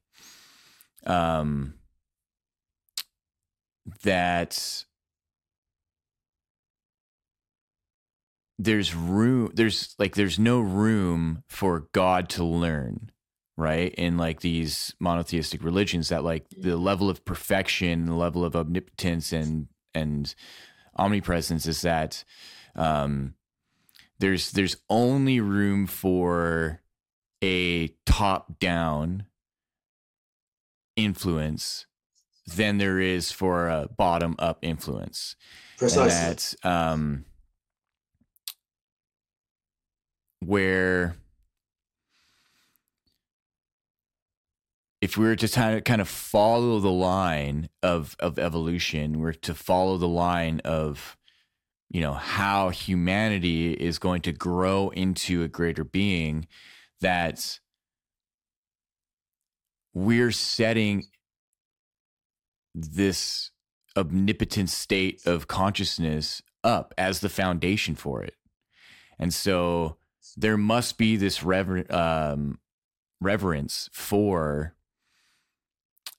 um, 1.07 1.75
that 4.03 4.85
there's 8.63 8.95
room 8.95 9.51
there's 9.55 9.95
like 9.99 10.15
there's 10.15 10.39
no 10.39 10.61
room 10.61 11.43
for 11.49 11.89
god 11.93 12.29
to 12.29 12.45
learn 12.45 13.11
right? 13.61 13.95
In 13.97 14.17
like 14.17 14.41
these 14.41 14.95
monotheistic 14.99 15.63
religions 15.63 16.09
that 16.09 16.25
like 16.25 16.47
the 16.51 16.79
level 16.79 17.11
of 17.11 17.25
perfection 17.27 18.07
the 18.07 18.15
level 18.15 18.43
of 18.45 18.57
omnipotence 18.57 19.33
and 19.33 19.69
and 19.95 20.35
omnipresence 20.97 21.67
is 21.67 21.83
that 21.83 22.25
um 22.75 23.35
there's 24.19 24.53
there's 24.53 24.77
only 24.89 25.41
room 25.41 25.87
for 25.87 26.81
a 27.45 27.89
top 28.07 28.59
down 28.59 29.27
influence 30.97 31.87
than 32.57 32.79
there 32.79 32.99
is 32.99 33.31
for 33.31 33.69
a 33.69 33.89
bottom 33.97 34.35
up 34.39 34.59
influence 34.63 35.37
Precisely. 35.77 36.03
and 36.03 36.11
that 36.11 36.55
um 36.65 37.25
where 40.41 41.17
if 45.01 45.17
we 45.17 45.25
were 45.25 45.37
to 45.37 45.49
kind 45.49 45.79
of 45.79 45.85
kind 45.85 46.01
of 46.01 46.09
follow 46.09 46.79
the 46.81 46.91
line 46.91 47.69
of 47.83 48.17
of 48.21 48.39
evolution, 48.39 49.21
we're 49.21 49.33
to 49.33 49.55
follow 49.55 49.97
the 49.97 50.09
line 50.09 50.61
of 50.65 51.17
you 51.89 52.01
know 52.01 52.15
how 52.15 52.71
humanity 52.71 53.73
is 53.73 53.99
going 53.99 54.23
to 54.23 54.33
grow 54.33 54.91
into 54.91 55.43
a 55.43 55.49
greater 55.49 55.85
being 55.85 56.47
that 57.01 57.61
we're 59.95 60.33
setting 60.33 61.05
this 62.75 63.51
omnipotent 63.97 64.71
state 64.71 65.21
of 65.27 65.49
consciousness 65.49 66.43
up 66.63 66.95
as 66.97 67.21
the 67.21 67.29
foundation 67.29 67.95
for 67.95 68.23
it. 68.23 68.35
And 69.19 69.35
so 69.35 69.97
there 70.37 70.57
must 70.57 70.99
be 70.99 71.17
this 71.17 71.43
rever- 71.43 71.93
um, 71.93 72.59
reverence 73.21 73.89
for 73.93 74.75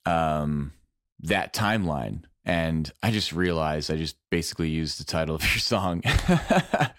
um, 0.06 0.72
that 1.20 1.52
timeline. 1.52 2.24
And 2.44 2.90
I 3.02 3.12
just 3.12 3.32
realized 3.32 3.90
I 3.90 3.96
just 3.96 4.16
basically 4.30 4.68
used 4.68 4.98
the 4.98 5.04
title 5.04 5.36
of 5.36 5.42
your 5.52 5.58
song. 5.58 6.02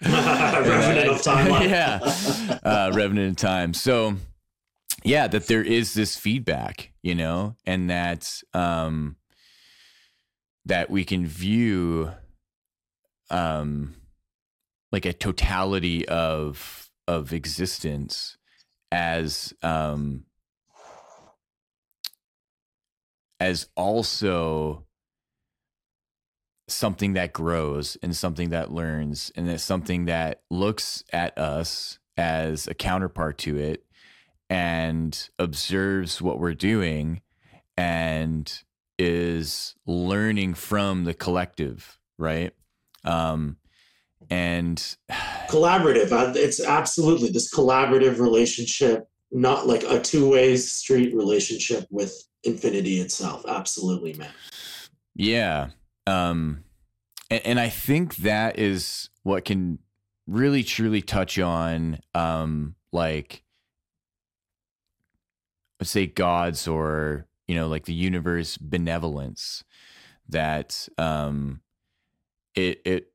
of 0.00 1.22
Timeline. 1.22 1.68
yeah. 1.70 2.58
Uh, 2.62 2.92
Revenant 2.94 3.32
of 3.32 3.36
Time. 3.36 3.74
So, 3.74 4.16
yeah, 5.02 5.26
that 5.28 5.48
there 5.48 5.62
is 5.62 5.92
this 5.92 6.16
feedback, 6.16 6.92
you 7.02 7.14
know, 7.14 7.56
and 7.66 7.90
that 7.90 8.40
um, 8.54 9.16
that 10.64 10.88
we 10.88 11.04
can 11.04 11.26
view 11.26 12.10
um 13.30 13.94
like 14.92 15.06
a 15.06 15.12
totality 15.12 16.06
of 16.08 16.83
of 17.06 17.32
existence 17.32 18.36
as 18.90 19.52
um 19.62 20.24
as 23.40 23.68
also 23.76 24.86
something 26.68 27.12
that 27.12 27.32
grows 27.32 27.96
and 28.02 28.16
something 28.16 28.50
that 28.50 28.72
learns 28.72 29.30
and 29.36 29.48
it's 29.50 29.62
something 29.62 30.06
that 30.06 30.42
looks 30.50 31.04
at 31.12 31.36
us 31.36 31.98
as 32.16 32.66
a 32.66 32.74
counterpart 32.74 33.36
to 33.36 33.58
it 33.58 33.84
and 34.48 35.28
observes 35.38 36.22
what 36.22 36.38
we're 36.38 36.54
doing 36.54 37.20
and 37.76 38.62
is 38.98 39.74
learning 39.86 40.54
from 40.54 41.04
the 41.04 41.14
collective 41.14 41.98
right? 42.18 42.52
Um 43.04 43.56
and 44.30 44.96
collaborative. 45.48 46.36
It's 46.36 46.64
absolutely 46.64 47.30
this 47.30 47.52
collaborative 47.52 48.18
relationship, 48.18 49.08
not 49.30 49.66
like 49.66 49.82
a 49.84 50.00
two-way 50.00 50.56
street 50.56 51.14
relationship 51.14 51.86
with 51.90 52.14
infinity 52.44 53.00
itself. 53.00 53.44
Absolutely, 53.48 54.14
man. 54.14 54.32
Yeah. 55.14 55.70
Um 56.06 56.64
and, 57.30 57.46
and 57.46 57.60
I 57.60 57.68
think 57.68 58.16
that 58.16 58.58
is 58.58 59.10
what 59.22 59.44
can 59.44 59.78
really 60.26 60.62
truly 60.62 61.02
touch 61.02 61.38
on 61.38 61.98
um 62.14 62.74
like 62.92 63.42
let's 65.80 65.90
say 65.90 66.06
gods 66.06 66.66
or 66.66 67.26
you 67.46 67.54
know 67.54 67.68
like 67.68 67.84
the 67.84 67.94
universe 67.94 68.56
benevolence 68.56 69.64
that 70.28 70.88
um 70.96 71.60
it 72.54 72.80
it 72.84 73.13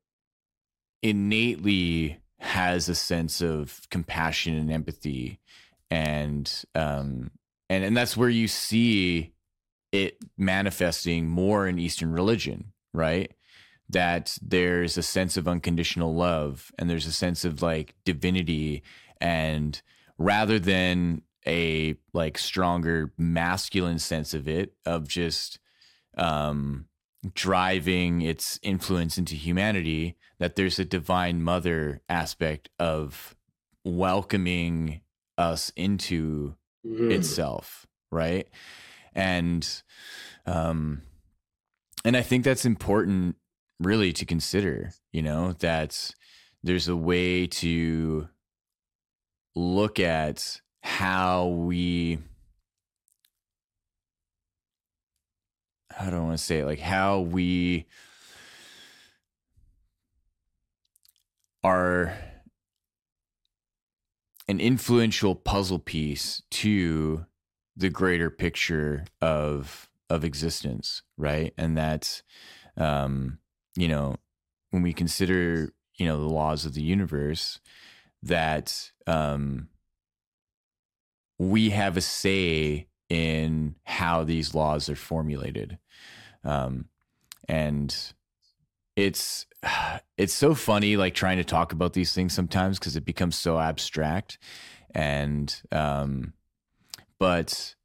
innately 1.02 2.20
has 2.40 2.90
a 2.90 2.96
sense 2.96 3.42
of 3.42 3.82
compassion 3.90 4.56
and 4.56 4.72
empathy 4.72 5.40
and 5.92 6.64
um 6.76 7.32
and 7.70 7.84
and 7.84 7.98
that's 7.98 8.16
where 8.16 8.30
you 8.30 8.48
see 8.48 9.34
it 9.92 10.18
manifesting 10.38 11.28
more 11.28 11.68
in 11.68 11.80
eastern 11.80 12.12
religion 12.12 12.72
right? 12.94 13.32
That 13.90 14.38
there's 14.42 14.98
a 14.98 15.04
sense 15.04 15.38
of 15.38 15.48
unconditional 15.48 16.14
love 16.14 16.72
and 16.78 16.90
there's 16.90 17.08
a 17.08 17.12
sense 17.12 17.44
of 17.44 17.62
like 17.62 17.96
divinity 18.06 18.84
and 19.20 19.82
rather 20.18 20.60
than 20.60 21.24
a 21.48 21.96
like 22.14 22.38
stronger 22.38 23.12
masculine 23.18 24.00
sense 24.00 24.34
of 24.34 24.48
it 24.48 24.74
of 24.86 25.08
just 25.08 25.60
um 26.18 26.86
driving 27.34 28.22
its 28.22 28.60
influence 28.64 29.18
into 29.18 29.36
humanity 29.36 30.16
that 30.40 30.56
there's 30.56 30.80
a 30.80 30.86
divine 30.86 31.42
mother 31.44 32.02
aspect 32.08 32.70
of 32.80 33.36
welcoming 33.84 35.02
us 35.38 35.72
into 35.76 36.56
Mhm. 36.86 37.12
itself 37.12 37.86
right 38.12 38.48
and 39.14 39.82
um 40.46 41.02
and 42.06 42.16
i 42.16 42.22
think 42.22 42.44
that's 42.44 42.66
important 42.66 43.36
really 43.80 44.14
to 44.14 44.26
consider 44.26 44.92
you 45.12 45.22
know 45.22 45.54
that 45.54 46.12
there's 46.64 46.88
a 46.88 46.96
way 46.96 47.48
to 47.48 48.30
look 49.56 50.00
at 50.00 50.62
how 50.84 51.48
we 51.48 52.20
i 56.00 56.10
want 56.10 56.38
to 56.38 56.44
say 56.44 56.60
it? 56.60 56.66
Like 56.66 56.80
how 56.80 57.20
we 57.20 57.86
are 61.64 62.18
an 64.48 64.60
influential 64.60 65.36
puzzle 65.36 65.80
piece 65.80 66.42
to 66.52 67.26
the 67.76 67.90
greater 67.90 68.30
picture 68.30 69.06
of 69.22 69.90
of 70.10 70.24
existence 70.24 71.04
right? 71.18 71.54
And 71.58 71.78
that 71.78 72.22
um 72.78 73.40
you 73.76 73.88
know 73.88 74.16
when 74.72 74.82
we 74.82 74.94
consider 74.94 75.74
you 75.98 76.06
know 76.06 76.20
the 76.20 76.30
laws 76.30 76.66
of 76.66 76.74
the 76.74 76.82
universe 76.82 77.60
that 78.24 78.92
um 79.06 79.68
we 81.38 81.70
have 81.70 81.96
a 81.96 82.02
say 82.02 82.89
in 83.10 83.76
how 83.84 84.24
these 84.24 84.54
laws 84.54 84.90
are 84.90 84.96
formulated. 84.96 85.78
Um, 86.44 86.86
and 87.48 88.14
it's 88.96 89.46
it's 90.18 90.34
so 90.34 90.54
funny 90.54 90.98
like 90.98 91.14
trying 91.14 91.38
to 91.38 91.44
talk 91.44 91.74
about 91.74 91.94
these 91.94 92.14
things 92.14 92.34
sometimes 92.34 92.80
because 92.80 92.96
it 92.96 93.06
becomes 93.06 93.36
so 93.36 93.60
abstract 93.60 94.38
and 94.94 95.62
um 95.72 96.34
but 97.20 97.76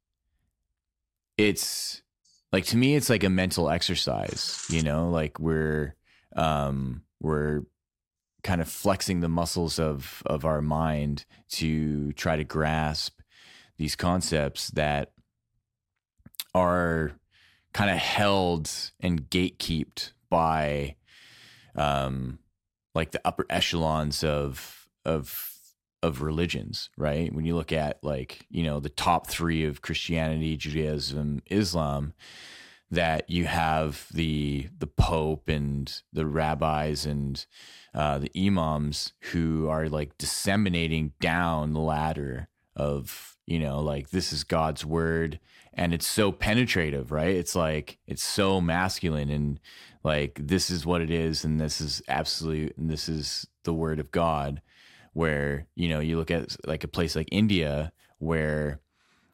it's 1.37 2.01
like 2.51 2.65
to 2.65 2.77
me 2.77 2.95
it's 2.95 3.09
like 3.09 3.23
a 3.23 3.29
mental 3.29 3.69
exercise 3.69 4.65
you 4.69 4.81
know 4.81 5.09
like 5.09 5.39
we're 5.39 5.95
um 6.35 7.01
we're 7.21 7.61
kind 8.43 8.61
of 8.61 8.69
flexing 8.69 9.21
the 9.21 9.29
muscles 9.29 9.79
of 9.79 10.21
of 10.25 10.45
our 10.45 10.61
mind 10.61 11.25
to 11.49 12.11
try 12.13 12.35
to 12.35 12.43
grasp 12.43 13.19
these 13.77 13.95
concepts 13.95 14.69
that 14.69 15.11
are 16.55 17.11
kind 17.73 17.91
of 17.91 17.97
held 17.97 18.71
and 19.01 19.29
gatekept 19.29 20.13
by 20.29 20.95
um 21.75 22.39
like 22.95 23.11
the 23.11 23.21
upper 23.25 23.45
echelons 23.49 24.23
of 24.23 24.87
of 25.03 25.51
of 26.01 26.21
religions, 26.21 26.89
right? 26.97 27.33
When 27.33 27.45
you 27.45 27.55
look 27.55 27.71
at 27.71 28.03
like, 28.03 28.45
you 28.49 28.63
know, 28.63 28.79
the 28.79 28.89
top 28.89 29.27
3 29.27 29.65
of 29.65 29.81
Christianity, 29.81 30.55
Judaism, 30.55 31.41
Islam, 31.47 32.13
that 32.91 33.27
you 33.29 33.45
have 33.45 34.07
the 34.13 34.69
the 34.77 34.87
pope 34.87 35.49
and 35.49 36.01
the 36.13 36.25
rabbis 36.25 37.05
and 37.05 37.45
uh, 37.93 38.19
the 38.19 38.31
imams 38.37 39.13
who 39.31 39.67
are 39.67 39.89
like 39.89 40.17
disseminating 40.17 41.13
down 41.19 41.73
the 41.73 41.79
ladder 41.79 42.47
of 42.75 43.35
you 43.47 43.57
know 43.57 43.79
like 43.79 44.09
this 44.09 44.31
is 44.31 44.43
god's 44.43 44.85
word 44.85 45.39
and 45.75 45.93
it's 45.93 46.07
so 46.07 46.31
penetrative 46.31 47.11
right? 47.11 47.35
It's 47.35 47.55
like 47.55 47.97
it's 48.07 48.23
so 48.23 48.61
masculine 48.61 49.29
and 49.29 49.59
like 50.03 50.39
this 50.41 50.69
is 50.69 50.85
what 50.85 51.01
it 51.01 51.09
is 51.09 51.43
and 51.43 51.59
this 51.59 51.81
is 51.81 52.01
absolute 52.07 52.75
and 52.77 52.89
this 52.89 53.09
is 53.09 53.47
the 53.63 53.73
word 53.73 53.99
of 53.99 54.11
god 54.11 54.61
where 55.13 55.65
you 55.75 55.89
know 55.89 55.99
you 55.99 56.17
look 56.17 56.29
at 56.29 56.55
like 56.67 56.83
a 56.83 56.87
place 56.87 57.15
like 57.15 57.27
india 57.31 57.91
where 58.19 58.79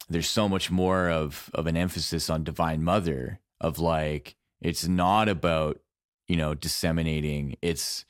there's 0.08 0.28
so 0.28 0.48
much 0.48 0.70
more 0.70 1.10
of 1.10 1.50
of 1.52 1.66
an 1.66 1.76
emphasis 1.76 2.30
on 2.30 2.44
divine 2.44 2.82
mother 2.82 3.40
of 3.60 3.78
like 3.78 4.36
it's 4.60 4.86
not 4.86 5.28
about 5.28 5.80
you 6.28 6.36
know 6.36 6.54
disseminating. 6.54 7.56
It's 7.62 8.04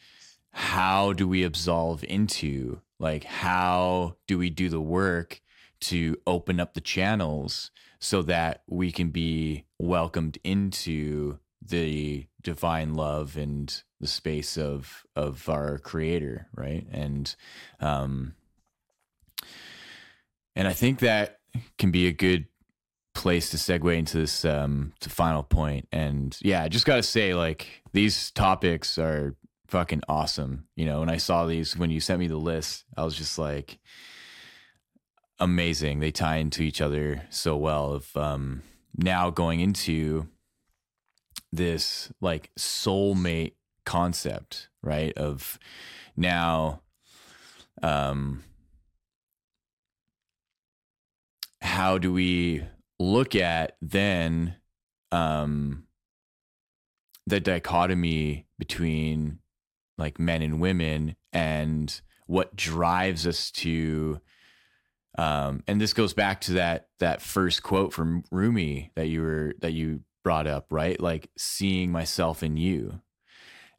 how 0.53 1.13
do 1.13 1.27
we 1.27 1.43
absolve 1.45 2.05
into 2.09 2.81
like 2.99 3.25
how 3.25 4.17
do 4.27 4.39
we 4.39 4.51
do 4.51 4.69
the 4.69 4.81
work 4.81 5.41
to 5.83 6.17
open 6.27 6.61
up 6.61 6.75
the 6.75 6.81
channels 6.81 7.71
so 7.99 8.23
that 8.23 8.63
we 8.69 8.91
can 8.91 9.11
be 9.11 9.65
welcomed 9.79 10.39
into 10.43 11.39
the 11.61 12.27
divine 12.43 12.95
love 12.95 13.37
and 13.37 13.83
the 14.01 14.07
space 14.07 14.57
of 14.59 15.05
of 15.15 15.49
our 15.49 15.79
creator 15.79 16.49
right? 16.57 16.87
And 16.91 17.35
um 17.81 18.35
and 20.57 20.67
i 20.67 20.73
think 20.73 20.99
that 21.01 21.39
can 21.79 21.91
be 21.91 22.07
a 22.07 22.13
good 22.13 22.47
place 23.15 23.51
to 23.51 23.57
segue 23.57 23.97
into 23.97 24.19
this 24.19 24.45
um 24.45 24.93
to 25.01 25.11
final 25.11 25.43
point. 25.43 25.87
And 25.93 26.37
yeah 26.41 26.63
i 26.63 26.69
just 26.69 26.87
gotta 26.87 27.03
say 27.03 27.35
like 27.35 27.83
these 27.93 28.31
topics 28.33 28.99
are 28.99 29.37
fucking 29.69 30.03
awesome 30.09 30.67
you 30.77 30.85
know? 30.85 31.01
When 31.01 31.09
i 31.11 31.17
saw 31.17 31.47
these 31.47 31.77
when 31.77 31.91
you 31.91 32.01
sent 32.01 32.21
me 32.21 32.27
the 32.27 32.37
list 32.37 32.85
i 32.97 33.05
was 33.05 33.17
just 33.17 33.39
like 33.39 33.79
amazing. 35.43 36.01
They 36.01 36.11
tie 36.11 36.37
into 36.37 36.63
each 36.63 36.81
other 36.81 37.23
so 37.31 37.57
well 37.57 37.93
of 37.93 38.17
um 38.17 38.63
now 38.97 39.31
going 39.31 39.61
into 39.61 40.29
this 41.53 42.13
like 42.21 42.51
soulmate 42.59 43.55
concept 43.85 44.69
right? 44.83 45.17
Of 45.17 45.59
now 46.17 46.83
um 47.83 48.45
how 51.61 51.97
do 51.97 52.13
we 52.13 52.65
look 52.99 53.35
at 53.35 53.77
then 53.81 54.57
um, 55.13 55.85
the 57.27 57.41
dichotomy 57.41 58.47
between 58.59 59.39
like 59.99 60.19
men 60.19 60.43
and 60.43 60.61
women 60.61 61.17
and 61.33 62.01
what 62.27 62.57
drives 62.57 63.27
us 63.27 63.51
to 63.51 64.21
um, 65.19 65.63
and 65.67 65.81
this 65.81 65.93
goes 65.93 66.15
back 66.15 66.41
to 66.43 66.53
that 66.55 66.89
that 66.99 67.21
first 67.21 67.63
quote 67.63 67.93
from 67.93 68.25
Rumi 68.31 68.91
that 68.95 69.09
you 69.09 69.23
were 69.23 69.55
that 69.61 69.73
you 69.73 70.01
brought 70.23 70.47
up, 70.47 70.67
right? 70.71 71.01
Like 71.01 71.31
seeing 71.37 71.93
myself 71.93 72.43
in 72.43 72.57
you. 72.57 73.01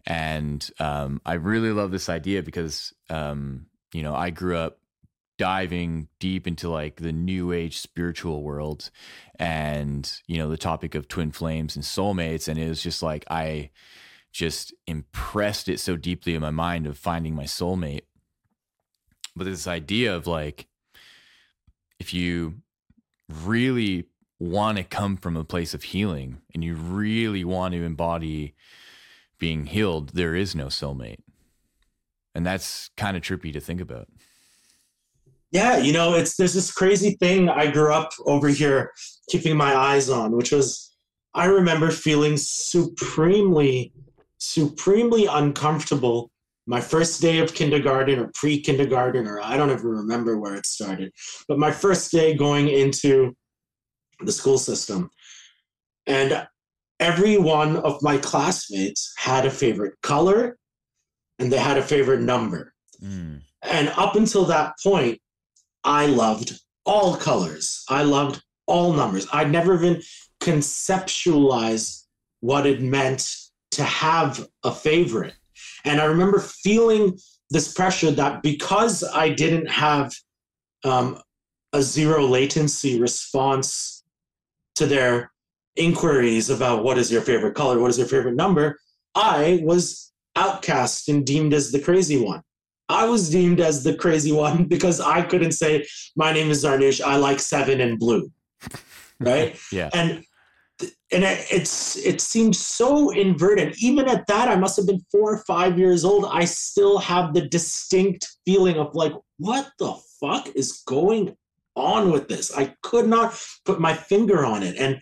And 0.05 0.69
um, 0.79 1.21
I 1.25 1.35
really 1.35 1.71
love 1.71 1.91
this 1.91 2.09
idea 2.09 2.43
because 2.43 2.93
um, 3.09 3.67
you 3.93 4.03
know 4.03 4.13
I 4.13 4.29
grew 4.29 4.57
up 4.57 4.79
diving 5.39 6.07
deep 6.19 6.45
into 6.45 6.69
like 6.69 6.97
the 6.97 7.11
new 7.11 7.51
age 7.51 7.79
spiritual 7.79 8.43
world 8.43 8.91
and 9.39 10.21
you 10.27 10.37
know 10.37 10.47
the 10.47 10.57
topic 10.57 10.93
of 10.93 11.07
twin 11.07 11.31
flames 11.31 11.75
and 11.75 11.83
soulmates 11.83 12.47
and 12.47 12.59
it 12.59 12.69
was 12.69 12.83
just 12.83 13.01
like 13.01 13.25
i 13.31 13.71
just 14.31 14.75
impressed 14.85 15.67
it 15.67 15.79
so 15.79 15.97
deeply 15.97 16.35
in 16.35 16.41
my 16.41 16.51
mind 16.51 16.85
of 16.85 16.99
finding 16.99 17.33
my 17.33 17.45
soulmate 17.45 18.03
but 19.35 19.45
this 19.45 19.65
idea 19.65 20.15
of 20.15 20.27
like 20.27 20.67
if 21.99 22.13
you 22.13 22.55
really 23.43 24.05
want 24.39 24.77
to 24.77 24.83
come 24.83 25.15
from 25.15 25.37
a 25.37 25.43
place 25.43 25.73
of 25.73 25.83
healing 25.83 26.41
and 26.53 26.63
you 26.63 26.75
really 26.75 27.43
want 27.43 27.73
to 27.73 27.83
embody 27.83 28.53
being 29.39 29.65
healed 29.65 30.09
there 30.09 30.35
is 30.35 30.55
no 30.55 30.67
soulmate. 30.67 31.19
And 32.35 32.45
that's 32.45 32.89
kind 32.97 33.15
of 33.15 33.23
trippy 33.23 33.53
to 33.53 33.59
think 33.59 33.79
about. 33.79 34.07
Yeah, 35.51 35.77
you 35.77 35.93
know, 35.93 36.15
it's 36.15 36.35
there's 36.35 36.55
this 36.55 36.71
crazy 36.71 37.11
thing 37.19 37.47
I 37.47 37.69
grew 37.69 37.93
up 37.93 38.11
over 38.25 38.47
here 38.49 38.91
keeping 39.29 39.55
my 39.55 39.75
eyes 39.75 40.09
on, 40.09 40.35
which 40.35 40.51
was 40.51 40.95
I 41.35 41.45
remember 41.45 41.91
feeling 41.91 42.37
supremely, 42.37 43.93
supremely 44.39 45.27
uncomfortable 45.27 46.31
my 46.65 46.79
first 46.79 47.21
day 47.21 47.39
of 47.39 47.53
kindergarten 47.53 48.19
or 48.19 48.31
pre-kindergarten, 48.33 49.27
or 49.27 49.41
I 49.41 49.57
don't 49.57 49.71
even 49.71 49.85
remember 49.85 50.37
where 50.37 50.55
it 50.55 50.65
started, 50.65 51.11
but 51.47 51.59
my 51.59 51.71
first 51.71 52.11
day 52.11 52.33
going 52.33 52.69
into 52.69 53.35
the 54.21 54.31
school 54.31 54.57
system. 54.57 55.09
And 56.07 56.47
every 56.99 57.37
one 57.37 57.77
of 57.77 58.01
my 58.01 58.17
classmates 58.17 59.13
had 59.17 59.45
a 59.45 59.51
favorite 59.51 59.95
color 60.01 60.57
and 61.39 61.51
they 61.51 61.57
had 61.57 61.77
a 61.77 61.81
favorite 61.81 62.21
number. 62.21 62.73
Mm. 63.01 63.41
And 63.63 63.89
up 63.97 64.15
until 64.15 64.45
that 64.45 64.73
point, 64.81 65.19
I 65.83 66.05
loved 66.05 66.59
all 66.85 67.15
colors. 67.15 67.83
I 67.89 68.03
loved 68.03 68.41
all 68.67 68.93
numbers. 68.93 69.27
I'd 69.33 69.51
never 69.51 69.75
even 69.75 70.01
conceptualized 70.41 72.03
what 72.41 72.65
it 72.65 72.81
meant 72.81 73.29
to 73.71 73.83
have 73.83 74.47
a 74.63 74.71
favorite. 74.71 75.33
And 75.85 75.99
I 75.99 76.05
remember 76.05 76.39
feeling 76.39 77.17
this 77.49 77.73
pressure 77.73 78.11
that 78.11 78.41
because 78.41 79.03
I 79.03 79.29
didn't 79.29 79.69
have 79.69 80.13
um, 80.83 81.19
a 81.73 81.81
zero 81.81 82.25
latency 82.25 82.99
response 82.99 84.03
to 84.75 84.85
their 84.85 85.31
inquiries 85.75 86.49
about 86.49 86.83
what 86.83 86.97
is 86.97 87.11
your 87.11 87.21
favorite 87.21 87.55
color, 87.55 87.79
what 87.79 87.89
is 87.89 87.97
your 87.97 88.07
favorite 88.07 88.35
number, 88.35 88.77
I 89.15 89.61
was 89.63 90.11
outcast 90.35 91.09
and 91.09 91.25
deemed 91.25 91.53
as 91.53 91.71
the 91.71 91.79
crazy 91.79 92.23
one. 92.23 92.41
I 92.89 93.05
was 93.05 93.29
deemed 93.29 93.59
as 93.59 93.83
the 93.83 93.95
crazy 93.95 94.31
one 94.31 94.65
because 94.67 94.99
I 94.99 95.21
couldn't 95.21 95.53
say, 95.53 95.85
my 96.15 96.31
name 96.31 96.49
is 96.49 96.63
Zarnoosh, 96.63 97.01
I 97.01 97.17
like 97.17 97.39
seven 97.39 97.81
and 97.81 97.99
blue. 97.99 98.31
Right? 99.19 99.57
yeah. 99.71 99.89
And 99.93 100.23
and 101.11 101.23
it's 101.23 101.97
it 101.97 102.21
seems 102.21 102.59
so 102.59 103.11
inverted. 103.11 103.75
Even 103.79 104.07
at 104.07 104.25
that, 104.27 104.47
I 104.49 104.55
must 104.55 104.77
have 104.77 104.87
been 104.87 105.03
four 105.11 105.33
or 105.33 105.43
five 105.45 105.77
years 105.77 106.03
old. 106.03 106.25
I 106.29 106.45
still 106.45 106.97
have 106.99 107.33
the 107.33 107.47
distinct 107.47 108.27
feeling 108.45 108.77
of 108.77 108.95
like, 108.95 109.13
what 109.37 109.71
the 109.79 109.95
fuck 110.19 110.47
is 110.55 110.83
going 110.87 111.35
on 111.75 112.11
with 112.11 112.27
this? 112.27 112.55
I 112.55 112.73
could 112.81 113.07
not 113.07 113.39
put 113.65 113.79
my 113.79 113.93
finger 113.93 114.45
on 114.45 114.63
it. 114.63 114.75
And 114.77 114.99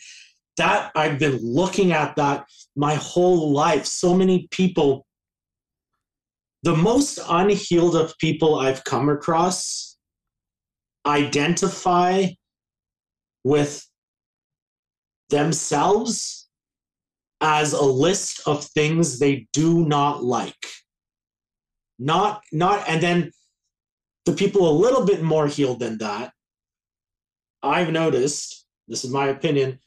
that 0.58 0.92
I've 0.96 1.20
been 1.20 1.40
looking 1.42 1.92
at 1.92 2.16
that 2.18 2.46
my 2.76 2.96
whole 2.96 3.52
life. 3.52 3.86
So 3.86 4.14
many 4.14 4.48
people 4.52 5.06
the 6.64 6.76
most 6.76 7.20
unhealed 7.28 7.96
of 7.96 8.18
people 8.20 8.60
I've 8.60 8.84
come 8.84 9.10
across 9.10 9.98
identify 11.06 12.28
with 13.44 13.84
themselves 15.32 16.50
as 17.42 17.74
a 17.74 17.82
list 17.82 18.42
of 18.46 18.64
things 18.64 19.18
they 19.18 19.48
do 19.52 19.84
not 19.86 20.24
like. 20.24 20.68
Not, 21.98 22.44
not, 22.52 22.88
and 22.88 23.02
then 23.02 23.32
the 24.26 24.34
people 24.34 24.70
a 24.70 24.80
little 24.80 25.06
bit 25.06 25.24
more 25.24 25.48
healed 25.48 25.80
than 25.80 25.98
that, 25.98 26.32
I've 27.64 27.92
noticed 27.92 28.66
this 28.88 29.04
is 29.04 29.12
my 29.12 29.28
opinion, 29.28 29.80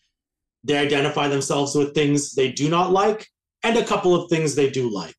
they 0.65 0.79
identify 0.79 1.29
themselves 1.29 1.75
with 1.75 1.95
things 1.95 2.33
they 2.33 2.51
do 2.51 2.69
not 2.69 2.91
like 2.91 3.29
and 3.63 3.77
a 3.77 3.85
couple 3.85 4.15
of 4.15 4.31
things 4.31 4.55
they 4.55 4.71
do 4.71 4.93
like. 4.93 5.17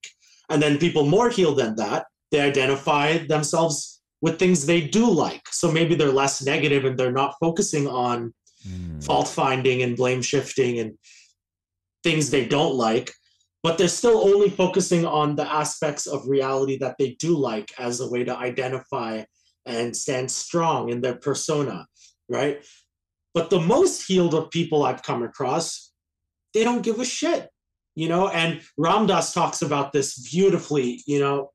And 0.50 0.62
then 0.62 0.78
people 0.78 1.06
more 1.06 1.30
healed 1.30 1.58
than 1.58 1.76
that, 1.76 2.06
they 2.32 2.42
identify 2.42 3.20
themselves 3.20 4.02
with 4.22 4.40
things 4.40 4.66
they 4.66 4.82
do 4.82 5.10
like. 5.10 5.42
So 5.52 5.72
maybe 5.72 5.96
they're 5.96 6.12
less 6.12 6.44
negative 6.44 6.86
and 6.86 6.98
they're 6.98 7.12
not 7.12 7.36
focusing 7.40 7.88
on 7.88 8.34
mm. 8.68 9.04
fault 9.04 9.28
finding 9.28 9.82
and 9.82 9.96
blame 9.96 10.22
shifting 10.22 10.80
and 10.80 10.98
things 12.04 12.30
they 12.30 12.46
don't 12.46 12.76
like, 12.76 13.14
but 13.64 13.78
they're 13.78 13.88
still 13.88 14.20
only 14.20 14.50
focusing 14.50 15.06
on 15.06 15.36
the 15.36 15.52
aspects 15.52 16.06
of 16.06 16.28
reality 16.28 16.78
that 16.78 16.96
they 17.00 17.16
do 17.20 17.36
like 17.36 17.74
as 17.80 18.00
a 18.00 18.10
way 18.10 18.24
to 18.24 18.38
identify 18.38 19.24
and 19.66 19.96
stand 19.96 20.30
strong 20.30 20.90
in 20.90 21.02
their 21.02 21.16
persona, 21.16 21.88
right? 22.30 22.64
But 23.34 23.50
the 23.50 23.60
most 23.60 24.08
healed 24.08 24.34
of 24.34 24.52
people 24.52 24.84
I've 24.84 25.04
come 25.04 25.24
across, 25.24 25.92
they 26.54 26.64
don't 26.64 26.84
give 26.84 27.00
a 27.00 27.06
shit, 27.06 27.50
you 27.96 28.08
know? 28.08 28.30
And 28.30 28.62
Ram 28.78 29.08
Dass 29.08 29.34
talks 29.34 29.62
about 29.62 29.92
this 29.92 30.30
beautifully, 30.32 31.02
you 31.08 31.20
know. 31.20 31.52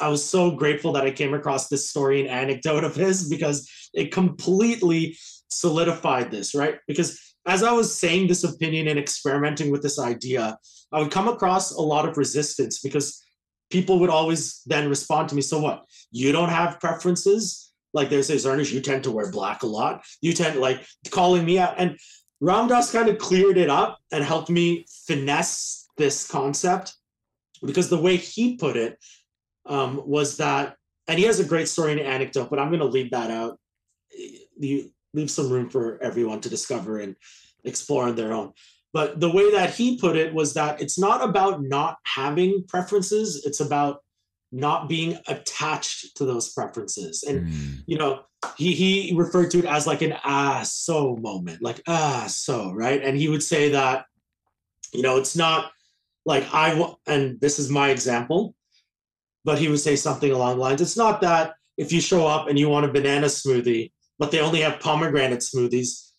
I 0.00 0.08
was 0.08 0.24
so 0.24 0.52
grateful 0.52 0.92
that 0.92 1.04
I 1.04 1.10
came 1.10 1.34
across 1.34 1.68
this 1.68 1.90
story 1.90 2.20
and 2.20 2.28
anecdote 2.28 2.84
of 2.84 2.94
his 2.94 3.28
because 3.28 3.68
it 3.92 4.12
completely 4.12 5.18
solidified 5.48 6.30
this, 6.30 6.54
right? 6.54 6.78
Because 6.86 7.20
as 7.46 7.62
I 7.62 7.72
was 7.72 7.96
saying 7.96 8.28
this 8.28 8.44
opinion 8.44 8.88
and 8.88 8.98
experimenting 8.98 9.70
with 9.70 9.82
this 9.82 9.98
idea, 9.98 10.58
I 10.92 11.00
would 11.00 11.10
come 11.10 11.28
across 11.28 11.72
a 11.72 11.80
lot 11.80 12.08
of 12.08 12.16
resistance 12.16 12.80
because 12.80 13.22
people 13.70 14.00
would 14.00 14.10
always 14.10 14.62
then 14.66 14.88
respond 14.88 15.28
to 15.28 15.34
me, 15.34 15.42
so 15.42 15.58
what? 15.58 15.84
You 16.10 16.32
don't 16.32 16.48
have 16.48 16.80
preferences? 16.80 17.72
Like 17.94 18.10
they 18.10 18.20
say, 18.22 18.36
Zarnoosh, 18.36 18.72
you 18.72 18.80
tend 18.80 19.04
to 19.04 19.10
wear 19.10 19.30
black 19.30 19.62
a 19.62 19.66
lot. 19.66 20.04
You 20.20 20.32
tend 20.32 20.60
like 20.60 20.86
calling 21.10 21.44
me 21.44 21.58
out. 21.58 21.74
And 21.78 21.98
Ram 22.40 22.68
Dass 22.68 22.92
kind 22.92 23.08
of 23.08 23.18
cleared 23.18 23.58
it 23.58 23.70
up 23.70 23.98
and 24.12 24.22
helped 24.22 24.50
me 24.50 24.86
finesse 25.06 25.88
this 25.96 26.28
concept 26.28 26.94
because 27.64 27.88
the 27.88 28.00
way 28.00 28.16
he 28.16 28.56
put 28.56 28.76
it 28.76 28.98
um, 29.66 30.02
was 30.06 30.36
that, 30.36 30.76
and 31.08 31.18
he 31.18 31.24
has 31.24 31.40
a 31.40 31.44
great 31.44 31.68
story 31.68 31.92
and 31.92 32.00
anecdote, 32.00 32.50
but 32.50 32.58
I'm 32.58 32.68
going 32.68 32.80
to 32.80 32.86
leave 32.86 33.10
that 33.10 33.30
out. 33.30 33.58
You 34.58 34.90
leave 35.14 35.30
some 35.30 35.50
room 35.50 35.70
for 35.70 36.02
everyone 36.02 36.40
to 36.42 36.48
discover 36.48 36.98
and 36.98 37.16
explore 37.64 38.08
on 38.08 38.16
their 38.16 38.32
own. 38.32 38.52
But 38.92 39.20
the 39.20 39.30
way 39.30 39.50
that 39.52 39.74
he 39.74 39.98
put 39.98 40.16
it 40.16 40.32
was 40.32 40.54
that 40.54 40.80
it's 40.80 40.98
not 40.98 41.22
about 41.22 41.62
not 41.62 41.98
having 42.04 42.64
preferences, 42.66 43.44
it's 43.44 43.60
about 43.60 44.02
not 44.50 44.88
being 44.88 45.18
attached 45.26 46.16
to 46.16 46.24
those 46.24 46.52
preferences. 46.52 47.22
And 47.22 47.48
mm. 47.48 47.82
you 47.86 47.98
know, 47.98 48.22
he 48.56 48.74
he 48.74 49.14
referred 49.14 49.50
to 49.52 49.58
it 49.58 49.64
as 49.66 49.86
like 49.86 50.02
an 50.02 50.14
ah 50.24 50.62
so 50.64 51.16
moment, 51.16 51.62
like 51.62 51.82
ah 51.86 52.26
so, 52.28 52.72
right? 52.72 53.02
And 53.02 53.16
he 53.16 53.28
would 53.28 53.42
say 53.42 53.70
that, 53.70 54.06
you 54.92 55.02
know, 55.02 55.18
it's 55.18 55.36
not 55.36 55.70
like 56.24 56.46
I 56.52 56.94
and 57.06 57.40
this 57.40 57.58
is 57.58 57.68
my 57.68 57.90
example, 57.90 58.54
but 59.44 59.58
he 59.58 59.68
would 59.68 59.80
say 59.80 59.96
something 59.96 60.32
along 60.32 60.56
the 60.56 60.62
lines. 60.62 60.80
It's 60.80 60.96
not 60.96 61.20
that 61.20 61.54
if 61.76 61.92
you 61.92 62.00
show 62.00 62.26
up 62.26 62.48
and 62.48 62.58
you 62.58 62.68
want 62.68 62.86
a 62.86 62.92
banana 62.92 63.26
smoothie, 63.26 63.92
but 64.18 64.30
they 64.30 64.40
only 64.40 64.60
have 64.60 64.80
pomegranate 64.80 65.40
smoothies, 65.40 66.10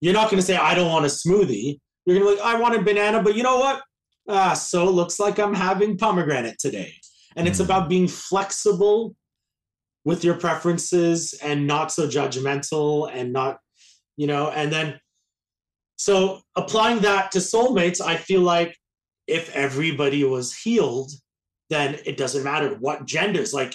you're 0.00 0.14
not 0.14 0.30
going 0.30 0.40
to 0.40 0.46
say 0.46 0.56
I 0.56 0.74
don't 0.74 0.90
want 0.90 1.04
a 1.04 1.08
smoothie. 1.08 1.78
You're 2.04 2.18
going 2.18 2.28
to 2.28 2.36
be 2.36 2.42
like 2.42 2.54
I 2.54 2.60
want 2.60 2.74
a 2.76 2.82
banana, 2.82 3.22
but 3.22 3.34
you 3.34 3.42
know 3.42 3.58
what? 3.58 3.82
Ah, 4.28 4.54
so 4.54 4.84
looks 4.90 5.18
like 5.18 5.38
I'm 5.38 5.54
having 5.54 5.96
pomegranate 5.96 6.58
today 6.58 6.92
and 7.36 7.46
it's 7.46 7.60
about 7.60 7.88
being 7.88 8.08
flexible 8.08 9.14
with 10.04 10.24
your 10.24 10.34
preferences 10.34 11.34
and 11.42 11.66
not 11.66 11.92
so 11.92 12.08
judgmental 12.08 13.10
and 13.12 13.32
not 13.32 13.58
you 14.16 14.26
know 14.26 14.50
and 14.50 14.72
then 14.72 14.98
so 15.96 16.40
applying 16.56 17.00
that 17.00 17.30
to 17.30 17.38
soulmates 17.38 18.00
i 18.00 18.16
feel 18.16 18.40
like 18.40 18.76
if 19.26 19.54
everybody 19.54 20.24
was 20.24 20.56
healed 20.56 21.12
then 21.68 21.98
it 22.06 22.16
doesn't 22.16 22.44
matter 22.44 22.76
what 22.80 23.04
genders 23.04 23.52
like 23.52 23.74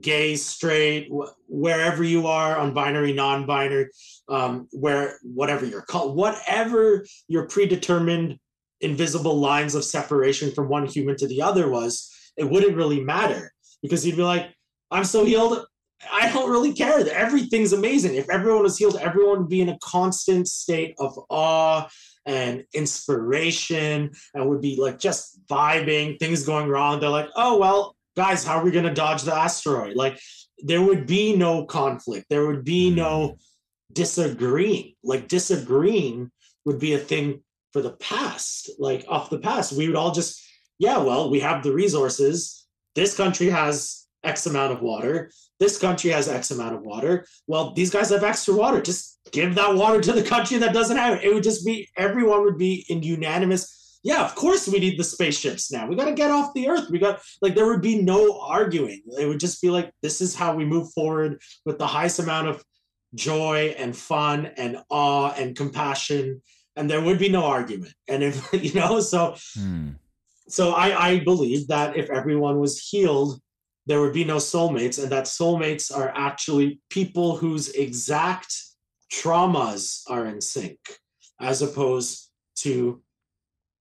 gay 0.00 0.36
straight 0.36 1.08
wherever 1.48 2.02
you 2.02 2.26
are 2.26 2.56
on 2.56 2.74
binary 2.74 3.12
non-binary 3.12 3.86
um, 4.28 4.68
where 4.72 5.18
whatever 5.22 5.64
you're 5.64 5.82
called 5.82 6.16
whatever 6.16 7.04
your 7.28 7.46
predetermined 7.46 8.38
invisible 8.80 9.38
lines 9.38 9.74
of 9.74 9.84
separation 9.84 10.52
from 10.52 10.68
one 10.68 10.86
human 10.86 11.16
to 11.16 11.26
the 11.26 11.40
other 11.42 11.68
was 11.70 12.10
it 12.36 12.48
wouldn't 12.48 12.76
really 12.76 13.02
matter 13.02 13.52
because 13.82 14.06
you'd 14.06 14.16
be 14.16 14.22
like, 14.22 14.52
I'm 14.90 15.04
so 15.04 15.24
healed. 15.24 15.64
I 16.12 16.30
don't 16.30 16.50
really 16.50 16.74
care. 16.74 16.98
Everything's 17.10 17.72
amazing. 17.72 18.14
If 18.16 18.28
everyone 18.28 18.62
was 18.62 18.76
healed, 18.76 18.98
everyone 19.00 19.40
would 19.40 19.48
be 19.48 19.62
in 19.62 19.70
a 19.70 19.78
constant 19.82 20.46
state 20.46 20.94
of 20.98 21.18
awe 21.30 21.88
and 22.26 22.64
inspiration 22.74 24.10
and 24.34 24.48
would 24.48 24.60
be 24.60 24.76
like 24.78 24.98
just 24.98 25.40
vibing, 25.46 26.18
things 26.18 26.44
going 26.44 26.68
wrong. 26.68 27.00
They're 27.00 27.08
like, 27.08 27.30
oh, 27.34 27.56
well, 27.58 27.95
guys, 28.16 28.44
how 28.44 28.58
are 28.58 28.64
we 28.64 28.70
going 28.70 28.84
to 28.84 28.94
dodge 28.94 29.22
the 29.22 29.34
asteroid? 29.34 29.96
Like, 29.96 30.18
there 30.58 30.82
would 30.82 31.06
be 31.06 31.36
no 31.36 31.64
conflict. 31.64 32.26
There 32.30 32.46
would 32.46 32.64
be 32.64 32.90
no 32.90 33.28
mm. 33.30 33.38
disagreeing. 33.92 34.94
Like, 35.04 35.28
disagreeing 35.28 36.30
would 36.64 36.78
be 36.78 36.94
a 36.94 36.98
thing 36.98 37.42
for 37.72 37.82
the 37.82 37.92
past, 37.92 38.70
like 38.78 39.04
off 39.08 39.30
the 39.30 39.38
past. 39.38 39.72
We 39.72 39.86
would 39.86 39.96
all 39.96 40.12
just 40.12 40.42
yeah, 40.78 40.98
well, 40.98 41.30
we 41.30 41.40
have 41.40 41.62
the 41.62 41.72
resources. 41.72 42.66
This 42.94 43.16
country 43.16 43.48
has 43.48 44.06
X 44.24 44.46
amount 44.46 44.72
of 44.72 44.82
water. 44.82 45.30
This 45.58 45.78
country 45.78 46.10
has 46.10 46.28
X 46.28 46.50
amount 46.50 46.74
of 46.74 46.82
water. 46.82 47.26
Well, 47.46 47.72
these 47.72 47.90
guys 47.90 48.10
have 48.10 48.24
extra 48.24 48.54
water. 48.54 48.82
Just 48.82 49.18
give 49.32 49.54
that 49.54 49.74
water 49.74 50.00
to 50.00 50.12
the 50.12 50.22
country 50.22 50.58
that 50.58 50.74
doesn't 50.74 50.96
have 50.96 51.18
it. 51.18 51.24
It 51.24 51.32
would 51.32 51.42
just 51.42 51.64
be 51.64 51.88
everyone 51.96 52.42
would 52.44 52.58
be 52.58 52.84
in 52.88 53.02
unanimous. 53.02 53.85
Yeah, 54.06 54.24
of 54.24 54.34
course 54.36 54.68
we 54.68 54.78
need 54.78 54.98
the 54.98 55.04
spaceships 55.04 55.72
now. 55.72 55.88
We 55.88 55.96
got 55.96 56.04
to 56.04 56.12
get 56.14 56.30
off 56.30 56.54
the 56.54 56.68
earth. 56.68 56.88
We 56.90 56.98
got 56.98 57.20
like 57.42 57.54
there 57.54 57.66
would 57.66 57.82
be 57.82 58.00
no 58.00 58.40
arguing. 58.40 59.02
It 59.18 59.26
would 59.26 59.40
just 59.40 59.60
be 59.60 59.68
like 59.68 59.92
this 60.00 60.20
is 60.20 60.34
how 60.34 60.54
we 60.54 60.64
move 60.64 60.92
forward 60.92 61.42
with 61.64 61.78
the 61.78 61.86
highest 61.86 62.20
amount 62.20 62.48
of 62.48 62.64
joy 63.14 63.74
and 63.78 63.96
fun 63.96 64.46
and 64.56 64.78
awe 64.90 65.32
and 65.32 65.56
compassion 65.56 66.42
and 66.76 66.90
there 66.90 67.00
would 67.00 67.18
be 67.18 67.28
no 67.28 67.44
argument. 67.44 67.94
And 68.06 68.22
if 68.22 68.48
you 68.52 68.74
know, 68.74 69.00
so 69.00 69.36
hmm 69.54 69.90
so 70.48 70.74
I, 70.74 71.08
I 71.08 71.18
believe 71.20 71.66
that 71.68 71.96
if 71.96 72.08
everyone 72.08 72.60
was 72.60 72.80
healed, 72.80 73.40
there 73.86 74.00
would 74.00 74.12
be 74.12 74.24
no 74.24 74.36
soulmates, 74.36 75.02
and 75.02 75.10
that 75.10 75.24
soulmates 75.24 75.96
are 75.96 76.12
actually 76.14 76.80
people 76.90 77.36
whose 77.36 77.68
exact 77.70 78.54
traumas 79.12 80.02
are 80.08 80.26
in 80.26 80.40
sync, 80.40 80.78
as 81.40 81.62
opposed 81.62 82.30
to 82.56 83.02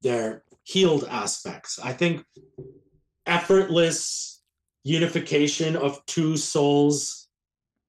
their 0.06 0.44
healed 0.64 1.04
aspects. 1.10 1.80
I 1.84 1.92
think 1.92 2.24
effortless 3.26 4.44
unification 4.84 5.76
of 5.76 6.06
two 6.06 6.38
souls 6.38 7.28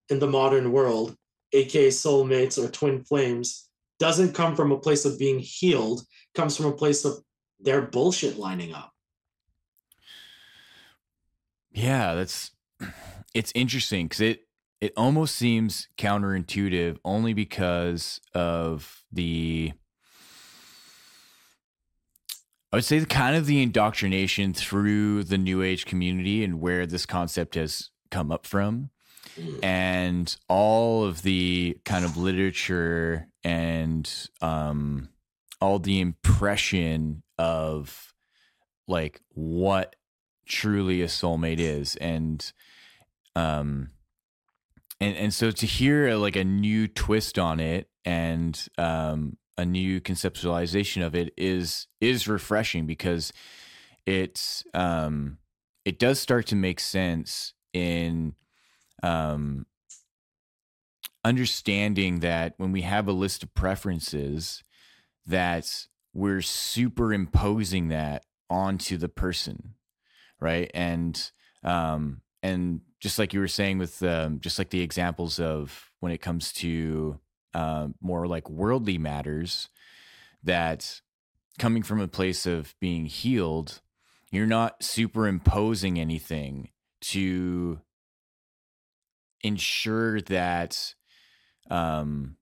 in 0.09 0.19
the 0.19 0.27
modern 0.27 0.73
world, 0.73 1.15
aka 1.53 1.89
soulmates 1.89 2.59
or 2.59 2.69
twin 2.69 3.05
flames, 3.05 3.69
doesn't 3.99 4.33
come 4.33 4.57
from 4.57 4.73
a 4.73 4.79
place 4.79 5.05
of 5.05 5.19
being 5.19 5.39
healed, 5.39 6.03
comes 6.35 6.57
from 6.57 6.67
a 6.67 6.73
place 6.73 7.05
of 7.05 7.19
their 7.61 7.83
bullshit 7.83 8.39
lining 8.39 8.73
up. 8.73 8.93
Yeah, 11.71 12.15
that's 12.15 12.53
it's 13.35 13.53
interesting 13.55 14.07
because 14.07 14.23
it 14.23 14.49
it 14.81 14.95
almost 14.97 15.37
seems 15.37 15.89
counterintuitive 15.99 16.99
only 17.05 17.35
because 17.35 18.21
of 18.35 19.05
the 19.13 19.73
I 22.77 22.79
would 22.79 22.85
say 22.85 22.99
the 22.99 23.07
kind 23.07 23.35
of 23.35 23.47
the 23.47 23.63
indoctrination 23.63 24.53
through 24.53 25.25
the 25.25 25.39
new 25.39 25.63
age 25.63 25.87
community 25.87 26.45
and 26.45 26.61
where 26.61 26.85
this 26.85 27.07
concept 27.07 27.55
has 27.55 27.89
come 28.11 28.31
up 28.31 28.45
from. 28.45 28.91
And 29.63 30.37
all 30.47 31.03
of 31.03 31.23
the 31.23 31.79
kind 31.87 32.05
of 32.05 32.19
literature 32.19 33.29
and 33.43 34.29
um 34.43 35.09
all 35.59 35.79
the 35.79 36.01
impression 36.01 37.23
of 37.39 38.13
like 38.87 39.23
what 39.31 39.97
truly 40.47 41.01
a 41.01 41.07
soulmate 41.07 41.61
is. 41.61 41.97
And 41.97 42.53
um 43.35 43.89
and 45.01 45.17
and 45.17 45.33
so 45.33 45.51
to 45.51 45.65
hear 45.65 46.15
like 46.17 46.37
a 46.37 46.45
new 46.45 46.89
twist 46.89 47.39
on 47.39 47.59
it 47.59 47.89
and 48.05 48.69
um 48.77 49.39
a 49.59 49.65
new 49.65 50.01
conceptualization 50.01 51.05
of 51.05 51.15
it 51.15 51.33
is 51.37 51.87
is 52.01 52.29
refreshing 52.29 52.87
because 52.87 53.33
it's 54.05 54.65
um 54.75 55.39
it 55.85 55.99
does 55.99 56.19
start 56.21 56.47
to 56.47 56.57
make 56.57 56.81
sense 56.81 57.55
in 57.73 58.35
um 59.03 59.67
understanding 61.25 62.21
that 62.21 62.55
when 62.57 62.73
we 62.73 62.83
have 62.83 63.09
a 63.09 63.13
list 63.13 63.43
of 63.43 63.55
preferences 63.55 64.63
that 65.27 65.87
we're 66.13 66.43
superimposing 66.43 67.89
that 67.89 68.25
onto 68.49 68.97
the 68.97 69.09
person 69.09 69.75
right? 70.41 70.71
And 70.75 71.31
um 71.63 72.21
and 72.43 72.81
just 73.01 73.19
like 73.19 73.33
you 73.33 73.41
were 73.41 73.49
saying 73.49 73.79
with 73.79 74.03
um 74.03 74.41
just 74.41 74.59
like 74.59 74.71
the 74.71 74.83
examples 74.83 75.41
of 75.41 75.91
when 76.01 76.13
it 76.13 76.21
comes 76.21 76.53
to 76.55 77.19
uh, 77.57 77.89
more 78.01 78.27
like 78.27 78.49
worldly 78.51 78.99
matters 78.99 79.69
that 80.43 81.01
coming 81.59 81.83
from 81.83 82.01
a 82.01 82.09
place 82.09 82.47
of 82.47 82.75
being 82.81 83.07
healed 83.07 83.81
you're 84.31 84.47
not 84.47 84.83
superimposing 84.83 85.99
anything 85.99 86.69
to 87.01 87.81
ensure 89.43 90.21
that 90.23 90.95
um 91.71 92.37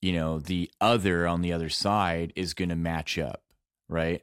you 0.00 0.12
know 0.12 0.38
the 0.38 0.70
other 0.80 1.26
on 1.26 1.42
the 1.42 1.52
other 1.52 1.68
side 1.68 2.32
is 2.34 2.54
going 2.54 2.68
to 2.70 2.76
match 2.76 3.18
up 3.18 3.42
right? 3.90 4.22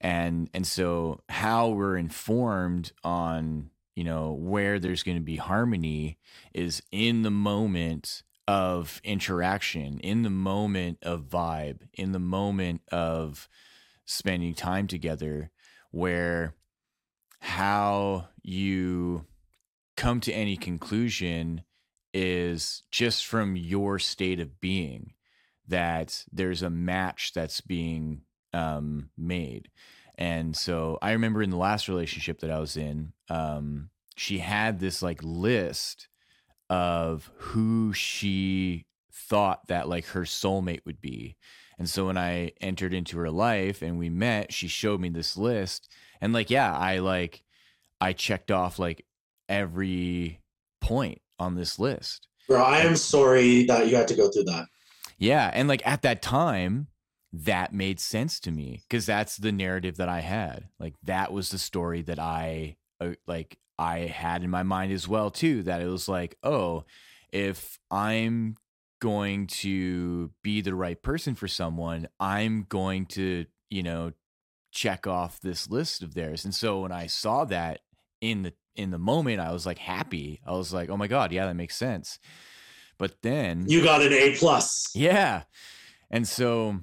And 0.00 0.48
and 0.54 0.66
so 0.66 1.20
how 1.28 1.68
we're 1.68 1.98
informed 1.98 2.92
on 3.04 3.70
you 3.94 4.04
know 4.04 4.32
where 4.32 4.78
there's 4.78 5.02
going 5.02 5.18
to 5.18 5.24
be 5.24 5.36
harmony 5.36 6.18
is 6.54 6.82
in 6.90 7.22
the 7.22 7.30
moment 7.30 8.22
of 8.50 9.00
interaction 9.04 10.00
in 10.00 10.22
the 10.22 10.30
moment 10.30 10.98
of 11.02 11.22
vibe 11.22 11.82
in 11.94 12.10
the 12.10 12.18
moment 12.18 12.82
of 12.90 13.48
spending 14.06 14.54
time 14.54 14.88
together 14.88 15.52
where 15.92 16.56
how 17.38 18.26
you 18.42 19.24
come 19.96 20.18
to 20.18 20.32
any 20.32 20.56
conclusion 20.56 21.62
is 22.12 22.82
just 22.90 23.24
from 23.24 23.54
your 23.54 24.00
state 24.00 24.40
of 24.40 24.60
being 24.60 25.12
that 25.68 26.24
there's 26.32 26.62
a 26.62 26.70
match 26.70 27.30
that's 27.32 27.60
being 27.60 28.22
um, 28.52 29.10
made. 29.16 29.70
And 30.18 30.56
so 30.56 30.98
I 31.00 31.12
remember 31.12 31.40
in 31.40 31.50
the 31.50 31.56
last 31.56 31.86
relationship 31.86 32.40
that 32.40 32.50
I 32.50 32.58
was 32.58 32.76
in, 32.76 33.12
um, 33.28 33.90
she 34.16 34.38
had 34.38 34.80
this 34.80 35.02
like 35.02 35.20
list 35.22 36.08
of 36.70 37.30
who 37.36 37.92
she 37.92 38.86
thought 39.12 39.66
that 39.66 39.88
like 39.88 40.06
her 40.06 40.22
soulmate 40.22 40.86
would 40.86 41.00
be. 41.00 41.36
And 41.78 41.88
so 41.88 42.06
when 42.06 42.16
I 42.16 42.52
entered 42.60 42.94
into 42.94 43.18
her 43.18 43.30
life 43.30 43.82
and 43.82 43.98
we 43.98 44.08
met, 44.08 44.52
she 44.52 44.68
showed 44.68 45.00
me 45.00 45.08
this 45.08 45.36
list. 45.36 45.90
And 46.20 46.32
like, 46.32 46.48
yeah, 46.48 46.74
I 46.74 46.98
like, 46.98 47.42
I 48.00 48.12
checked 48.12 48.50
off 48.50 48.78
like 48.78 49.04
every 49.48 50.40
point 50.80 51.20
on 51.38 51.56
this 51.56 51.78
list. 51.78 52.28
Bro, 52.46 52.62
I 52.62 52.78
am 52.78 52.96
sorry 52.96 53.64
that 53.64 53.88
you 53.88 53.96
had 53.96 54.08
to 54.08 54.14
go 54.14 54.30
through 54.30 54.44
that. 54.44 54.66
Yeah. 55.18 55.50
And 55.52 55.68
like 55.68 55.86
at 55.86 56.02
that 56.02 56.22
time, 56.22 56.88
that 57.32 57.72
made 57.72 58.00
sense 58.00 58.40
to 58.40 58.50
me 58.50 58.82
because 58.88 59.06
that's 59.06 59.36
the 59.36 59.52
narrative 59.52 59.96
that 59.96 60.08
I 60.08 60.20
had. 60.20 60.68
Like 60.78 60.94
that 61.04 61.32
was 61.32 61.50
the 61.50 61.58
story 61.58 62.02
that 62.02 62.18
I 62.18 62.76
uh, 63.00 63.12
like 63.26 63.58
I 63.80 64.00
had 64.00 64.44
in 64.44 64.50
my 64.50 64.62
mind 64.62 64.92
as 64.92 65.08
well 65.08 65.30
too 65.30 65.62
that 65.62 65.80
it 65.80 65.86
was 65.86 66.06
like, 66.06 66.36
oh, 66.42 66.84
if 67.32 67.78
I'm 67.90 68.56
going 69.00 69.46
to 69.46 70.30
be 70.42 70.60
the 70.60 70.74
right 70.74 71.02
person 71.02 71.34
for 71.34 71.48
someone, 71.48 72.06
I'm 72.20 72.66
going 72.68 73.06
to, 73.06 73.46
you 73.70 73.82
know, 73.82 74.12
check 74.70 75.06
off 75.06 75.40
this 75.40 75.70
list 75.70 76.02
of 76.02 76.12
theirs. 76.12 76.44
And 76.44 76.54
so 76.54 76.80
when 76.80 76.92
I 76.92 77.06
saw 77.06 77.46
that 77.46 77.80
in 78.20 78.42
the 78.42 78.52
in 78.76 78.90
the 78.90 78.98
moment, 78.98 79.40
I 79.40 79.50
was 79.50 79.64
like 79.64 79.78
happy. 79.78 80.42
I 80.46 80.52
was 80.52 80.74
like, 80.74 80.90
oh 80.90 80.98
my 80.98 81.06
God, 81.06 81.32
yeah, 81.32 81.46
that 81.46 81.56
makes 81.56 81.74
sense. 81.74 82.18
But 82.98 83.22
then 83.22 83.64
you 83.66 83.82
got 83.82 84.02
an 84.02 84.12
A 84.12 84.36
plus. 84.36 84.90
Yeah. 84.94 85.44
And 86.10 86.28
so, 86.28 86.80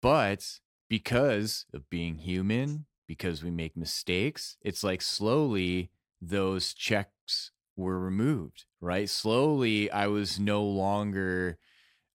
but 0.00 0.60
because 0.88 1.66
of 1.74 1.90
being 1.90 2.18
human, 2.18 2.86
because 3.08 3.42
we 3.42 3.50
make 3.50 3.76
mistakes, 3.76 4.56
it's 4.62 4.84
like 4.84 5.02
slowly 5.02 5.90
those 6.22 6.74
checks 6.74 7.52
were 7.76 8.00
removed, 8.00 8.66
right? 8.80 9.10
Slowly, 9.10 9.90
I 9.90 10.08
was 10.08 10.40
no 10.40 10.64
longer 10.64 11.58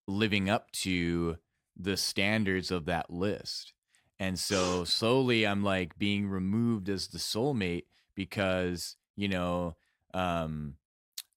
living 0.08 0.50
up 0.50 0.72
to 0.72 1.38
the 1.78 1.98
standards 1.98 2.72
of 2.72 2.86
that 2.86 3.10
list. 3.12 3.74
And 4.20 4.40
so 4.40 4.84
slowly 4.86 5.46
I'm 5.48 5.64
like 5.64 5.98
being 5.98 6.28
removed 6.30 6.90
as 6.90 7.08
the 7.10 7.20
soulmate 7.20 7.86
because, 8.16 8.96
you 9.16 9.28
know, 9.28 9.76
um, 10.14 10.76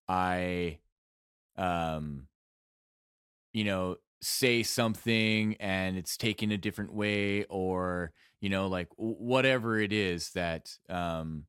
I, 0.08 0.80
um, 1.56 2.28
you 3.52 3.64
know, 3.64 3.96
say 4.22 4.62
something 4.62 5.56
and 5.60 5.96
it's 5.96 6.16
taken 6.16 6.52
a 6.52 6.58
different 6.58 6.94
way 6.94 7.44
or, 7.44 8.12
you 8.40 8.48
know, 8.48 8.68
like 8.68 8.88
whatever 8.96 9.78
it 9.78 9.92
is 9.92 10.30
that, 10.32 10.70
um, 10.88 11.44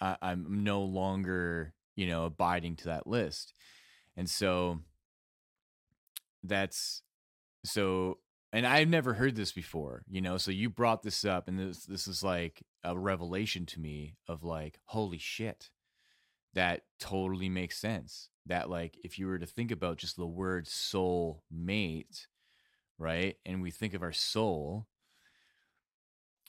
I, 0.00 0.16
I'm 0.22 0.64
no 0.64 0.82
longer 0.82 1.74
you 2.00 2.06
know, 2.06 2.24
abiding 2.24 2.76
to 2.76 2.84
that 2.86 3.06
list. 3.06 3.52
And 4.16 4.26
so 4.26 4.80
that's 6.42 7.02
so 7.62 8.18
and 8.54 8.66
I've 8.66 8.88
never 8.88 9.12
heard 9.12 9.36
this 9.36 9.52
before, 9.52 10.02
you 10.08 10.22
know. 10.22 10.38
So 10.38 10.50
you 10.50 10.70
brought 10.70 11.02
this 11.02 11.26
up, 11.26 11.46
and 11.46 11.58
this 11.58 11.84
this 11.84 12.08
is 12.08 12.22
like 12.22 12.62
a 12.82 12.98
revelation 12.98 13.66
to 13.66 13.80
me 13.80 14.16
of 14.26 14.42
like, 14.42 14.80
holy 14.86 15.18
shit, 15.18 15.68
that 16.54 16.84
totally 16.98 17.50
makes 17.50 17.76
sense. 17.78 18.30
That 18.46 18.70
like, 18.70 18.96
if 19.04 19.18
you 19.18 19.26
were 19.26 19.38
to 19.38 19.46
think 19.46 19.70
about 19.70 19.98
just 19.98 20.16
the 20.16 20.26
word 20.26 20.66
soul 20.66 21.44
mate, 21.50 22.28
right, 22.98 23.36
and 23.44 23.60
we 23.60 23.70
think 23.70 23.92
of 23.92 24.02
our 24.02 24.10
soul, 24.10 24.86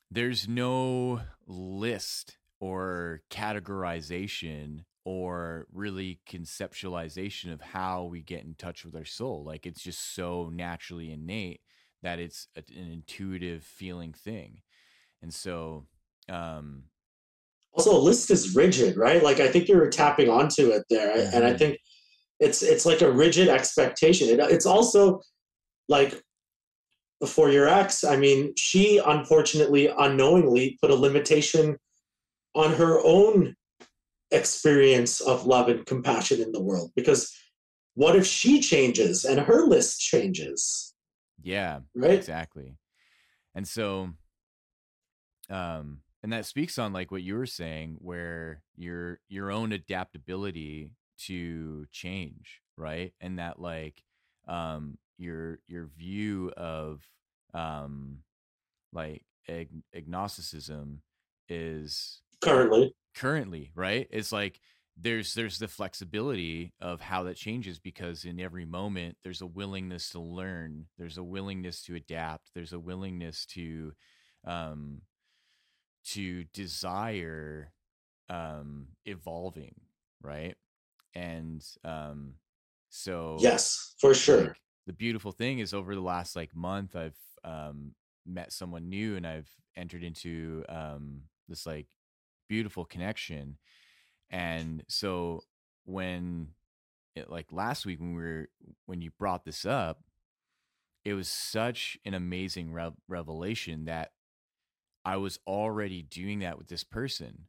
there's 0.09 0.47
no 0.47 1.21
list 1.45 2.37
or 2.61 3.23
categorization 3.31 4.85
or 5.03 5.65
really 5.73 6.19
conceptualization 6.29 7.51
of 7.51 7.59
how 7.59 8.03
we 8.03 8.21
get 8.21 8.43
in 8.43 8.53
touch 8.53 8.85
with 8.85 8.95
our 8.95 9.03
soul. 9.03 9.43
Like 9.43 9.65
it's 9.65 9.81
just 9.81 10.15
so 10.15 10.49
naturally 10.53 11.11
innate 11.11 11.61
that 12.03 12.19
it's 12.19 12.47
an 12.55 12.91
intuitive 12.91 13.63
feeling 13.63 14.13
thing. 14.13 14.61
And 15.23 15.33
so, 15.33 15.87
um, 16.29 16.83
also 17.73 17.97
a 17.97 17.99
list 17.99 18.29
is 18.29 18.55
rigid, 18.55 18.95
right? 18.95 19.23
Like 19.23 19.39
I 19.39 19.47
think 19.47 19.67
you're 19.67 19.89
tapping 19.89 20.29
onto 20.29 20.69
it 20.69 20.83
there. 20.89 21.17
Mm-hmm. 21.17 21.35
And 21.35 21.43
I 21.43 21.49
mm-hmm. 21.49 21.57
think 21.57 21.77
it's, 22.39 22.61
it's 22.61 22.85
like 22.85 23.01
a 23.01 23.11
rigid 23.11 23.47
expectation. 23.47 24.29
It, 24.29 24.39
it's 24.51 24.67
also 24.67 25.21
like 25.89 26.21
before 27.19 27.49
your 27.49 27.67
ex, 27.67 28.03
I 28.03 28.17
mean, 28.17 28.53
she 28.55 28.99
unfortunately 29.03 29.87
unknowingly 29.97 30.77
put 30.79 30.91
a 30.91 30.95
limitation 30.95 31.77
on 32.53 32.73
her 32.73 32.99
own 33.03 33.55
experience 34.31 35.19
of 35.21 35.45
love 35.45 35.67
and 35.67 35.85
compassion 35.85 36.41
in 36.41 36.51
the 36.51 36.61
world. 36.61 36.91
Because 36.95 37.35
what 37.95 38.15
if 38.15 38.25
she 38.25 38.61
changes 38.61 39.25
and 39.25 39.39
her 39.39 39.65
list 39.65 39.99
changes? 39.99 40.93
Yeah 41.43 41.79
right? 41.95 42.11
exactly. 42.11 42.77
And 43.55 43.67
so 43.67 44.09
um 45.49 45.99
and 46.23 46.31
that 46.31 46.45
speaks 46.45 46.77
on 46.77 46.93
like 46.93 47.11
what 47.11 47.23
you 47.23 47.35
were 47.35 47.45
saying 47.45 47.97
where 47.99 48.61
your 48.77 49.19
your 49.27 49.51
own 49.51 49.71
adaptability 49.71 50.91
to 51.17 51.85
change 51.91 52.61
right? 52.77 53.13
And 53.19 53.39
that 53.39 53.59
like 53.59 54.03
um 54.47 54.97
your 55.17 55.59
your 55.67 55.87
view 55.97 56.51
of 56.55 57.03
um 57.53 58.19
like 58.93 59.23
ag- 59.49 59.83
agnosticism 59.93 61.01
is 61.49 62.21
currently 62.41 62.93
currently, 63.15 63.71
right? 63.75 64.07
It's 64.11 64.31
like 64.31 64.61
there's 64.97 65.33
there's 65.33 65.59
the 65.59 65.67
flexibility 65.67 66.73
of 66.79 67.01
how 67.01 67.23
that 67.23 67.35
changes 67.37 67.79
because 67.79 68.25
in 68.25 68.39
every 68.39 68.65
moment 68.65 69.17
there's 69.23 69.41
a 69.41 69.47
willingness 69.47 70.09
to 70.11 70.19
learn, 70.19 70.87
there's 70.97 71.17
a 71.17 71.23
willingness 71.23 71.81
to 71.83 71.95
adapt, 71.95 72.51
there's 72.53 72.73
a 72.73 72.79
willingness 72.79 73.45
to 73.47 73.93
um 74.45 75.01
to 76.03 76.43
desire 76.45 77.73
um 78.29 78.89
evolving, 79.05 79.75
right? 80.21 80.55
And 81.15 81.65
um 81.83 82.35
so 82.89 83.41
Yes, 83.41 83.95
for 83.99 84.13
sure. 84.13 84.37
Like, 84.37 84.61
the 84.87 84.93
beautiful 84.93 85.31
thing 85.33 85.59
is 85.59 85.73
over 85.73 85.95
the 85.95 86.01
last 86.01 86.35
like 86.35 86.55
month 86.55 86.95
I've 86.95 87.19
um 87.43 87.95
met 88.25 88.53
someone 88.53 88.89
new 88.89 89.15
and 89.17 89.27
I've 89.27 89.51
entered 89.75 90.03
into 90.03 90.65
um 90.69 91.23
this 91.47 91.65
like 91.65 91.89
beautiful 92.51 92.83
connection. 92.83 93.57
And 94.29 94.83
so 94.89 95.45
when 95.85 96.49
it, 97.15 97.29
like 97.29 97.47
last 97.53 97.85
week 97.85 98.01
when 98.01 98.13
we 98.13 98.21
were 98.21 98.49
when 98.87 99.01
you 99.01 99.09
brought 99.17 99.45
this 99.45 99.65
up, 99.65 100.01
it 101.05 101.13
was 101.13 101.29
such 101.29 101.97
an 102.03 102.13
amazing 102.13 102.73
re- 102.73 102.91
revelation 103.07 103.85
that 103.85 104.11
I 105.05 105.15
was 105.15 105.39
already 105.47 106.01
doing 106.01 106.39
that 106.39 106.57
with 106.57 106.67
this 106.67 106.83
person 106.83 107.45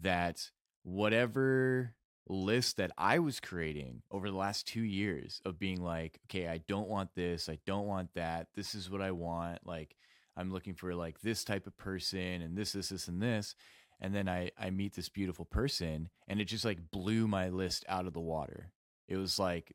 that 0.00 0.50
whatever 0.82 1.92
list 2.26 2.78
that 2.78 2.92
I 2.96 3.18
was 3.18 3.40
creating 3.40 4.00
over 4.10 4.30
the 4.30 4.36
last 4.36 4.66
2 4.66 4.80
years 4.80 5.42
of 5.44 5.58
being 5.58 5.82
like 5.82 6.20
okay, 6.24 6.48
I 6.48 6.56
don't 6.66 6.88
want 6.88 7.10
this, 7.14 7.50
I 7.50 7.58
don't 7.66 7.86
want 7.86 8.14
that. 8.14 8.46
This 8.56 8.74
is 8.74 8.88
what 8.88 9.02
I 9.02 9.10
want. 9.10 9.66
Like 9.66 9.94
I'm 10.38 10.50
looking 10.50 10.74
for 10.74 10.94
like 10.94 11.20
this 11.20 11.44
type 11.44 11.66
of 11.66 11.76
person 11.76 12.40
and 12.40 12.56
this 12.56 12.72
this 12.72 12.88
this 12.88 13.08
and 13.08 13.20
this 13.20 13.54
and 14.00 14.14
then 14.14 14.28
I 14.28 14.50
I 14.58 14.70
meet 14.70 14.94
this 14.94 15.08
beautiful 15.08 15.44
person 15.44 16.10
and 16.28 16.40
it 16.40 16.46
just 16.46 16.64
like 16.64 16.90
blew 16.90 17.26
my 17.28 17.48
list 17.48 17.84
out 17.88 18.06
of 18.06 18.12
the 18.12 18.20
water. 18.20 18.72
It 19.08 19.16
was 19.16 19.38
like 19.38 19.74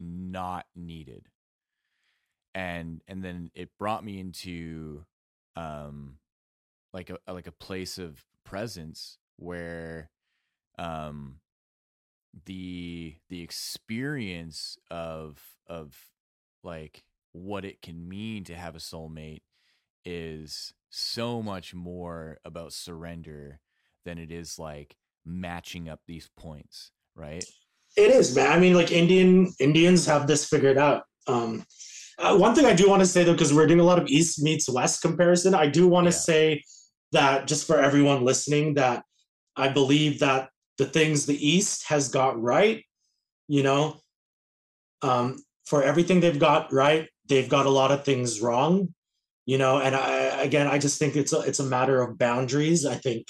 not 0.00 0.66
needed. 0.74 1.28
and 2.54 3.02
and 3.08 3.24
then 3.24 3.50
it 3.54 3.70
brought 3.78 4.04
me 4.04 4.18
into 4.20 5.04
um 5.56 6.18
like 6.92 7.10
a 7.10 7.18
like 7.32 7.46
a 7.46 7.52
place 7.52 7.98
of 7.98 8.24
presence 8.44 9.18
where 9.36 10.10
um 10.78 11.40
the 12.46 13.16
the 13.28 13.42
experience 13.42 14.78
of 14.90 15.40
of 15.66 16.10
like 16.62 17.04
what 17.32 17.64
it 17.64 17.82
can 17.82 18.08
mean 18.08 18.44
to 18.44 18.54
have 18.54 18.74
a 18.74 18.78
soulmate 18.78 19.42
is 20.04 20.74
so 20.92 21.42
much 21.42 21.74
more 21.74 22.38
about 22.44 22.72
surrender 22.72 23.60
than 24.04 24.18
it 24.18 24.30
is 24.30 24.58
like 24.58 24.96
matching 25.24 25.88
up 25.88 26.00
these 26.06 26.28
points 26.36 26.90
right? 27.14 27.44
It 27.96 28.10
is 28.10 28.34
man. 28.34 28.52
I 28.52 28.58
mean 28.58 28.74
like 28.74 28.90
indian 28.90 29.52
indians 29.60 30.06
have 30.06 30.26
this 30.26 30.44
figured 30.44 30.78
out. 30.78 31.04
Um 31.26 31.64
uh, 32.18 32.36
one 32.36 32.54
thing 32.54 32.66
i 32.66 32.74
do 32.74 32.88
want 32.88 33.00
to 33.00 33.06
say 33.06 33.24
though 33.24 33.32
because 33.32 33.52
we're 33.52 33.66
doing 33.66 33.80
a 33.80 33.84
lot 33.84 33.98
of 33.98 34.06
east 34.08 34.42
meets 34.42 34.68
west 34.68 35.02
comparison 35.02 35.54
i 35.54 35.66
do 35.66 35.88
want 35.88 36.04
to 36.04 36.12
yeah. 36.12 36.18
say 36.18 36.62
that 37.12 37.46
just 37.46 37.66
for 37.66 37.80
everyone 37.80 38.24
listening 38.24 38.74
that 38.74 39.02
i 39.56 39.68
believe 39.68 40.20
that 40.20 40.50
the 40.78 40.84
things 40.84 41.26
the 41.26 41.48
east 41.48 41.86
has 41.88 42.08
got 42.08 42.40
right 42.40 42.84
you 43.48 43.62
know 43.62 43.96
um 45.02 45.36
for 45.64 45.82
everything 45.82 46.20
they've 46.20 46.38
got 46.38 46.72
right 46.72 47.08
they've 47.28 47.48
got 47.48 47.66
a 47.66 47.70
lot 47.70 47.90
of 47.90 48.04
things 48.04 48.40
wrong 48.40 48.92
you 49.46 49.58
know 49.58 49.78
and 49.78 49.94
i 49.94 50.10
again 50.42 50.66
i 50.66 50.78
just 50.78 50.98
think 50.98 51.16
it's 51.16 51.32
a 51.32 51.40
it's 51.40 51.60
a 51.60 51.64
matter 51.64 52.00
of 52.00 52.18
boundaries. 52.18 52.86
I 52.86 52.94
think 52.94 53.26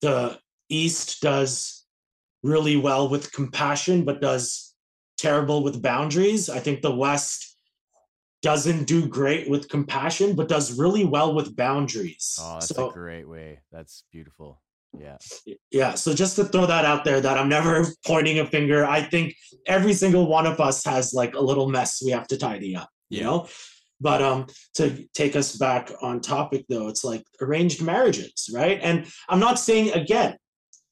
the 0.00 0.38
east 0.68 1.20
does 1.20 1.84
really 2.42 2.76
well 2.76 3.08
with 3.08 3.32
compassion 3.32 4.04
but 4.04 4.20
does 4.20 4.74
terrible 5.18 5.62
with 5.62 5.82
boundaries. 5.82 6.48
I 6.48 6.58
think 6.58 6.80
the 6.80 6.94
west 6.94 7.46
doesn't 8.42 8.86
do 8.86 9.06
great 9.06 9.50
with 9.50 9.68
compassion 9.68 10.34
but 10.34 10.48
does 10.48 10.78
really 10.78 11.04
well 11.04 11.34
with 11.34 11.54
boundaries. 11.54 12.38
Oh 12.40 12.54
that's 12.54 12.68
so, 12.68 12.88
a 12.88 12.92
great 12.92 13.28
way. 13.28 13.60
That's 13.70 14.04
beautiful. 14.10 14.62
Yeah. 14.98 15.18
Yeah. 15.70 15.94
So 15.94 16.14
just 16.14 16.36
to 16.36 16.44
throw 16.44 16.66
that 16.66 16.84
out 16.84 17.04
there 17.04 17.20
that 17.20 17.36
i'm 17.36 17.48
never 17.48 17.86
pointing 18.06 18.38
a 18.38 18.46
finger 18.46 18.84
i 18.86 19.02
think 19.02 19.34
every 19.66 19.92
single 19.92 20.26
one 20.26 20.46
of 20.46 20.60
us 20.60 20.84
has 20.84 21.12
like 21.12 21.34
a 21.34 21.40
little 21.40 21.68
mess 21.68 22.00
we 22.02 22.10
have 22.10 22.26
to 22.28 22.38
tidy 22.38 22.74
up 22.74 22.88
you 23.08 23.22
know 23.22 23.46
but 24.00 24.22
um 24.22 24.46
to 24.74 25.06
take 25.14 25.36
us 25.36 25.56
back 25.56 25.90
on 26.02 26.20
topic 26.20 26.64
though 26.68 26.88
it's 26.88 27.04
like 27.04 27.24
arranged 27.40 27.82
marriages 27.82 28.50
right? 28.52 28.80
And 28.82 29.06
i'm 29.28 29.40
not 29.40 29.58
saying 29.58 29.92
again 29.92 30.36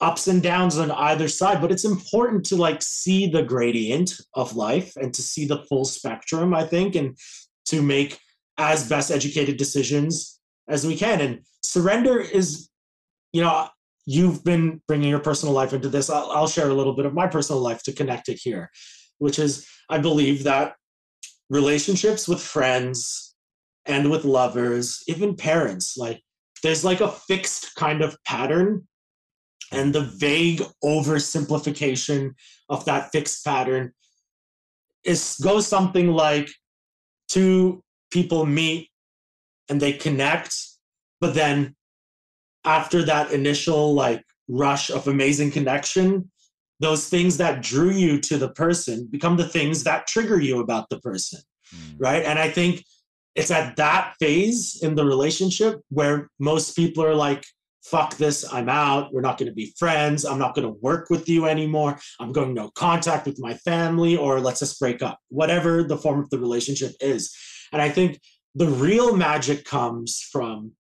ups 0.01 0.29
and 0.29 0.43
downs 0.43 0.79
on 0.79 0.91
either 0.93 1.29
side 1.29 1.61
but 1.61 1.73
it's 1.73 1.85
important 1.85 2.45
to 2.47 2.57
like 2.57 2.81
see 2.83 3.27
the 3.27 3.43
gradient 3.43 4.15
of 4.35 4.55
life 4.55 4.93
and 4.97 5.13
to 5.13 5.23
see 5.23 5.45
the 5.45 5.65
full 5.65 5.85
spectrum 5.85 6.55
i 6.55 6.65
think 6.65 6.95
and 6.95 7.17
to 7.67 7.83
make 7.83 8.19
as 8.59 8.89
best 8.89 9.11
educated 9.11 9.57
decisions 9.57 10.39
as 10.69 10.87
we 10.87 10.97
can. 10.97 11.21
And 11.21 11.41
surrender 11.63 12.19
is 12.19 12.69
you 13.33 13.43
know 13.43 13.69
you've 14.07 14.43
been 14.43 14.81
bringing 14.89 15.11
your 15.11 15.19
personal 15.19 15.55
life 15.55 15.73
into 15.73 15.89
this. 15.89 16.09
I'll, 16.09 16.31
I'll 16.31 16.49
share 16.49 16.71
a 16.71 16.75
little 16.75 16.95
bit 16.95 17.07
of 17.07 17.13
my 17.15 17.27
personal 17.27 17.61
life 17.61 17.83
to 17.85 17.93
connect 17.93 18.29
it 18.29 18.41
here 18.43 18.71
which 19.19 19.39
is 19.39 19.67
i 19.89 19.99
believe 19.99 20.45
that 20.45 20.75
relationships 21.51 22.29
with 22.29 22.41
friends 22.41 23.35
and 23.87 24.11
with 24.11 24.25
lovers, 24.25 25.03
even 25.07 25.35
parents, 25.35 25.97
like 25.97 26.23
there's 26.63 26.85
like 26.85 27.01
a 27.01 27.11
fixed 27.11 27.75
kind 27.75 28.03
of 28.03 28.17
pattern. 28.25 28.87
And 29.71 29.95
the 29.95 30.01
vague 30.01 30.63
oversimplification 30.83 32.33
of 32.71 32.85
that 32.87 33.11
fixed 33.13 33.45
pattern 33.45 33.93
is 35.05 35.37
goes 35.43 35.67
something 35.67 36.09
like 36.09 36.51
two 37.29 37.83
people 38.11 38.47
meet 38.47 38.89
and 39.69 39.81
they 39.81 39.93
connect, 39.93 40.57
but 41.21 41.35
then 41.35 41.77
after 42.65 43.03
that 43.03 43.33
initial 43.33 43.95
like 43.95 44.25
rush 44.49 44.91
of 44.91 45.07
amazing 45.07 45.51
connection, 45.51 46.31
those 46.81 47.09
things 47.09 47.37
that 47.39 47.63
drew 47.63 47.91
you 47.91 48.21
to 48.21 48.37
the 48.37 48.51
person 48.51 49.09
become 49.11 49.37
the 49.37 49.49
things 49.49 49.85
that 49.85 50.07
trigger 50.07 50.41
you 50.41 50.61
about 50.61 50.89
the 50.91 51.01
person 51.01 51.41
mm. 51.75 51.95
right? 51.99 52.25
And 52.25 52.39
i 52.39 52.49
think 52.51 52.85
it's 53.35 53.51
at 53.51 53.77
that 53.77 54.15
phase 54.19 54.81
in 54.83 54.95
the 54.95 55.05
relationship 55.05 55.81
where 55.91 56.29
most 56.39 56.75
people 56.75 57.05
are 57.05 57.15
like 57.15 57.45
fuck 57.85 58.17
this 58.17 58.45
i'm 58.53 58.69
out. 58.69 59.15
We're 59.15 59.23
not 59.23 59.39
going 59.39 59.49
to 59.49 59.55
be 59.55 59.73
friends. 59.79 60.27
I'm 60.27 60.39
not 60.39 60.55
going 60.55 60.67
to 60.67 60.79
work 60.81 61.09
with 61.09 61.27
you 61.27 61.47
anymore. 61.47 61.99
I'm 62.21 62.33
going 62.33 62.53
no 62.53 62.71
contact 62.71 63.25
with 63.25 63.39
my 63.41 63.55
family 63.55 64.15
or 64.15 64.41
let's 64.41 64.61
just 64.61 64.79
break 64.79 65.01
up 65.01 65.19
whatever 65.29 65.83
the 65.83 65.97
form 65.97 66.21
of 66.21 66.29
the 66.29 66.39
relationship 66.39 66.93
is. 67.01 67.35
And 67.73 67.81
i 67.81 67.89
think 67.89 68.21
the 68.55 68.67
real 68.67 69.17
magic 69.17 69.65
comes 69.65 70.21
from 70.33 70.73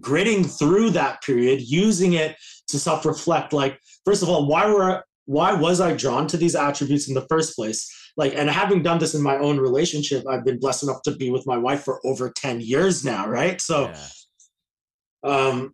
gritting 0.00 0.42
through 0.44 0.90
that 0.90 1.22
period 1.22 1.60
using 1.60 2.14
it 2.14 2.36
to 2.68 2.78
self-reflect 2.78 3.52
like 3.52 3.78
first 4.04 4.22
of 4.22 4.28
all 4.28 4.46
why 4.46 4.66
were 4.66 5.04
why 5.26 5.52
was 5.52 5.80
i 5.80 5.94
drawn 5.94 6.26
to 6.26 6.36
these 6.36 6.54
attributes 6.54 7.08
in 7.08 7.14
the 7.14 7.26
first 7.28 7.54
place 7.56 7.90
like 8.16 8.34
and 8.34 8.48
having 8.50 8.82
done 8.82 8.98
this 8.98 9.14
in 9.14 9.22
my 9.22 9.36
own 9.38 9.58
relationship 9.58 10.24
i've 10.28 10.44
been 10.44 10.58
blessed 10.58 10.84
enough 10.84 11.02
to 11.02 11.14
be 11.16 11.30
with 11.30 11.46
my 11.46 11.56
wife 11.56 11.82
for 11.82 12.00
over 12.04 12.30
10 12.30 12.60
years 12.60 13.04
now 13.04 13.28
right 13.28 13.60
so 13.60 13.92
yeah. 15.24 15.30
um 15.30 15.72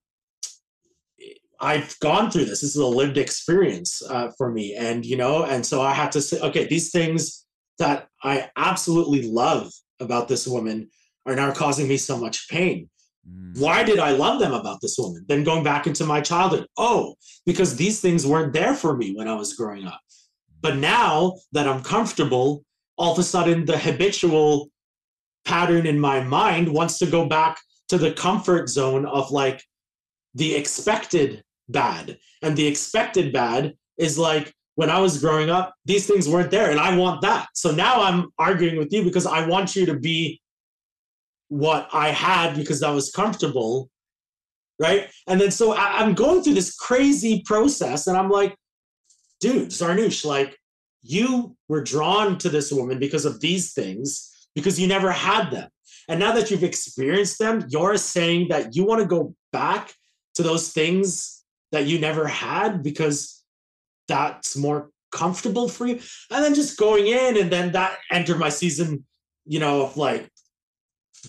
I've 1.65 1.97
gone 2.01 2.29
through 2.29 2.47
this. 2.47 2.61
This 2.61 2.75
is 2.75 2.83
a 2.83 2.85
lived 2.85 3.17
experience 3.17 4.03
uh, 4.11 4.33
for 4.37 4.51
me, 4.51 4.75
and 4.75 5.07
you 5.07 5.17
know, 5.17 5.45
and 5.45 5.65
so 5.65 5.81
I 5.81 5.93
had 5.93 6.11
to 6.13 6.21
say, 6.21 6.41
okay, 6.41 6.67
these 6.67 6.91
things 6.91 7.47
that 7.79 8.09
I 8.23 8.51
absolutely 8.57 9.31
love 9.31 9.73
about 10.01 10.27
this 10.27 10.47
woman 10.47 10.91
are 11.25 11.37
now 11.37 11.53
causing 11.53 11.87
me 11.87 11.97
so 11.97 12.19
much 12.19 12.49
pain. 12.49 12.91
Mm. 13.29 13.59
Why 13.61 13.83
did 13.83 13.99
I 13.99 14.13
love 14.13 14.41
them 14.41 14.53
about 14.53 14.81
this 14.81 14.97
woman? 14.99 15.25
Then 15.29 15.45
going 15.45 15.65
back 15.65 15.87
into 15.87 16.05
my 16.05 16.21
childhood, 16.21 16.67
oh, 16.77 17.15
because 17.47 17.77
these 17.77 18.01
things 18.01 18.27
weren't 18.27 18.53
there 18.53 18.75
for 18.75 18.97
me 18.97 19.15
when 19.15 19.29
I 19.29 19.35
was 19.35 19.55
growing 19.55 19.87
up. 19.87 20.01
But 20.61 20.77
now 20.77 21.37
that 21.53 21.69
I'm 21.69 21.83
comfortable, 21.83 22.65
all 22.97 23.13
of 23.13 23.19
a 23.19 23.23
sudden 23.23 23.65
the 23.65 23.79
habitual 23.79 24.71
pattern 25.45 25.87
in 25.87 25.99
my 25.99 26.23
mind 26.23 26.73
wants 26.73 26.99
to 26.99 27.07
go 27.07 27.27
back 27.27 27.59
to 27.89 27.99
the 27.99 28.13
comfort 28.13 28.69
zone 28.69 29.07
of 29.07 29.31
like 29.31 29.63
the 30.35 30.55
expected 30.55 31.43
bad. 31.69 32.19
And 32.43 32.57
the 32.57 32.67
expected 32.67 33.33
bad 33.33 33.75
is 33.99 34.19
like 34.19 34.55
when 34.77 34.91
I 34.91 34.99
was 34.99 35.21
growing 35.21 35.51
up, 35.51 35.75
these 35.85 36.07
things 36.07 36.29
weren't 36.29 36.51
there 36.51 36.71
and 36.71 36.81
I 36.81 36.97
want 36.97 37.21
that. 37.23 37.49
So 37.55 37.71
now 37.71 38.03
I'm 38.03 38.31
arguing 38.39 38.79
with 38.79 38.93
you 38.93 39.05
because 39.05 39.27
I 39.27 39.47
want 39.47 39.77
you 39.77 39.85
to 39.87 39.99
be 39.99 40.41
what 41.53 41.87
I 41.93 42.09
had 42.09 42.57
because 42.57 42.83
I 42.83 42.91
was 42.91 43.11
comfortable. 43.11 43.91
Right. 44.79 45.11
And 45.29 45.39
then 45.39 45.51
so 45.51 45.75
I, 45.75 46.03
am 46.03 46.15
going 46.15 46.43
through 46.43 46.55
this 46.55 46.75
crazy 46.75 47.43
process 47.45 48.07
and 48.07 48.17
I'm 48.17 48.31
like, 48.31 48.57
dude, 49.39 49.69
Zarnoosh, 49.69 50.25
like 50.25 50.57
you 51.03 51.55
were 51.69 51.83
drawn 51.85 52.39
to 52.39 52.49
this 52.49 52.73
woman 52.73 52.99
because 52.99 53.27
of 53.27 53.41
these 53.41 53.75
things 53.75 54.49
because 54.55 54.81
you 54.81 54.89
never 54.89 55.13
had 55.13 55.51
them. 55.51 55.69
And 56.09 56.19
now 56.19 56.33
that 56.33 56.51
you've 56.51 56.65
experienced 56.65 57.39
them, 57.39 57.67
you're 57.69 57.99
saying 57.99 58.49
that 58.49 58.75
you 58.75 58.85
want 58.85 59.03
to 59.03 59.07
go 59.07 59.35
back 59.53 59.93
to 60.37 60.43
those 60.43 60.73
things 60.73 61.45
that 61.71 61.85
you 61.85 61.99
never 61.99 62.27
had 62.27 62.83
because 62.83 63.45
that's 64.09 64.57
more 64.57 64.89
comfortable 65.11 65.69
for 65.69 65.87
you. 65.87 66.01
And 66.31 66.43
then 66.43 66.55
just 66.55 66.79
going 66.79 67.09
in 67.09 67.37
and 67.37 67.53
then 67.53 67.73
that 67.73 67.99
entered 68.11 68.39
my 68.39 68.49
season, 68.49 69.05
you 69.45 69.61
know, 69.61 69.83
of 69.83 69.99
like 69.99 70.32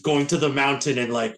going 0.01 0.27
to 0.27 0.37
the 0.37 0.49
mountain 0.49 0.97
and 0.97 1.13
like 1.13 1.37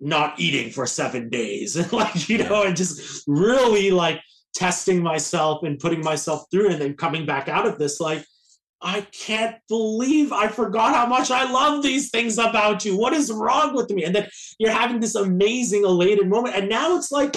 not 0.00 0.38
eating 0.38 0.70
for 0.70 0.86
seven 0.86 1.28
days. 1.28 1.76
And 1.76 1.92
like 1.92 2.28
you 2.28 2.38
know 2.38 2.62
and 2.62 2.76
just 2.76 3.24
really 3.26 3.90
like 3.90 4.20
testing 4.54 5.02
myself 5.02 5.62
and 5.64 5.78
putting 5.78 6.02
myself 6.02 6.44
through 6.50 6.70
and 6.70 6.80
then 6.80 6.94
coming 6.94 7.26
back 7.26 7.48
out 7.48 7.66
of 7.66 7.76
this 7.76 7.98
like 7.98 8.24
i 8.80 9.00
can't 9.00 9.56
believe 9.68 10.32
i 10.32 10.46
forgot 10.46 10.94
how 10.94 11.06
much 11.06 11.32
i 11.32 11.50
love 11.50 11.82
these 11.82 12.10
things 12.10 12.38
about 12.38 12.84
you. 12.84 12.96
What 12.96 13.12
is 13.12 13.32
wrong 13.32 13.74
with 13.74 13.90
me? 13.90 14.04
And 14.04 14.14
then 14.14 14.28
you're 14.58 14.70
having 14.70 15.00
this 15.00 15.16
amazing 15.16 15.84
elated 15.84 16.28
moment. 16.28 16.54
And 16.54 16.68
now 16.68 16.96
it's 16.96 17.10
like 17.10 17.34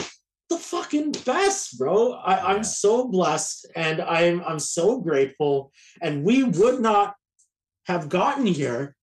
the 0.50 0.58
fucking 0.58 1.14
best 1.26 1.78
bro. 1.80 2.14
I, 2.14 2.54
i'm 2.54 2.64
so 2.64 3.08
blessed 3.08 3.68
and 3.76 4.02
i'm 4.02 4.44
i'm 4.46 4.60
so 4.60 5.00
grateful. 5.00 5.72
And 6.02 6.24
we 6.24 6.44
would 6.44 6.82
not 6.82 7.16
have 7.86 8.10
gotten 8.10 8.46
here 8.46 8.96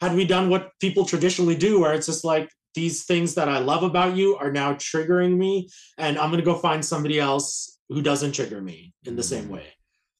had 0.00 0.14
we 0.14 0.24
done 0.24 0.50
what 0.50 0.70
people 0.80 1.04
traditionally 1.04 1.56
do, 1.56 1.80
where 1.80 1.94
it's 1.94 2.06
just 2.06 2.24
like 2.24 2.50
these 2.74 3.04
things 3.04 3.34
that 3.34 3.48
I 3.48 3.58
love 3.58 3.82
about 3.82 4.16
you 4.16 4.36
are 4.36 4.52
now 4.52 4.74
triggering 4.74 5.36
me, 5.36 5.68
and 5.98 6.18
I'm 6.18 6.30
gonna 6.30 6.42
go 6.42 6.58
find 6.58 6.84
somebody 6.84 7.18
else 7.18 7.78
who 7.88 8.02
doesn't 8.02 8.32
trigger 8.32 8.60
me 8.60 8.92
in 9.04 9.16
the 9.16 9.22
same 9.22 9.46
mm. 9.46 9.50
way, 9.50 9.66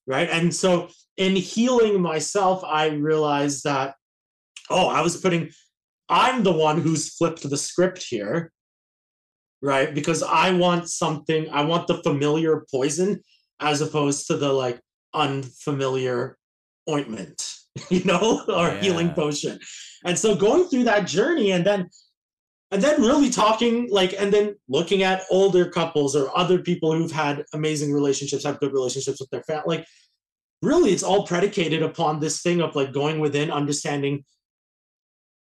right? 0.06 0.28
And 0.30 0.54
so 0.54 0.88
in 1.16 1.36
healing 1.36 2.00
myself, 2.00 2.62
I 2.64 2.88
realized 2.88 3.64
that 3.64 3.94
oh, 4.70 4.88
I 4.88 5.00
was 5.00 5.16
putting, 5.16 5.50
I'm 6.08 6.42
the 6.42 6.52
one 6.52 6.80
who's 6.80 7.14
flipped 7.14 7.48
the 7.48 7.56
script 7.56 8.04
here, 8.08 8.52
right? 9.62 9.94
Because 9.94 10.22
I 10.22 10.52
want 10.52 10.88
something, 10.88 11.48
I 11.50 11.64
want 11.64 11.86
the 11.86 12.02
familiar 12.02 12.64
poison 12.70 13.20
as 13.60 13.80
opposed 13.80 14.26
to 14.26 14.36
the 14.36 14.52
like 14.52 14.80
unfamiliar 15.14 16.36
ointment 16.88 17.56
you 17.90 18.04
know, 18.04 18.42
or 18.48 18.68
Yeah. 18.68 18.80
healing 18.80 19.12
potion. 19.12 19.58
And 20.04 20.18
so 20.18 20.34
going 20.34 20.68
through 20.68 20.84
that 20.84 21.06
journey 21.06 21.52
and 21.52 21.64
then 21.64 21.88
and 22.72 22.82
then 22.82 23.00
really 23.00 23.30
talking 23.30 23.88
like 23.90 24.12
and 24.18 24.32
then 24.32 24.56
looking 24.68 25.02
at 25.04 25.22
older 25.30 25.70
couples 25.70 26.16
or 26.16 26.36
other 26.36 26.58
people 26.58 26.92
who've 26.92 27.12
had 27.12 27.44
amazing 27.52 27.92
relationships, 27.92 28.44
have 28.44 28.58
good 28.58 28.72
relationships 28.72 29.20
with 29.20 29.30
their 29.30 29.42
family. 29.44 29.78
Like 29.78 29.86
really 30.62 30.90
it's 30.90 31.04
all 31.04 31.26
predicated 31.26 31.82
upon 31.82 32.18
this 32.18 32.42
thing 32.42 32.60
of 32.60 32.74
like 32.74 32.92
going 32.92 33.20
within, 33.20 33.50
understanding 33.50 34.24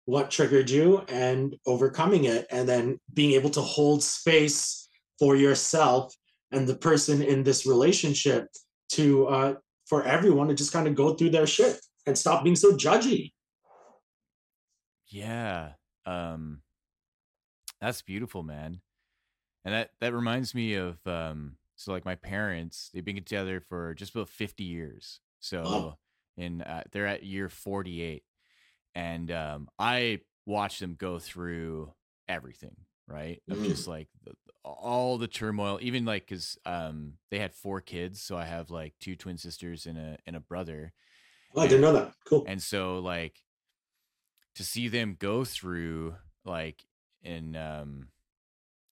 what 0.06 0.30
triggered 0.30 0.70
you 0.70 1.04
and 1.08 1.56
overcoming 1.66 2.26
it 2.26 2.46
and 2.52 2.70
then 2.70 3.00
being 3.14 3.32
able 3.32 3.50
to 3.50 3.62
hold 3.62 4.04
space 4.04 4.88
for 5.18 5.36
yourself 5.36 6.14
and 6.52 6.68
the 6.68 6.76
person 6.76 7.22
in 7.22 7.44
this 7.44 7.66
relationship 7.66 8.48
to 8.90 9.26
uh 9.28 9.54
for 9.88 10.04
everyone 10.04 10.48
to 10.48 10.54
just 10.54 10.72
kind 10.72 10.88
of 10.88 10.96
go 10.96 11.14
through 11.16 11.30
their 11.32 11.48
shit 11.48 11.80
and 12.08 12.18
stop 12.18 12.44
being 12.44 12.56
so 12.56 12.72
judgy 12.76 13.32
Yeah. 15.08 15.74
Um 16.06 16.62
that's 17.82 18.02
beautiful, 18.02 18.44
man. 18.44 18.82
And 19.64 19.74
that 19.74 19.92
that 20.00 20.14
reminds 20.14 20.56
me 20.56 20.76
of 20.76 21.06
um 21.08 21.58
so 21.76 21.92
like 21.92 22.06
my 22.06 22.16
parents, 22.16 22.90
they've 22.94 23.04
been 23.04 23.16
together 23.18 23.60
for 23.60 23.94
just 23.94 24.16
about 24.16 24.30
50 24.30 24.64
years. 24.64 25.20
So 25.40 25.62
Wow. 25.64 25.98
in 26.38 26.62
uh, 26.62 26.84
they're 26.92 27.08
at 27.08 27.24
year 27.24 27.50
48 27.50 28.24
and 28.96 29.32
um 29.32 29.70
I 29.80 30.22
watched 30.46 30.80
them 30.80 30.96
go 30.98 31.20
through 31.20 31.94
everything, 32.28 32.76
right? 33.08 33.42
Of 33.50 33.58
Mm. 33.60 33.66
just 33.70 33.88
like 33.88 34.08
the, 34.24 34.34
all 34.64 35.18
the 35.18 35.28
turmoil, 35.28 35.80
even 35.82 36.06
like 36.06 36.28
cuz 36.28 36.58
um 36.66 37.14
they 37.32 37.40
had 37.40 37.54
four 37.54 37.82
kids, 37.82 38.22
so 38.22 38.38
I 38.38 38.46
have 38.46 38.70
like 38.72 38.94
two 39.00 39.16
twin 39.16 39.38
sisters 39.38 39.86
and 39.86 39.98
a 39.98 40.18
and 40.26 40.36
a 40.36 40.40
brother. 40.40 40.94
Oh, 41.56 41.62
i 41.62 41.68
didn't 41.68 41.82
know 41.82 41.94
that. 41.94 42.14
Cool. 42.26 42.44
And 42.48 42.62
so 42.62 43.00
like 43.00 43.44
to 44.56 44.64
see 44.64 44.88
them 44.88 45.16
go 45.20 45.44
through 45.44 46.16
like 46.46 46.86
in 47.24 47.56
um 47.56 48.08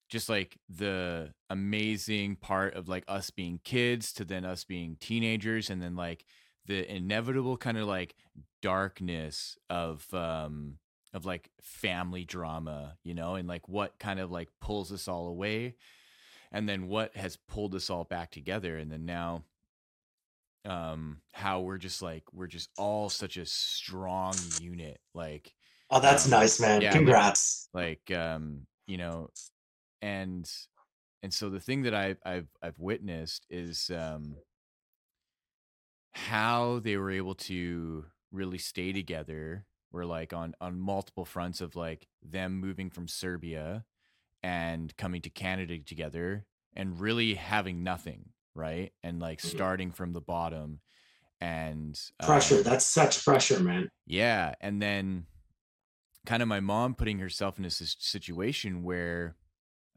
just 0.10 0.30
like 0.30 0.58
the 0.70 1.34
amazing 1.50 2.36
part 2.36 2.76
of 2.76 2.88
like 2.88 3.04
us 3.08 3.30
being 3.32 3.60
kids 3.64 4.14
to 4.14 4.24
then 4.24 4.46
us 4.46 4.64
being 4.64 4.98
teenagers 5.00 5.70
and 5.70 5.82
then 5.82 5.96
like 5.96 6.26
the 6.66 6.90
inevitable 6.94 7.58
kind 7.58 7.78
of 7.78 7.88
like 7.88 8.16
darkness 8.62 9.58
of 9.70 10.12
um 10.14 10.78
of 11.14 11.26
like 11.26 11.52
family 11.62 12.26
drama, 12.26 12.98
you 13.04 13.14
know, 13.14 13.36
and 13.36 13.48
like 13.48 13.70
what 13.70 14.00
kind 14.00 14.20
of 14.20 14.32
like 14.32 14.50
pulls 14.60 14.92
us 14.92 15.08
all 15.08 15.28
away 15.28 15.76
and 16.52 16.68
then 16.68 16.88
what 16.88 17.16
has 17.16 17.36
pulled 17.36 17.76
us 17.76 17.90
all 17.90 18.04
back 18.04 18.32
together 18.32 18.78
and 18.78 18.92
then 18.92 19.06
now 19.06 19.44
um 20.66 21.18
how 21.34 21.60
we're 21.60 21.78
just 21.78 22.02
like 22.02 22.24
we're 22.32 22.48
just 22.48 22.70
all 22.78 23.10
such 23.10 23.38
a 23.38 23.46
strong 23.46 24.34
unit 24.62 25.00
like 25.14 25.54
oh 25.90 26.00
that's 26.00 26.26
um, 26.26 26.32
nice 26.32 26.60
man. 26.60 26.82
yeah, 26.82 26.92
congrats. 26.92 27.70
like 27.74 28.12
um 28.12 28.66
you 28.88 28.98
know 28.98 29.30
and 30.02 30.50
and 31.22 31.34
so 31.34 31.50
the 31.50 31.60
thing 31.60 31.84
that 31.84 31.94
I, 31.94 32.16
I've 32.26 32.48
I've 32.62 32.80
witnessed 32.80 33.46
is 33.50 33.92
um 33.94 34.36
how 36.14 36.80
they 36.80 36.98
were 36.98 37.12
able 37.12 37.36
to 37.36 38.06
really 38.32 38.58
stay 38.58 38.94
together 38.94 39.66
were 39.92 40.06
like 40.06 40.34
on 40.34 40.56
on 40.62 40.80
multiple 40.80 41.26
fronts 41.26 41.62
of 41.62 41.76
like 41.76 42.08
them 42.22 42.60
moving 42.60 42.90
from 42.90 43.08
Serbia 43.08 43.86
and 44.42 44.96
coming 44.98 45.22
to 45.22 45.30
Canada 45.30 45.78
together 45.80 46.46
and 46.76 47.00
really 47.00 47.36
having 47.36 47.84
nothing 47.84 48.30
right 48.56 48.92
and 49.04 49.20
like 49.20 49.42
Mhm. 49.42 49.50
starting 49.50 49.92
from 49.92 50.14
the 50.14 50.22
bottom 50.22 50.80
and 51.42 52.00
um, 52.20 52.28
pressure 52.28 52.62
that's 52.64 52.86
such 52.86 53.24
pressure 53.26 53.60
man 53.60 53.90
yeah, 54.06 54.54
and 54.60 54.82
then 54.82 55.28
kind 56.26 56.42
of 56.42 56.48
my 56.48 56.60
mom 56.60 56.96
putting 56.96 57.20
herself 57.20 57.58
in 57.60 57.66
a 57.66 57.70
situation 57.70 58.84
where, 58.84 59.36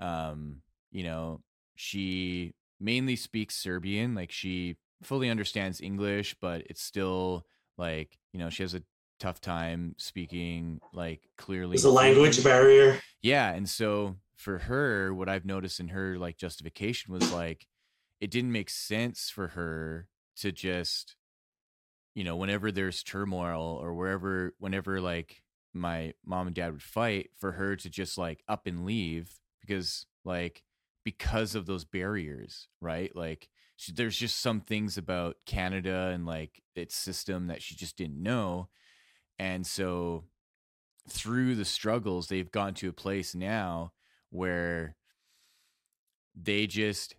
um, 0.01 0.63
you 0.91 1.03
know, 1.03 1.43
she 1.75 2.55
mainly 2.81 3.17
speaks 3.17 3.57
Serbian, 3.57 4.15
like 4.15 4.31
she 4.31 4.77
fully 5.03 5.29
understands 5.29 5.81
English, 5.81 6.37
but 6.41 6.63
it's 6.71 6.83
still 6.83 7.47
like 7.79 8.19
you 8.33 8.39
know 8.41 8.49
she 8.49 8.63
has 8.63 8.75
a 8.75 8.83
tough 9.19 9.41
time 9.41 9.95
speaking 9.99 10.81
like 10.93 11.29
clearly. 11.37 11.73
there's 11.77 11.85
a 11.85 11.91
language 11.91 12.43
barrier 12.43 13.01
Yeah, 13.23 13.53
and 13.53 13.69
so 13.69 14.17
for 14.37 14.59
her, 14.59 15.13
what 15.15 15.29
I've 15.29 15.45
noticed 15.45 15.81
in 15.81 15.89
her 15.89 16.17
like 16.19 16.37
justification 16.37 17.13
was 17.13 17.33
like 17.33 17.67
it 18.21 18.31
didn't 18.31 18.53
make 18.53 18.71
sense 18.71 19.31
for 19.31 19.49
her 19.49 20.09
to 20.37 20.53
just 20.53 21.17
you 22.17 22.25
know, 22.25 22.35
whenever 22.35 22.73
there's 22.73 23.03
turmoil 23.03 23.79
or 23.81 23.95
wherever 23.95 24.55
whenever 24.59 25.03
like 25.03 25.43
my 25.75 26.15
mom 26.25 26.47
and 26.47 26.57
dad 26.57 26.73
would 26.73 26.83
fight 26.83 27.29
for 27.37 27.53
her 27.53 27.77
to 27.77 27.91
just 27.91 28.17
like 28.17 28.43
up 28.49 28.67
and 28.67 28.87
leave 28.87 29.39
because 29.61 30.07
like 30.25 30.63
because 31.05 31.55
of 31.55 31.67
those 31.67 31.85
barriers, 31.85 32.69
right? 32.81 33.15
Like 33.15 33.51
she, 33.77 33.93
there's 33.93 34.17
just 34.17 34.41
some 34.41 34.63
things 34.63 34.97
about 34.97 35.37
Canada 35.45 36.11
and 36.15 36.25
like 36.25 36.63
its 36.75 36.97
system 36.97 37.49
that 37.49 37.63
she 37.63 37.75
just 37.77 37.99
didn't 37.99 38.23
know. 38.23 38.71
And 39.39 39.67
so 39.67 40.25
through 41.11 41.55
the 41.55 41.67
struggles, 41.67 42.29
they've 42.29 42.51
gone 42.51 42.73
to 42.75 42.89
a 42.89 42.95
place 42.95 43.35
now 43.35 43.93
where 44.31 44.97
they 46.35 46.67
just 46.67 47.15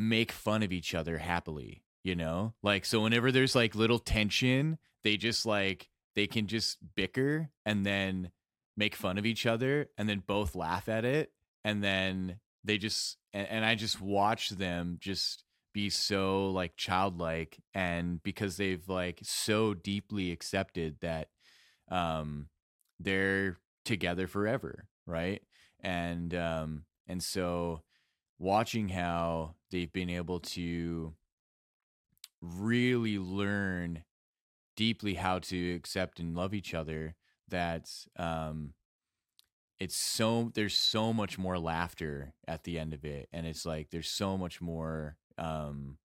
make 0.00 0.32
fun 0.32 0.62
of 0.62 0.72
each 0.72 0.94
other 0.94 1.18
happily, 1.18 1.84
you 2.02 2.16
know? 2.16 2.54
Like, 2.62 2.86
so 2.86 3.02
whenever 3.02 3.30
there's 3.30 3.54
like 3.54 3.74
little 3.74 3.98
tension, 3.98 4.78
they 5.04 5.18
just 5.18 5.44
like, 5.44 5.90
they 6.16 6.26
can 6.26 6.46
just 6.46 6.78
bicker 6.96 7.50
and 7.66 7.84
then 7.84 8.30
make 8.78 8.96
fun 8.96 9.18
of 9.18 9.26
each 9.26 9.44
other 9.44 9.90
and 9.98 10.08
then 10.08 10.22
both 10.26 10.54
laugh 10.54 10.88
at 10.88 11.04
it. 11.04 11.32
And 11.64 11.84
then 11.84 12.40
they 12.64 12.78
just, 12.78 13.18
and, 13.34 13.46
and 13.48 13.64
I 13.64 13.74
just 13.74 14.00
watch 14.00 14.48
them 14.48 14.96
just 15.00 15.44
be 15.74 15.90
so 15.90 16.50
like 16.50 16.76
childlike. 16.76 17.58
And 17.74 18.22
because 18.22 18.56
they've 18.56 18.88
like 18.88 19.20
so 19.22 19.74
deeply 19.74 20.32
accepted 20.32 20.96
that, 21.02 21.28
um, 21.90 22.48
they're 22.98 23.58
together 23.84 24.26
forever. 24.26 24.86
Right. 25.06 25.42
And, 25.80 26.34
um, 26.34 26.84
and 27.06 27.22
so, 27.22 27.82
watching 28.40 28.88
how 28.88 29.54
they've 29.70 29.92
been 29.92 30.10
able 30.10 30.40
to 30.40 31.12
really 32.40 33.18
learn 33.18 34.02
deeply 34.76 35.14
how 35.14 35.38
to 35.38 35.74
accept 35.74 36.18
and 36.18 36.34
love 36.34 36.54
each 36.54 36.72
other 36.72 37.14
that 37.48 37.90
um 38.16 38.72
it's 39.78 39.96
so 39.96 40.50
there's 40.54 40.74
so 40.74 41.12
much 41.12 41.38
more 41.38 41.58
laughter 41.58 42.32
at 42.48 42.64
the 42.64 42.78
end 42.78 42.94
of 42.94 43.04
it 43.04 43.28
and 43.32 43.46
it's 43.46 43.66
like 43.66 43.90
there's 43.90 44.08
so 44.08 44.38
much 44.38 44.60
more 44.60 45.16
um 45.36 45.98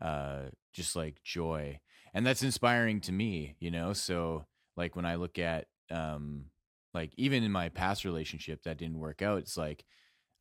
uh 0.00 0.42
just 0.72 0.96
like 0.96 1.22
joy 1.22 1.78
and 2.12 2.26
that's 2.26 2.42
inspiring 2.42 3.00
to 3.00 3.12
me 3.12 3.54
you 3.60 3.70
know? 3.70 3.92
So 3.92 4.46
like 4.76 4.96
when 4.96 5.04
i 5.06 5.14
look 5.14 5.38
at 5.38 5.66
um 5.90 6.46
like 6.92 7.12
even 7.16 7.44
in 7.44 7.52
my 7.52 7.68
past 7.68 8.04
relationship 8.04 8.64
that 8.64 8.78
didn't 8.78 8.98
work 8.98 9.22
out 9.22 9.38
it's 9.38 9.56
like 9.56 9.84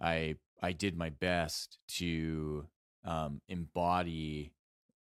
i 0.02 0.36
i 0.62 0.72
did 0.72 0.98
my 0.98 1.10
best 1.10 1.80
to 1.88 2.66
um 3.06 3.42
embody 3.48 4.54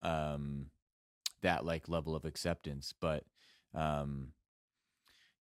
um 0.02 0.66
that 1.42 1.64
like 1.64 1.88
level 1.88 2.14
of 2.16 2.24
acceptance 2.24 2.94
but 3.00 3.24
um 3.74 4.28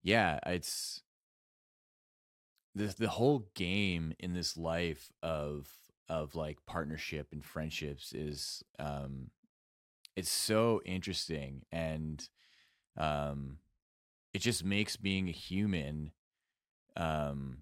yeah 0.01 0.39
it's 0.45 1.01
the 2.75 2.93
the 2.97 3.09
whole 3.09 3.47
game 3.55 4.13
in 4.19 4.33
this 4.33 4.57
life 4.57 5.11
of 5.21 5.67
of 6.09 6.35
like 6.35 6.57
partnership 6.65 7.27
and 7.31 7.43
friendships 7.45 8.13
is 8.13 8.63
um 8.79 9.29
it's 10.15 10.31
so 10.31 10.81
interesting 10.85 11.63
and 11.71 12.29
um 12.97 13.57
it 14.33 14.39
just 14.39 14.63
makes 14.63 14.97
being 14.97 15.29
a 15.29 15.31
human 15.31 16.11
um 16.97 17.57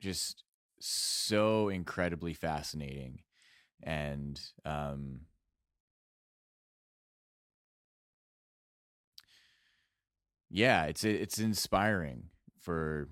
just 0.00 0.42
so 0.78 1.68
incredibly 1.68 2.34
fascinating 2.34 3.20
and 3.82 4.40
um 4.64 5.20
yeah 10.50 10.84
it's 10.84 11.04
it's 11.04 11.38
inspiring 11.38 12.24
for 12.60 13.08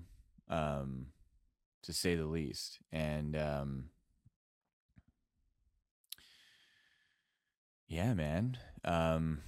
um 0.49 1.07
to 1.83 1.93
say 1.93 2.15
the 2.15 2.25
least 2.25 2.79
and 2.91 3.35
um 3.35 3.85
yeah 7.87 8.13
man 8.13 8.57
um 8.83 9.39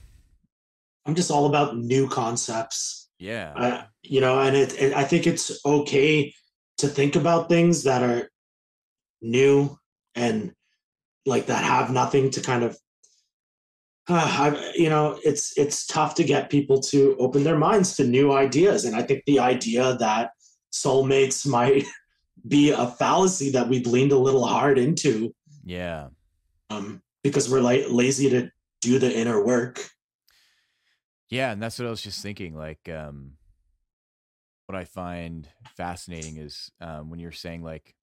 i'm 1.05 1.15
just 1.15 1.31
all 1.31 1.45
about 1.45 1.77
new 1.77 2.07
concepts. 2.07 3.05
Yeah. 3.19 3.53
Uh, 3.55 3.83
you 4.03 4.21
know 4.21 4.39
and 4.39 4.55
it, 4.55 4.79
it 4.79 4.93
i 4.93 5.03
think 5.03 5.25
it's 5.25 5.65
okay 5.65 6.33
to 6.77 6.87
think 6.87 7.15
about 7.15 7.49
things 7.49 7.83
that 7.83 8.03
are 8.03 8.29
new 9.21 9.77
and 10.15 10.53
like 11.25 11.47
that 11.47 11.63
have 11.63 11.91
nothing 11.91 12.29
to 12.31 12.41
kind 12.41 12.63
of 12.63 12.77
uh, 14.09 14.53
I, 14.55 14.73
you 14.75 14.89
know, 14.89 15.19
it's 15.23 15.57
it's 15.57 15.85
tough 15.85 16.15
to 16.15 16.23
get 16.23 16.49
people 16.49 16.79
to 16.83 17.15
open 17.19 17.43
their 17.43 17.57
minds 17.57 17.95
to 17.97 18.05
new 18.05 18.33
ideas, 18.33 18.85
and 18.85 18.95
I 18.95 19.01
think 19.01 19.23
the 19.25 19.39
idea 19.39 19.97
that 19.99 20.31
soulmates 20.71 21.45
might 21.47 21.85
be 22.47 22.71
a 22.71 22.87
fallacy 22.87 23.51
that 23.51 23.67
we've 23.67 23.87
leaned 23.87 24.11
a 24.11 24.17
little 24.17 24.45
hard 24.45 24.77
into. 24.77 25.33
Yeah. 25.65 26.09
Um, 26.69 27.01
because 27.23 27.49
we're 27.49 27.61
like 27.61 27.85
lazy 27.89 28.29
to 28.29 28.49
do 28.81 28.99
the 28.99 29.13
inner 29.13 29.43
work. 29.43 29.89
Yeah, 31.29 31.51
and 31.51 31.61
that's 31.61 31.77
what 31.77 31.87
I 31.87 31.89
was 31.89 32.01
just 32.01 32.21
thinking. 32.21 32.55
Like, 32.55 32.87
um, 32.89 33.33
what 34.67 34.77
I 34.77 34.83
find 34.83 35.47
fascinating 35.75 36.37
is 36.37 36.71
um, 36.79 37.09
when 37.09 37.19
you're 37.19 37.31
saying 37.31 37.63
like 37.63 37.95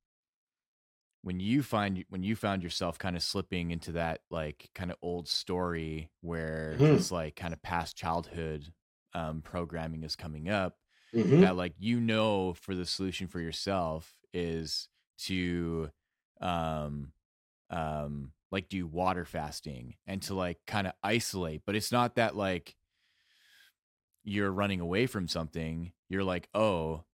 when 1.22 1.40
you 1.40 1.62
find 1.62 2.04
when 2.08 2.22
you 2.22 2.34
found 2.36 2.62
yourself 2.62 2.98
kind 2.98 3.16
of 3.16 3.22
slipping 3.22 3.70
into 3.70 3.92
that 3.92 4.20
like 4.30 4.70
kind 4.74 4.90
of 4.90 4.96
old 5.02 5.28
story 5.28 6.10
where 6.20 6.74
mm-hmm. 6.74 6.96
this 6.96 7.12
like 7.12 7.36
kind 7.36 7.52
of 7.52 7.62
past 7.62 7.96
childhood 7.96 8.72
um, 9.14 9.40
programming 9.42 10.02
is 10.04 10.16
coming 10.16 10.48
up 10.48 10.76
mm-hmm. 11.14 11.42
that 11.42 11.56
like 11.56 11.74
you 11.78 12.00
know 12.00 12.54
for 12.54 12.74
the 12.74 12.86
solution 12.86 13.26
for 13.26 13.40
yourself 13.40 14.12
is 14.32 14.88
to 15.18 15.90
um 16.40 17.12
um 17.70 18.32
like 18.50 18.68
do 18.68 18.86
water 18.86 19.24
fasting 19.24 19.94
and 20.06 20.22
to 20.22 20.34
like 20.34 20.58
kind 20.66 20.86
of 20.86 20.92
isolate 21.02 21.62
but 21.66 21.74
it's 21.74 21.92
not 21.92 22.16
that 22.16 22.36
like 22.36 22.74
you're 24.24 24.50
running 24.50 24.80
away 24.80 25.06
from 25.06 25.28
something 25.28 25.92
you're 26.08 26.24
like 26.24 26.48
oh 26.54 27.04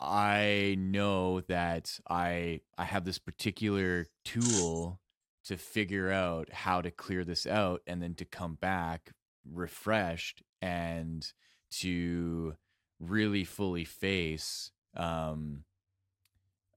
I 0.00 0.76
know 0.78 1.40
that 1.42 1.98
I 2.08 2.60
I 2.76 2.84
have 2.84 3.04
this 3.04 3.18
particular 3.18 4.06
tool 4.24 5.00
to 5.44 5.56
figure 5.56 6.10
out 6.10 6.52
how 6.52 6.80
to 6.80 6.90
clear 6.90 7.24
this 7.24 7.46
out 7.46 7.82
and 7.86 8.02
then 8.02 8.14
to 8.14 8.24
come 8.24 8.54
back 8.54 9.12
refreshed 9.50 10.42
and 10.62 11.30
to 11.70 12.54
really 12.98 13.44
fully 13.44 13.84
face 13.84 14.70
um 14.96 15.64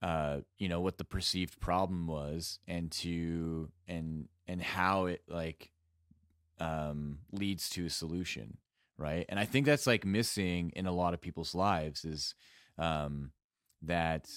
uh 0.01 0.39
you 0.57 0.67
know 0.67 0.81
what 0.81 0.97
the 0.97 1.03
perceived 1.03 1.59
problem 1.59 2.07
was 2.07 2.59
and 2.67 2.91
to 2.91 3.69
and 3.87 4.27
and 4.47 4.61
how 4.61 5.05
it 5.05 5.21
like 5.27 5.71
um 6.59 7.19
leads 7.31 7.69
to 7.69 7.85
a 7.85 7.89
solution 7.89 8.57
right? 8.97 9.25
And 9.29 9.39
i 9.39 9.45
think 9.45 9.65
that's 9.65 9.87
like 9.87 10.05
missing 10.05 10.71
in 10.75 10.85
a 10.85 10.91
lot 10.91 11.13
of 11.13 11.21
people's 11.21 11.55
lives 11.55 12.05
is 12.05 12.35
um, 12.77 13.31
that 13.81 14.27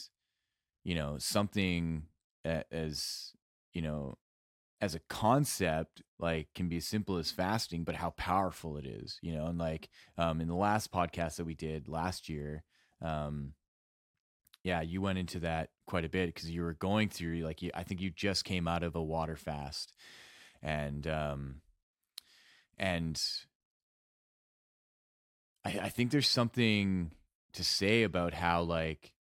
you 0.85 0.95
know 0.95 1.17
something 1.19 2.05
as 2.45 3.33
you 3.73 3.83
know 3.83 4.17
as 4.81 4.95
a 4.95 5.01
concept 5.11 6.03
like 6.19 6.49
can 6.55 6.69
be 6.69 6.79
as 6.79 6.87
simple 6.87 7.19
as 7.19 7.31
fasting 7.31 7.85
but 7.85 7.95
how 7.95 8.11
powerful 8.11 8.79
it 8.79 8.87
is 8.87 9.19
you 9.23 9.35
know? 9.35 9.47
And 9.47 9.59
like 9.59 9.89
um 10.17 10.41
in 10.41 10.49
the 10.49 10.55
last 10.55 10.91
podcast 10.91 11.37
that 11.37 11.45
we 11.45 11.55
did 11.55 11.89
last 11.89 12.29
year 12.29 12.65
um 13.03 13.53
yeah 14.65 14.81
you 14.81 15.01
went 15.01 15.19
into 15.19 15.41
that 15.41 15.69
quite 15.87 16.05
a 16.05 16.09
bit 16.09 16.35
because 16.35 16.51
you 16.51 16.63
were 16.63 16.75
going 16.75 17.09
through 17.09 17.41
like 17.41 17.61
you, 17.63 17.71
i 17.75 17.83
think 17.83 18.01
you 18.01 18.11
just 18.11 18.45
came 18.45 18.67
out 18.67 18.83
of 18.83 18.95
a 18.95 19.03
water 19.03 19.37
fast 19.37 19.93
and 20.63 21.07
um 21.07 21.57
and 22.79 23.23
i 25.65 25.79
i 25.85 25.89
think 25.89 26.11
there's 26.11 26.29
something 26.29 27.11
to 27.53 27.65
say 27.65 28.03
about 28.03 28.35
how 28.35 28.63
like 28.63 29.13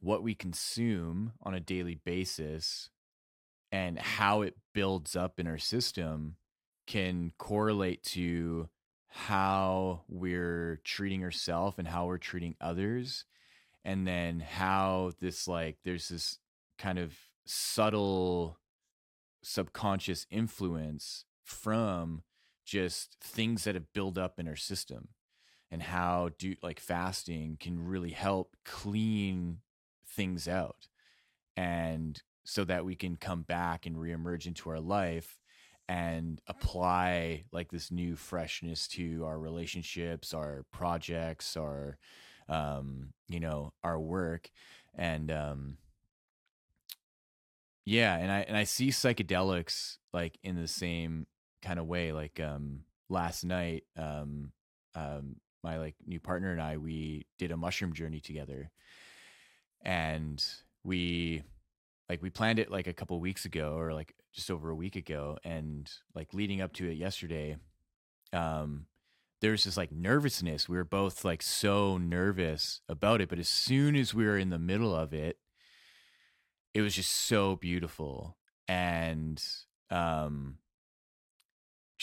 what 0.00 0.22
we 0.22 0.34
consume 0.34 1.32
on 1.42 1.54
a 1.54 1.60
daily 1.60 1.94
basis 1.94 2.90
and 3.72 3.98
how 3.98 4.42
it 4.42 4.54
builds 4.74 5.16
up 5.16 5.40
in 5.40 5.46
our 5.46 5.58
system 5.58 6.36
can 6.86 7.32
correlate 7.38 8.02
to 8.02 8.68
how 9.08 10.02
we're 10.08 10.80
treating 10.84 11.22
ourselves 11.22 11.78
and 11.78 11.88
how 11.88 12.06
we're 12.06 12.18
treating 12.18 12.56
others. 12.60 13.24
And 13.84 14.06
then 14.06 14.40
how 14.40 15.12
this 15.20 15.46
like 15.46 15.76
there's 15.84 16.08
this 16.08 16.38
kind 16.78 16.98
of 16.98 17.14
subtle 17.46 18.58
subconscious 19.42 20.26
influence 20.30 21.24
from 21.42 22.22
just 22.64 23.16
things 23.20 23.64
that 23.64 23.74
have 23.74 23.92
built 23.92 24.18
up 24.18 24.38
in 24.38 24.48
our 24.48 24.56
system 24.56 25.08
and 25.70 25.82
how 25.82 26.30
do 26.38 26.54
like 26.62 26.80
fasting 26.80 27.56
can 27.58 27.84
really 27.84 28.10
help 28.10 28.56
clean 28.64 29.58
things 30.06 30.46
out. 30.46 30.88
And 31.56 32.20
so 32.44 32.64
that 32.64 32.84
we 32.84 32.94
can 32.94 33.16
come 33.16 33.42
back 33.42 33.86
and 33.86 33.96
reemerge 33.96 34.46
into 34.46 34.70
our 34.70 34.80
life 34.80 35.38
and 35.88 36.40
apply 36.46 37.44
like 37.52 37.70
this 37.70 37.90
new 37.90 38.16
freshness 38.16 38.88
to 38.88 39.22
our 39.24 39.38
relationships 39.38 40.32
our 40.32 40.64
projects 40.72 41.58
our 41.58 41.98
um 42.48 43.12
you 43.28 43.40
know 43.40 43.72
our 43.82 43.98
work. 43.98 44.50
And 44.96 45.30
um 45.30 45.76
yeah 47.84 48.16
and 48.16 48.32
i 48.32 48.40
and 48.40 48.56
i 48.56 48.64
see 48.64 48.88
psychedelics 48.88 49.98
like 50.12 50.38
in 50.42 50.56
the 50.56 50.68
same 50.68 51.26
kind 51.64 51.78
of 51.78 51.86
way 51.86 52.12
like 52.12 52.38
um 52.40 52.80
last 53.08 53.44
night 53.44 53.84
um 53.96 54.52
um 54.94 55.36
my 55.64 55.78
like 55.78 55.94
new 56.06 56.20
partner 56.20 56.52
and 56.52 56.60
I 56.60 56.76
we 56.76 57.26
did 57.38 57.50
a 57.50 57.56
mushroom 57.56 57.94
journey 57.94 58.20
together. 58.20 58.70
And 59.82 60.44
we 60.84 61.42
like 62.08 62.22
we 62.22 62.30
planned 62.30 62.58
it 62.58 62.70
like 62.70 62.86
a 62.86 62.92
couple 62.92 63.18
weeks 63.18 63.46
ago 63.46 63.74
or 63.76 63.94
like 63.94 64.14
just 64.32 64.50
over 64.50 64.70
a 64.70 64.76
week 64.76 64.94
ago. 64.94 65.38
And 65.42 65.90
like 66.14 66.34
leading 66.34 66.60
up 66.60 66.74
to 66.74 66.88
it 66.88 66.94
yesterday 66.94 67.56
um 68.32 68.86
there's 69.40 69.64
this 69.64 69.76
like 69.76 69.92
nervousness. 69.92 70.68
We 70.68 70.76
were 70.76 70.84
both 70.84 71.24
like 71.24 71.42
so 71.42 71.98
nervous 71.98 72.80
about 72.88 73.20
it. 73.20 73.28
But 73.28 73.38
as 73.38 73.48
soon 73.48 73.94
as 73.94 74.14
we 74.14 74.24
were 74.24 74.38
in 74.38 74.50
the 74.50 74.58
middle 74.58 74.94
of 74.94 75.12
it 75.12 75.38
it 76.74 76.82
was 76.82 76.94
just 76.94 77.10
so 77.10 77.56
beautiful. 77.56 78.36
And 78.68 79.42
um 79.90 80.58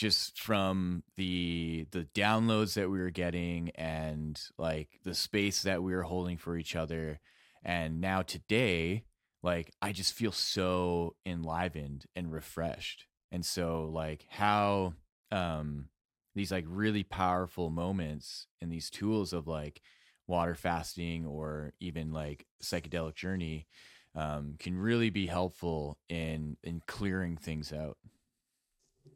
just 0.02 0.40
from 0.40 1.04
the 1.16 1.86
the 1.92 2.08
downloads 2.12 2.74
that 2.74 2.90
we 2.90 2.98
were 2.98 3.10
getting 3.10 3.70
and 3.76 4.40
like 4.58 4.88
the 5.04 5.14
space 5.14 5.62
that 5.62 5.80
we 5.80 5.94
were 5.94 6.02
holding 6.02 6.36
for 6.36 6.56
each 6.56 6.74
other. 6.74 7.20
And 7.64 8.00
now 8.00 8.22
today 8.22 9.04
like 9.44 9.72
i 9.80 9.92
just 9.92 10.12
feel 10.12 10.32
so 10.32 11.14
enlivened 11.24 12.06
and 12.16 12.32
refreshed. 12.32 13.06
And 13.30 13.46
so 13.46 13.88
like 13.94 14.26
how 14.28 14.94
um 15.30 15.86
these 16.34 16.50
like 16.50 16.64
really 16.66 17.04
powerful 17.04 17.70
moments 17.70 18.48
and 18.60 18.72
these 18.72 18.90
tools 18.90 19.32
of 19.32 19.46
like 19.46 19.82
water 20.26 20.56
fasting 20.56 21.26
or 21.26 21.74
even 21.78 22.12
like 22.12 22.44
psychedelic 22.60 23.14
journey 23.14 23.68
um, 24.16 24.56
can 24.58 24.76
really 24.76 25.10
be 25.10 25.28
helpful 25.28 25.96
in 26.08 26.56
in 26.64 26.82
clearing 26.88 27.36
things 27.36 27.72
out 27.72 27.98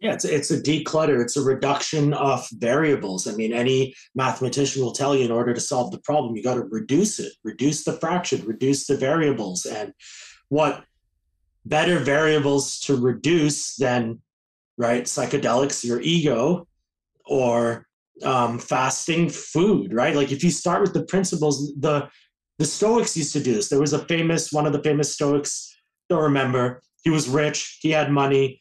yeah, 0.01 0.13
it's 0.13 0.25
it's 0.25 0.51
a 0.51 0.61
declutter. 0.61 1.23
It's 1.23 1.37
a 1.37 1.43
reduction 1.43 2.13
of 2.13 2.47
variables. 2.53 3.27
I 3.27 3.33
mean, 3.33 3.53
any 3.53 3.95
mathematician 4.15 4.83
will 4.83 4.93
tell 4.93 5.17
you 5.17 5.25
in 5.25 5.31
order 5.31 5.55
to 5.55 5.61
solve 5.61 5.91
the 5.91 6.01
problem, 6.01 6.37
you 6.37 6.43
got 6.43 6.55
to 6.55 6.65
reduce 6.65 7.19
it, 7.19 7.33
reduce 7.45 7.85
the 7.85 7.95
fraction, 7.95 8.45
reduce 8.47 8.87
the 8.87 8.97
variables, 8.97 9.65
and 9.65 9.93
what 10.49 10.85
better 11.65 11.99
variables 11.99 12.79
to 12.81 12.97
reduce 12.97 13.77
than 13.77 14.21
right 14.77 15.05
psychedelics, 15.05 15.85
your 15.85 16.01
ego, 16.03 16.69
or 17.25 17.87
um, 18.23 18.59
fasting 18.59 19.31
food, 19.31 19.95
right? 19.95 20.15
Like 20.15 20.31
if 20.31 20.45
you 20.45 20.51
start 20.51 20.83
with 20.83 20.93
the 20.93 21.05
principles, 21.05 21.73
the 21.79 22.09
the 22.59 22.67
Stoics 22.67 23.17
used 23.17 23.33
to 23.33 23.43
do 23.43 23.55
this. 23.55 23.69
There 23.69 23.81
was 23.81 23.93
a 23.93 24.05
famous 24.07 24.53
one 24.53 24.67
of 24.67 24.73
the 24.73 24.83
famous 24.83 25.13
Stoics. 25.13 25.75
Don't 26.11 26.23
remember. 26.23 26.83
He 27.03 27.11
was 27.11 27.29
rich. 27.29 27.79
He 27.81 27.91
had 27.91 28.11
money 28.11 28.61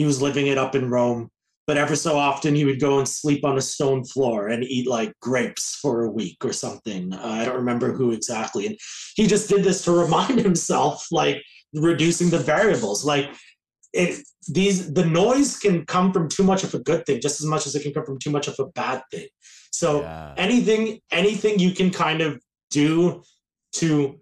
he 0.00 0.06
was 0.06 0.22
living 0.22 0.46
it 0.46 0.56
up 0.56 0.74
in 0.74 0.88
Rome. 0.88 1.28
But 1.66 1.76
ever 1.76 1.94
so 1.94 2.16
often, 2.16 2.54
he 2.54 2.64
would 2.64 2.80
go 2.80 2.96
and 2.96 3.06
sleep 3.06 3.44
on 3.44 3.58
a 3.58 3.60
stone 3.60 4.02
floor 4.02 4.48
and 4.48 4.64
eat 4.64 4.88
like 4.88 5.12
grapes 5.20 5.76
for 5.76 6.04
a 6.04 6.10
week 6.10 6.38
or 6.42 6.54
something. 6.54 7.12
Uh, 7.12 7.20
I 7.22 7.44
don't 7.44 7.56
remember 7.56 7.92
who 7.92 8.10
exactly. 8.10 8.66
And 8.66 8.78
he 9.14 9.26
just 9.26 9.50
did 9.50 9.62
this 9.62 9.84
to 9.84 9.92
remind 10.04 10.40
himself, 10.40 11.06
like 11.12 11.42
reducing 11.74 12.30
the 12.30 12.38
variables. 12.38 13.04
Like 13.04 13.28
it, 13.92 14.26
these, 14.48 14.90
the 14.94 15.04
noise 15.04 15.58
can 15.58 15.84
come 15.84 16.14
from 16.14 16.30
too 16.30 16.44
much 16.44 16.64
of 16.64 16.72
a 16.72 16.78
good 16.78 17.04
thing, 17.04 17.20
just 17.20 17.42
as 17.42 17.46
much 17.46 17.66
as 17.66 17.74
it 17.74 17.82
can 17.82 17.92
come 17.92 18.06
from 18.06 18.18
too 18.18 18.30
much 18.30 18.48
of 18.48 18.58
a 18.58 18.68
bad 18.68 19.02
thing. 19.10 19.28
So 19.70 20.00
yeah. 20.00 20.32
anything, 20.38 21.00
anything 21.12 21.58
you 21.58 21.72
can 21.72 21.90
kind 21.90 22.22
of 22.22 22.40
do 22.70 23.22
to 23.72 24.18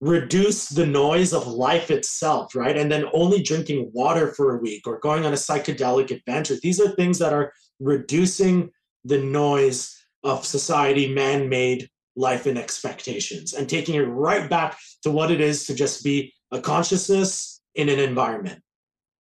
reduce 0.00 0.68
the 0.68 0.86
noise 0.86 1.32
of 1.32 1.46
life 1.46 1.90
itself, 1.90 2.54
right? 2.54 2.76
And 2.76 2.90
then 2.90 3.04
only 3.12 3.42
drinking 3.42 3.90
water 3.92 4.32
for 4.32 4.56
a 4.56 4.60
week 4.60 4.86
or 4.86 4.98
going 4.98 5.26
on 5.26 5.32
a 5.32 5.36
psychedelic 5.36 6.10
adventure. 6.10 6.56
These 6.62 6.80
are 6.80 6.90
things 6.92 7.18
that 7.18 7.34
are 7.34 7.52
reducing 7.80 8.70
the 9.04 9.18
noise 9.18 9.96
of 10.24 10.46
society, 10.46 11.12
man 11.12 11.48
made 11.48 11.90
life 12.16 12.46
and 12.46 12.58
expectations, 12.58 13.54
and 13.54 13.68
taking 13.68 13.94
it 13.94 14.00
right 14.00 14.48
back 14.48 14.78
to 15.02 15.10
what 15.10 15.30
it 15.30 15.40
is 15.40 15.66
to 15.66 15.74
just 15.74 16.02
be 16.02 16.32
a 16.50 16.60
consciousness 16.60 17.60
in 17.74 17.88
an 17.88 17.98
environment. 17.98 18.60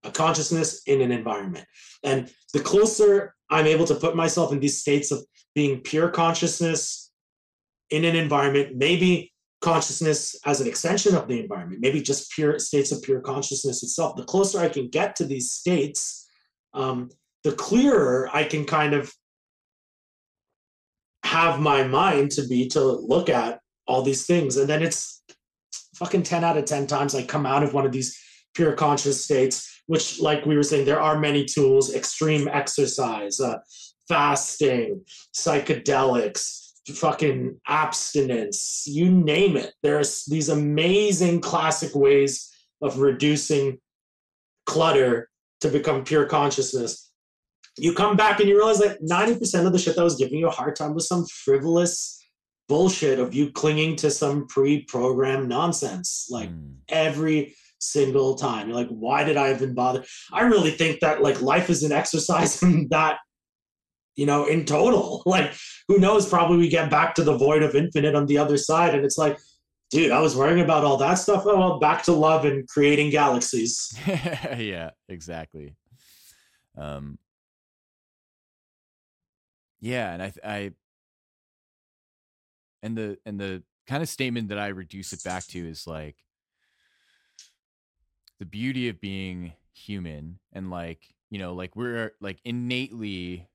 a 0.04 0.12
consciousness 0.12 0.82
in 0.86 1.02
an 1.02 1.12
environment. 1.12 1.66
And 2.04 2.32
the 2.54 2.60
closer 2.60 3.36
I'm 3.50 3.66
able 3.68 3.86
to 3.86 3.96
put 3.96 4.16
myself 4.16 4.52
in 4.52 4.60
these 4.60 4.80
states 4.80 5.12
of 5.12 5.26
being 5.56 5.82
pure 5.82 6.10
consciousness 6.10 7.12
in 7.90 8.06
an 8.06 8.16
environment, 8.16 8.76
maybe 8.76 9.34
consciousness 9.62 10.36
as 10.46 10.62
an 10.62 10.68
extension 10.68 11.16
of 11.16 11.28
the 11.28 11.40
environment, 11.40 11.82
maybe 11.82 12.02
just 12.02 12.32
pure 12.32 12.58
states 12.60 12.92
of 12.92 13.02
pure 13.02 13.20
consciousness 13.20 13.84
itself. 13.84 14.16
The 14.16 14.24
closer 14.24 14.60
I 14.60 14.70
can 14.70 14.88
get 14.88 15.16
to 15.18 15.26
these 15.26 15.52
states, 15.52 16.28
um, 16.74 17.10
the 17.44 17.52
clearer 17.52 18.30
I 18.32 18.46
can 18.46 18.66
kind 18.66 18.94
of 18.94 19.12
have 21.24 21.60
my 21.60 21.84
mind 21.84 22.32
to 22.32 22.48
be 22.48 22.68
to 22.70 22.82
look 22.82 23.30
at 23.30 23.60
all 23.86 24.02
these 24.02 24.26
things. 24.26 24.58
And 24.58 24.70
then 24.70 24.82
it's 24.82 25.22
fucking 25.96 26.24
10 26.24 26.44
out 26.44 26.58
of 26.58 26.66
10 26.66 26.88
times 26.88 27.14
I 27.14 27.24
come 27.24 27.46
out 27.46 27.64
of 27.64 27.74
one 27.74 27.86
of 27.86 27.92
these 27.92 28.18
pure 28.54 28.74
conscious 28.74 29.24
states, 29.24 29.82
which, 29.88 30.20
like 30.20 30.46
we 30.46 30.56
were 30.56 30.64
saying, 30.64 30.86
there 30.86 31.02
are 31.02 31.20
many 31.20 31.44
tools 31.46 31.94
extreme 31.94 32.48
exercise, 32.48 33.40
uh, 33.40 33.58
fasting, 34.08 35.04
psychedelics, 35.36 36.59
fucking 36.90 37.60
abstinence, 37.68 38.84
you 38.88 39.10
name 39.10 39.58
it. 39.58 39.74
There's 39.84 40.26
these 40.26 40.50
amazing 40.50 41.42
classic 41.42 41.96
ways 41.96 42.52
of 42.82 43.00
reducing 43.00 43.80
clutter 44.66 45.30
to 45.62 45.70
become 45.70 46.04
pure 46.04 46.26
consciousness. 46.26 47.12
You 47.78 47.94
come 47.94 48.18
back 48.18 48.40
and 48.40 48.50
you 48.50 48.56
realize 48.56 48.80
that 48.80 49.02
90% 49.02 49.66
of 49.66 49.72
the 49.72 49.80
shit 49.80 49.96
that 49.96 50.04
was 50.04 50.16
giving 50.16 50.40
you 50.40 50.48
a 50.48 50.52
hard 50.52 50.76
time 50.76 50.94
was 50.94 51.08
some 51.08 51.26
frivolous 51.26 52.18
bullshit 52.68 53.20
of 53.20 53.34
you 53.34 53.52
clinging 53.52 53.96
to 53.98 54.12
some 54.12 54.48
pre-programmed 54.48 55.50
nonsense. 55.50 56.28
Like 56.30 56.50
mm. 56.50 56.76
every 56.90 57.56
single 57.80 58.36
time. 58.36 58.68
You're 58.68 58.78
like, 58.78 58.90
why 58.90 59.24
did 59.24 59.38
I 59.38 59.54
even 59.54 59.74
bother? 59.74 60.04
I 60.32 60.42
really 60.42 60.72
think 60.72 61.00
that 61.00 61.22
like 61.22 61.42
life 61.42 61.70
is 61.70 61.84
an 61.84 61.92
exercise 61.92 62.62
in 62.64 62.88
that 62.92 63.20
you 64.20 64.26
know, 64.26 64.46
in 64.46 64.66
total. 64.66 65.24
Like, 65.30 65.54
who 65.88 66.00
knows? 66.00 66.28
Probably 66.28 66.58
we 66.58 66.70
get 66.70 66.90
back 66.90 67.16
to 67.16 67.24
the 67.24 67.38
void 67.38 67.62
of 67.62 67.76
infinite 67.76 68.16
on 68.16 68.26
the 68.26 68.38
other 68.38 68.58
side. 68.58 68.96
And 68.96 69.06
it's 69.06 69.18
like, 69.18 69.38
dude, 69.92 70.12
I 70.12 70.20
was 70.22 70.36
worrying 70.36 70.62
about 70.62 70.84
all 70.84 70.98
that 70.98 71.16
stuff. 71.16 71.44
Oh, 71.46 71.58
well, 71.58 71.80
back 71.80 72.04
to 72.04 72.14
love 72.14 72.46
and 72.46 72.68
creating 72.68 73.12
galaxies. 73.12 73.94
yeah, 74.08 74.92
exactly. 75.08 75.76
Um, 76.78 77.20
yeah, 79.80 80.12
and 80.14 80.24
I, 80.24 80.34
I, 80.44 80.72
and 82.82 82.98
the 82.98 83.18
and 83.26 83.40
the 83.40 83.64
kind 83.88 84.02
of 84.02 84.10
statement 84.10 84.50
that 84.50 84.60
I 84.60 84.68
reduce 84.70 85.14
it 85.14 85.24
back 85.24 85.46
to 85.48 85.60
is 85.60 85.86
like 85.86 86.16
the 88.40 88.46
beauty 88.46 88.90
of 88.90 89.00
being 89.00 89.54
human 89.74 90.40
and 90.54 90.70
like 90.72 91.14
you 91.30 91.40
know 91.40 91.54
like 91.54 91.76
we're 91.76 92.14
like 92.20 92.40
innately 92.44 93.49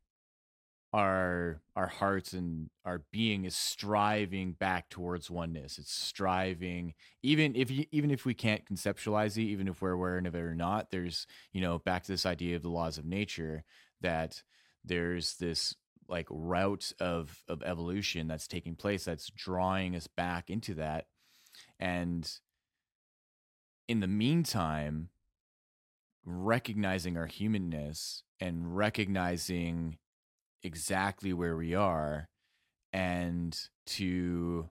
our 0.95 1.61
our 1.75 1.89
hearts 1.89 2.35
and 2.35 2.71
our 2.85 3.03
being 3.11 3.45
is 3.45 3.57
striving 3.57 4.53
back 4.53 4.89
towards 4.89 5.29
oneness. 5.29 5.77
It's 5.77 5.93
striving 5.93 6.95
even 7.21 7.57
if 7.57 7.69
you, 7.69 7.85
even 7.91 8.13
if 8.13 8.25
we 8.25 8.33
can't 8.33 8.65
conceptualize 8.65 9.37
it 9.37 9.43
even 9.43 9.67
if 9.67 9.83
we're 9.83 9.91
aware 9.91 10.19
of 10.19 10.27
it 10.27 10.37
or 10.37 10.55
not 10.55 10.93
there's 10.93 11.27
you 11.53 11.61
know 11.61 11.81
back 11.81 12.05
to 12.05 12.13
this 12.13 12.25
idea 12.25 12.55
of 12.55 12.63
the 12.63 12.69
laws 12.69 12.97
of 12.97 13.05
nature 13.05 13.65
that 14.03 14.41
there's 14.85 15.35
this 15.39 15.75
like 16.09 16.29
route 16.31 16.93
of 17.01 17.43
of 17.49 17.65
evolution 17.65 18.29
that's 18.29 18.47
taking 18.47 18.77
place 18.77 19.05
that's 19.05 19.31
drawing 19.35 19.97
us 19.97 20.07
back 20.07 20.49
into 20.49 20.75
that. 20.75 21.07
And 21.81 22.31
in 23.89 23.99
the 23.99 24.07
meantime 24.07 25.09
recognizing 26.25 27.17
our 27.17 27.27
humanness 27.27 28.23
and 28.39 28.77
recognizing 28.77 29.99
exactly 30.65 31.33
where 31.33 31.57
we 31.57 31.75
are 31.75 32.29
and 32.93 33.69
to 33.87 34.69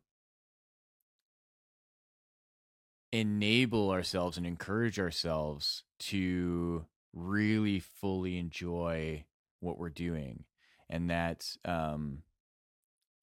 enable 3.11 3.91
ourselves 3.91 4.37
and 4.37 4.45
encourage 4.45 4.99
ourselves 4.99 5.83
to 5.99 6.85
really 7.13 7.79
fully 7.79 8.37
enjoy 8.37 9.23
what 9.59 9.77
we're 9.77 9.89
doing. 9.89 10.43
And 10.89 11.09
that 11.09 11.55
um 11.65 12.23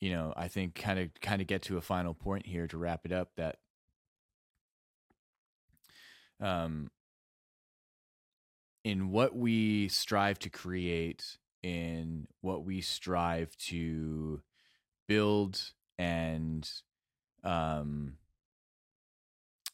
you 0.00 0.10
know 0.10 0.32
i 0.36 0.48
think 0.48 0.74
kind 0.74 0.98
of 0.98 1.08
kind 1.20 1.40
of 1.40 1.46
get 1.46 1.62
to 1.62 1.76
a 1.76 1.82
final 1.82 2.14
point 2.14 2.46
here 2.46 2.66
to 2.66 2.78
wrap 2.78 3.04
it 3.04 3.12
up 3.12 3.30
that 3.36 3.56
um 6.40 6.90
in 8.84 9.10
what 9.10 9.36
we 9.36 9.88
strive 9.88 10.38
to 10.38 10.48
create 10.48 11.36
in 11.62 12.26
what 12.40 12.64
we 12.64 12.80
strive 12.80 13.56
to 13.56 14.40
build 15.06 15.60
and 15.98 16.70
um, 17.44 18.14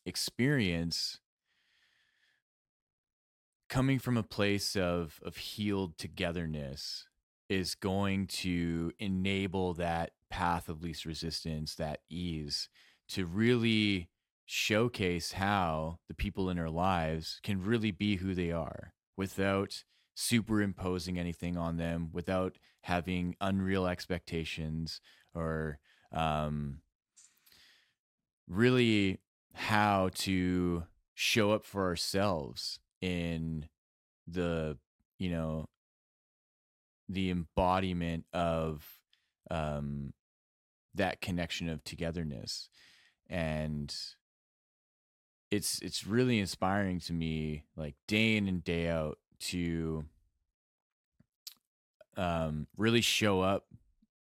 experience 0.04 1.20
coming 3.68 3.98
from 3.98 4.16
a 4.16 4.22
place 4.22 4.76
of 4.76 5.20
of 5.24 5.36
healed 5.36 5.98
togetherness 5.98 7.06
is 7.48 7.74
going 7.74 8.26
to 8.26 8.92
enable 8.98 9.74
that 9.74 10.12
path 10.30 10.68
of 10.68 10.82
least 10.82 11.04
resistance 11.04 11.74
that 11.74 12.00
ease 12.08 12.68
to 13.08 13.24
really 13.24 14.08
showcase 14.44 15.32
how 15.32 15.98
the 16.08 16.14
people 16.14 16.48
in 16.48 16.58
our 16.58 16.70
lives 16.70 17.40
can 17.42 17.62
really 17.62 17.90
be 17.90 18.16
who 18.16 18.34
they 18.34 18.50
are 18.50 18.92
without 19.16 19.84
superimposing 20.16 21.18
anything 21.18 21.56
on 21.56 21.76
them 21.76 22.08
without 22.12 22.56
having 22.80 23.36
unreal 23.40 23.86
expectations 23.86 25.00
or 25.34 25.78
um, 26.10 26.80
really 28.48 29.20
how 29.52 30.10
to 30.14 30.82
show 31.14 31.52
up 31.52 31.64
for 31.64 31.84
ourselves 31.84 32.80
in 33.00 33.68
the 34.26 34.76
you 35.18 35.30
know 35.30 35.66
the 37.08 37.30
embodiment 37.30 38.24
of 38.32 38.84
um, 39.50 40.12
that 40.94 41.20
connection 41.20 41.68
of 41.68 41.84
togetherness. 41.84 42.68
And 43.28 43.94
it's 45.50 45.80
it's 45.82 46.06
really 46.06 46.38
inspiring 46.38 47.00
to 47.00 47.12
me 47.12 47.64
like 47.76 47.94
day 48.08 48.36
in 48.36 48.48
and 48.48 48.64
day 48.64 48.88
out 48.88 49.18
to 49.40 50.04
um, 52.16 52.66
really 52.76 53.00
show 53.00 53.40
up 53.40 53.66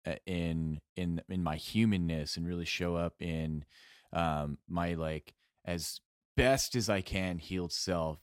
uh, 0.05 0.15
in 0.25 0.79
in 0.95 1.21
in 1.29 1.43
my 1.43 1.55
humanness 1.55 2.37
and 2.37 2.47
really 2.47 2.65
show 2.65 2.95
up 2.95 3.13
in 3.19 3.65
um, 4.13 4.57
my 4.67 4.93
like 4.93 5.33
as 5.65 5.99
best 6.35 6.75
as 6.75 6.89
I 6.89 7.01
can 7.01 7.37
healed 7.37 7.71
self 7.71 8.19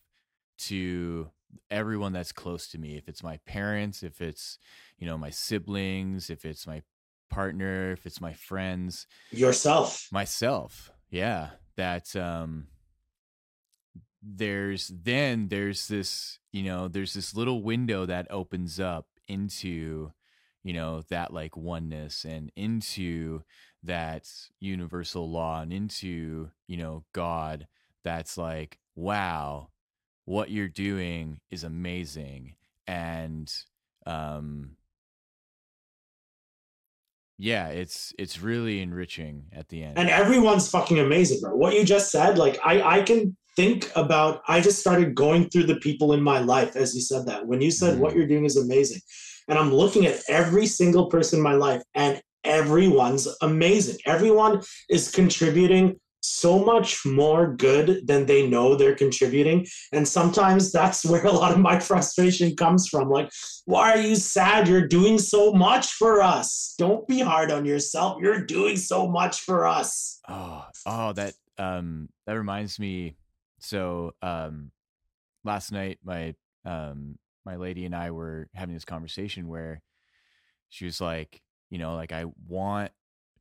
to 0.59 1.31
everyone 1.71 2.13
that's 2.13 2.33
close 2.33 2.69
to 2.69 2.79
me. 2.79 2.97
If 2.97 3.09
it's 3.09 3.23
my 3.23 3.39
parents 3.47 4.03
if 4.03 4.21
it's 4.21 4.59
you 4.99 5.07
know 5.07 5.17
my 5.17 5.31
siblings 5.31 6.31
if 6.31 6.45
it's 6.45 6.67
my 6.67 6.83
partner 7.31 7.93
if 7.93 8.07
it's 8.07 8.21
my 8.21 8.33
friends. 8.33 9.07
Yourself. 9.31 10.09
Myself 10.11 10.91
yeah. 11.11 11.51
That 11.77 12.15
um 12.17 12.67
there's 14.23 14.89
then 14.89 15.49
there's 15.49 15.89
this 15.89 16.39
you 16.53 16.63
know 16.63 16.89
there's 16.89 17.15
this 17.15 17.35
little 17.35 17.63
window 17.63 18.05
that 18.07 18.27
opens 18.31 18.81
up 18.81 19.07
into 19.29 20.13
you 20.65 20.73
know 20.73 21.03
that 21.09 21.33
like 21.33 21.57
oneness 21.57 22.25
and 22.25 22.51
into 22.57 23.43
that 23.85 24.29
universal 24.59 25.31
law 25.31 25.61
and 25.61 25.73
into 25.73 26.51
you 26.67 26.77
know 26.77 27.05
god 27.13 27.69
that's 28.03 28.37
like 28.37 28.79
wow 28.97 29.69
what 30.29 30.51
you're 30.51 30.69
doing 30.69 31.41
is 31.51 31.65
amazing. 31.65 32.55
And 32.87 33.53
um 34.07 34.73
yeah 37.39 37.69
it's 37.69 38.13
it's 38.19 38.41
really 38.41 38.81
enriching 38.81 39.45
at 39.53 39.69
the 39.69 39.83
end. 39.83 39.99
And 39.99 40.11
everyone's 40.11 40.71
fucking 40.71 40.99
amazing 40.99 41.41
bro. 41.41 41.57
What 41.57 41.75
you 41.75 41.85
just 41.85 42.11
said 42.11 42.37
like 42.37 42.59
i 42.65 42.99
i 42.99 43.03
can 43.03 43.37
think 43.59 43.91
about 43.97 44.41
i 44.47 44.61
just 44.61 44.79
started 44.79 45.17
going 45.17 45.51
through 45.51 45.65
the 45.65 45.81
people 45.81 46.13
in 46.13 46.23
my 46.23 46.39
life 46.39 46.77
as 46.77 46.95
you 46.95 47.01
said 47.01 47.27
that. 47.27 47.45
When 47.45 47.61
you 47.61 47.73
said 47.73 47.95
mm-hmm. 47.95 48.03
what 48.03 48.15
you're 48.15 48.33
doing 48.35 48.45
is 48.45 48.57
amazing 48.57 49.01
and 49.49 49.59
i'm 49.59 49.75
looking 49.75 50.07
at 50.07 50.21
every 50.29 50.67
single 50.67 51.07
person 51.07 51.41
in 51.41 51.43
my 51.43 51.55
life 51.55 51.83
and 51.95 52.23
everyone's 52.45 53.27
amazing. 53.43 53.99
Everyone 54.07 54.63
is 54.89 55.11
contributing 55.11 55.99
so 56.21 56.65
much 56.65 57.05
more 57.05 57.55
good 57.57 58.07
than 58.07 58.27
they 58.27 58.47
know 58.47 58.77
they're 58.77 58.95
contributing 58.95 59.67
and 59.93 60.07
sometimes 60.07 60.71
that's 60.71 61.05
where 61.11 61.27
a 61.27 61.33
lot 61.33 61.51
of 61.51 61.59
my 61.59 61.81
frustration 61.81 62.55
comes 62.55 62.87
from. 62.87 63.11
Like 63.11 63.29
why 63.65 63.91
are 63.91 64.05
you 64.11 64.15
sad? 64.15 64.69
You're 64.69 64.87
doing 64.87 65.19
so 65.19 65.53
much 65.53 65.95
for 65.95 66.23
us. 66.23 66.77
Don't 66.79 67.09
be 67.09 67.19
hard 67.19 67.51
on 67.51 67.65
yourself. 67.65 68.23
You're 68.23 68.47
doing 68.47 68.77
so 68.77 69.09
much 69.09 69.41
for 69.41 69.67
us. 69.67 70.21
Oh 70.29 70.65
oh 70.87 71.13
that 71.15 71.35
um 71.59 72.09
that 72.25 72.39
reminds 72.39 72.79
me 72.79 73.17
so 73.69 74.15
um 74.23 74.71
last 75.45 75.73
night 75.73 75.99
my 76.03 76.35
um 76.65 77.19
my 77.45 77.57
lady 77.57 77.85
and 77.85 77.95
I 77.95 78.11
were 78.11 78.49
having 78.55 78.75
this 78.75 78.85
conversation 78.85 79.49
where 79.49 79.83
she 80.69 80.85
was 80.85 81.01
like, 81.01 81.43
you 81.71 81.79
know, 81.79 81.95
like 81.95 82.13
I 82.13 82.25
want 82.47 82.93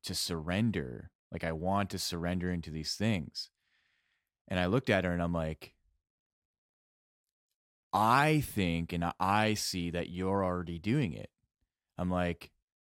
to 0.04 0.16
surrender. 0.16 1.12
Like 1.32 1.44
I 1.44 1.52
want 1.52 1.90
to 1.90 2.00
surrender 2.00 2.50
into 2.52 2.72
these 2.72 2.96
things. 2.96 3.50
And 4.48 4.60
I 4.60 4.68
looked 4.68 4.90
at 4.90 5.04
her 5.04 5.12
and 5.12 5.22
I'm 5.22 5.34
like, 5.34 5.74
I 7.92 8.42
think 8.46 8.94
and 8.94 9.12
I 9.20 9.54
see 9.56 9.90
that 9.92 10.10
you're 10.10 10.44
already 10.44 10.80
doing 10.80 11.14
it. 11.14 11.30
I'm 11.98 12.10
like, 12.10 12.52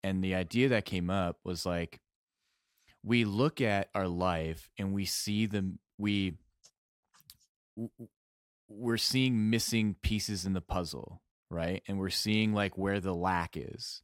and 0.05 0.23
the 0.23 0.35
idea 0.35 0.69
that 0.69 0.85
came 0.85 1.11
up 1.11 1.39
was 1.43 1.67
like, 1.67 2.01
we 3.03 3.25
look 3.25 3.61
at 3.61 3.89
our 3.95 4.07
life 4.09 4.71
and 4.79 4.93
we 4.93 5.07
see 5.07 5.47
the, 5.47 5.73
we, 5.99 6.35
we're 8.69 8.97
seeing 8.97 9.51
missing 9.51 9.97
pieces 10.03 10.47
in 10.47 10.53
the 10.53 10.61
puzzle, 10.61 11.23
right? 11.51 11.83
And 11.89 11.99
we're 11.99 12.11
seeing 12.11 12.55
like 12.55 12.79
where 12.79 13.01
the 13.01 13.15
lack 13.15 13.57
is. 13.57 14.03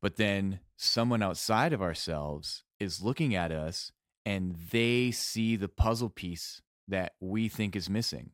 But 0.00 0.16
then 0.16 0.60
someone 0.76 1.22
outside 1.22 1.72
of 1.72 1.82
ourselves 1.82 2.64
is 2.78 3.02
looking 3.02 3.34
at 3.34 3.50
us 3.50 3.92
and 4.24 4.56
they 4.70 5.10
see 5.10 5.56
the 5.56 5.68
puzzle 5.68 6.10
piece 6.10 6.62
that 6.88 7.14
we 7.20 7.48
think 7.48 7.74
is 7.74 7.90
missing. 7.90 8.30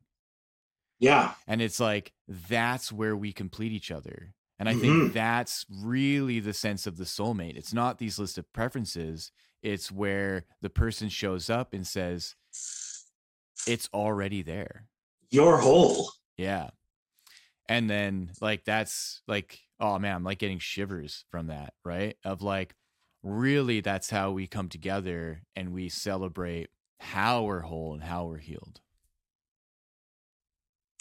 Yeah. 0.99 1.33
And 1.47 1.61
it's 1.61 1.81
like, 1.81 2.13
that's 2.29 2.93
where 2.93 3.17
we 3.17 3.33
complete 3.33 3.73
each 3.73 3.91
other. 3.91 4.35
And 4.59 4.69
I 4.69 4.73
mm-hmm. 4.75 4.81
think 4.81 5.13
that's 5.15 5.67
really 5.69 6.39
the 6.39 6.53
sense 6.53 6.87
of 6.87 6.97
the 6.97 7.05
soulmate. 7.05 7.57
It's 7.57 7.75
not 7.75 7.99
these 7.99 8.19
list 8.19 8.39
of 8.39 8.53
preferences, 8.53 9.33
it's 9.63 9.91
where 9.91 10.45
the 10.61 10.71
person 10.71 11.09
shows 11.09 11.51
up 11.51 11.73
and 11.73 11.87
says, 11.87 12.37
it's 13.67 13.89
already 13.93 14.43
there. 14.43 14.87
You're 15.31 15.59
whole. 15.59 16.11
Yeah. 16.37 16.71
And 17.69 17.89
then, 17.89 18.33
like, 18.41 18.65
that's 18.65 19.23
like, 19.27 19.59
oh 19.81 19.99
man, 19.99 20.17
I'm 20.17 20.25
like 20.25 20.39
getting 20.39 20.59
shivers 20.59 21.25
from 21.31 21.49
that, 21.49 21.75
right? 21.85 22.17
Of 22.25 22.43
like, 22.43 22.75
really, 23.23 23.81
that's 23.81 24.11
how 24.11 24.33
we 24.33 24.47
come 24.47 24.69
together 24.69 25.43
and 25.57 25.73
we 25.73 25.89
celebrate 25.89 26.71
how 27.01 27.43
we're 27.43 27.61
whole 27.61 27.95
and 27.95 28.03
how 28.03 28.27
we're 28.27 28.39
healed. 28.39 28.81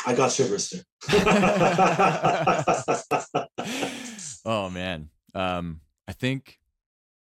I 0.06 0.16
got 0.16 0.32
shivers 0.32 0.70
too. 0.70 0.80
oh 4.46 4.70
man, 4.70 5.10
um, 5.36 5.82
I 6.08 6.14
think 6.14 6.60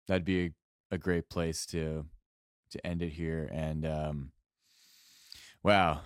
that'd 0.09 0.25
be 0.25 0.47
a, 0.47 0.51
a, 0.93 0.99
great 0.99 1.29
place 1.29 1.67
to 1.67 2.07
to 2.71 2.87
end 2.87 3.03
it 3.03 3.11
here. 3.11 3.51
And 3.53 3.85
um, 3.85 4.31
wow, 5.65 6.03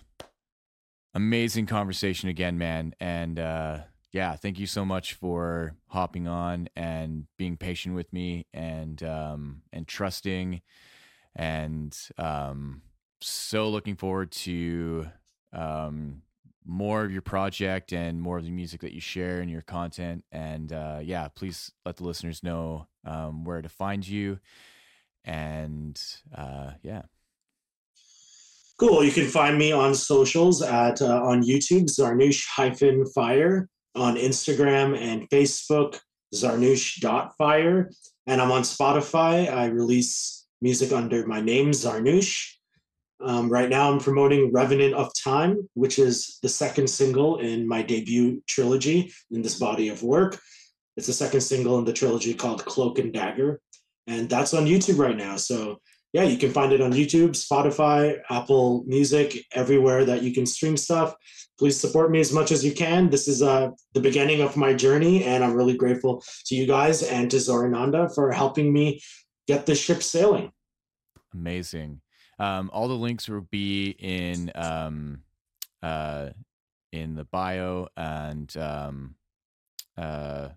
amazing 1.15 1.67
conversation 1.67 2.29
again, 2.29 2.57
man. 2.57 2.95
And 3.01 3.39
uh, 3.39 3.79
yeah, 4.13 4.37
thank 4.37 4.59
you 4.59 4.67
so 4.67 4.85
much 4.85 5.15
for 5.15 5.75
hopping 5.89 6.29
on 6.29 6.69
and 6.77 7.27
being 7.37 7.57
patient 7.57 7.95
with 7.95 8.11
me 8.13 8.47
and 8.55 9.03
um, 9.03 9.63
and 9.73 9.87
trusting. 9.87 10.63
And 11.35 11.97
um, 12.17 12.83
so 13.21 13.69
looking 13.69 13.97
forward 13.97 14.31
to 14.33 15.09
um, 15.53 16.23
more 16.65 17.05
of 17.05 17.13
your 17.13 17.23
project 17.23 17.93
and 17.93 18.21
more 18.23 18.39
of 18.39 18.45
the 18.45 18.51
music 18.51 18.81
that 18.83 18.93
you 18.93 19.01
share 19.01 19.41
and 19.41 19.51
your 19.51 19.63
content. 19.63 20.25
And 20.31 20.73
uh, 20.73 21.01
yeah, 21.03 21.29
please 21.29 21.73
let 21.85 21.97
the 21.97 22.05
listeners 22.05 22.43
know 22.43 22.87
um, 23.05 23.45
where 23.45 23.61
to 23.61 23.69
find 23.69 24.07
you. 24.07 24.39
And 25.25 26.01
uh, 26.35 26.73
yeah. 26.83 27.03
Cool. 28.79 29.03
You 29.03 29.11
can 29.11 29.27
find 29.27 29.59
me 29.59 29.73
on 29.73 29.93
socials 29.93 30.63
at 30.63 31.03
uh, 31.03 31.21
on 31.21 31.43
YouTube, 31.43 31.87
Zarnoosh 31.87 32.47
hyphen 32.47 33.05
fire, 33.07 33.69
on 33.97 34.15
Instagram 34.15 34.97
and 34.97 35.29
Facebook, 35.31 35.99
Zarnoosh.fire. 36.33 37.91
And 38.29 38.41
I'm 38.41 38.53
on 38.53 38.63
Spotify. 38.63 39.53
I 39.53 39.67
release 39.67 40.47
music 40.63 40.93
under 40.93 41.27
my 41.27 41.41
name, 41.41 41.73
Zarnoosh. 41.73 42.53
Um, 43.21 43.49
right 43.49 43.69
now, 43.69 43.91
I'm 43.91 43.99
promoting 43.99 44.53
Revenant 44.53 44.95
of 44.95 45.11
Time, 45.25 45.69
which 45.75 45.99
is 45.99 46.39
the 46.43 46.49
second 46.49 46.89
single 46.89 47.39
in 47.39 47.67
my 47.67 47.83
debut 47.83 48.41
trilogy 48.47 49.13
in 49.33 49.43
this 49.43 49.59
body 49.59 49.89
of 49.89 50.05
work. 50.05 50.39
It's 50.97 51.09
the 51.09 51.13
second 51.13 51.41
single 51.41 51.79
in 51.81 51.85
the 51.85 51.93
trilogy 51.93 52.33
called 52.33 52.65
Cloak 52.65 53.01
and 53.01 53.13
Dagger. 53.13 53.61
And 54.07 54.29
that's 54.31 54.55
on 54.55 54.67
YouTube 54.67 54.99
right 54.99 55.17
now. 55.17 55.37
So, 55.37 55.81
yeah, 56.13 56.23
you 56.23 56.39
can 56.39 56.51
find 56.51 56.73
it 56.73 56.81
on 56.81 56.93
YouTube, 56.93 57.31
Spotify, 57.31 58.19
Apple 58.31 58.85
Music, 58.87 59.45
everywhere 59.53 60.05
that 60.07 60.23
you 60.23 60.33
can 60.33 60.47
stream 60.47 60.77
stuff. 60.77 61.15
Please 61.59 61.79
support 61.79 62.11
me 62.11 62.21
as 62.21 62.33
much 62.33 62.51
as 62.51 62.65
you 62.65 62.73
can. 62.73 63.11
This 63.11 63.29
is 63.29 63.43
uh, 63.43 63.71
the 63.93 64.01
beginning 64.01 64.41
of 64.41 64.57
my 64.57 64.73
journey, 64.73 65.25
and 65.25 65.45
I'm 65.45 65.55
really 65.55 65.77
grateful 65.77 66.25
to 66.47 66.55
you 66.55 66.67
guys 66.67 67.03
and 67.03 67.31
to 67.31 67.37
Zorananda 67.37 68.15
for 68.15 68.33
helping 68.33 68.73
me 68.73 69.01
get 69.47 69.67
the 69.67 69.75
ship 69.75 70.03
sailing. 70.03 70.51
Amazing. 71.35 72.01
Um, 72.39 72.71
all 72.73 72.89
the 72.89 72.95
links 72.95 73.29
will 73.29 73.47
be 73.51 73.91
in 73.99 74.51
um, 74.55 75.23
uh, 75.83 76.31
in 76.93 77.17
the 77.17 77.25
bio 77.25 77.89
and 77.97 78.57
um, 78.57 79.17
uh, 79.97 80.49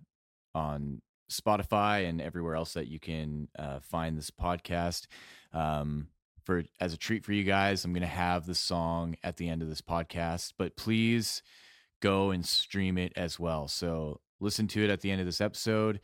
on 0.56 1.02
Spotify 1.32 2.08
and 2.08 2.22
everywhere 2.22 2.56
else 2.56 2.74
that 2.74 2.88
you 2.88 3.00
can 3.00 3.48
uh, 3.58 3.80
find 3.80 4.18
this 4.18 4.32
podcast. 4.32 5.08
Um, 5.54 6.08
for 6.44 6.64
as 6.80 6.94
a 6.94 6.98
treat 6.98 7.24
for 7.24 7.34
you 7.34 7.44
guys, 7.44 7.86
I'm 7.86 7.94
to 8.02 8.08
have 8.08 8.46
the 8.46 8.56
song 8.56 9.16
at 9.24 9.38
the 9.38 9.48
end 9.50 9.62
of 9.62 9.70
this 9.70 9.82
podcast, 9.82 10.54
but 10.58 10.76
please 10.76 11.44
go 12.02 12.32
and 12.32 12.46
stream 12.46 12.98
it 12.98 13.14
as 13.16 13.40
well. 13.40 13.68
So 13.68 14.22
listen 14.40 14.68
to 14.70 14.84
it 14.84 14.90
at 14.90 15.02
the 15.02 15.12
end 15.12 15.22
of 15.22 15.28
this 15.28 15.42
episode 15.42 16.00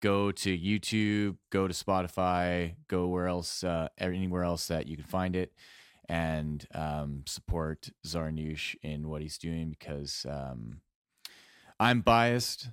go 0.00 0.32
to 0.32 0.58
YouTube, 0.58 1.36
go 1.50 1.68
to 1.68 1.74
Spotify, 1.74 2.74
go 2.88 3.06
where 3.06 3.28
else, 3.28 3.62
uh, 3.62 3.88
anywhere 3.98 4.44
else 4.44 4.66
that 4.68 4.86
you 4.86 4.96
can 4.96 5.04
find 5.04 5.36
it, 5.36 5.52
and 6.08 6.66
um, 6.74 7.22
support 7.26 7.90
Zarnoosh 8.06 8.74
in 8.82 9.08
what 9.08 9.22
he's 9.22 9.38
doing 9.38 9.70
because 9.70 10.26
um, 10.28 10.80
I'm 11.78 12.00
biased. 12.00 12.70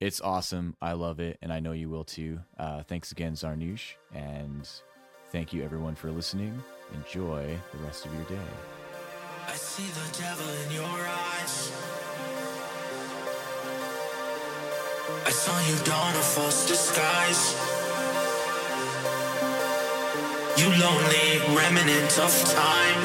It's 0.00 0.20
awesome. 0.20 0.76
I 0.80 0.92
love 0.92 1.18
it, 1.18 1.38
and 1.42 1.52
I 1.52 1.60
know 1.60 1.72
you 1.72 1.90
will 1.90 2.04
too. 2.04 2.40
Uh, 2.56 2.84
thanks 2.84 3.10
again, 3.10 3.32
Zarnoosh, 3.32 3.94
and 4.14 4.68
thank 5.30 5.52
you 5.52 5.62
everyone 5.62 5.94
for 5.94 6.10
listening. 6.10 6.62
Enjoy 6.94 7.56
the 7.72 7.78
rest 7.84 8.06
of 8.06 8.14
your 8.14 8.24
day. 8.24 8.50
I 9.46 9.52
see 9.52 9.84
the 9.84 10.18
devil 10.18 10.46
in 10.64 10.72
your 10.72 10.84
eyes. 10.84 11.72
I 15.26 15.30
saw 15.30 15.56
you 15.68 15.76
don 15.84 16.14
a 16.14 16.24
false 16.34 16.66
disguise. 16.66 17.56
You 20.58 20.68
lonely 20.68 21.56
revenant 21.56 22.18
of 22.18 22.32
time. 22.52 23.00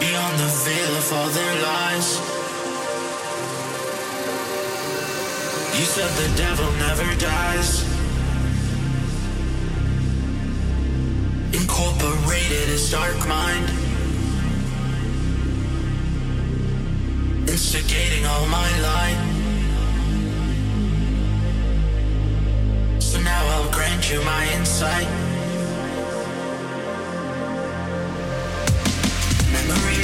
Beyond 0.00 0.34
the 0.38 0.50
veil 0.64 0.92
of 0.96 1.12
all 1.12 1.28
their 1.28 1.54
lies. 1.62 2.08
You 5.78 5.86
said 5.86 6.10
the 6.22 6.36
devil 6.36 6.70
never 6.72 7.20
dies. 7.20 7.99
incorporated 11.70 12.68
his 12.68 12.90
dark 12.90 13.16
mind, 13.28 13.68
instigating 17.48 18.26
all 18.26 18.46
my 18.46 18.68
light. 18.80 19.20
So 22.98 23.20
now 23.20 23.46
I'll 23.54 23.70
grant 23.70 24.10
you 24.10 24.20
my 24.24 24.44
insight. 24.54 25.08
Memory 29.52 29.99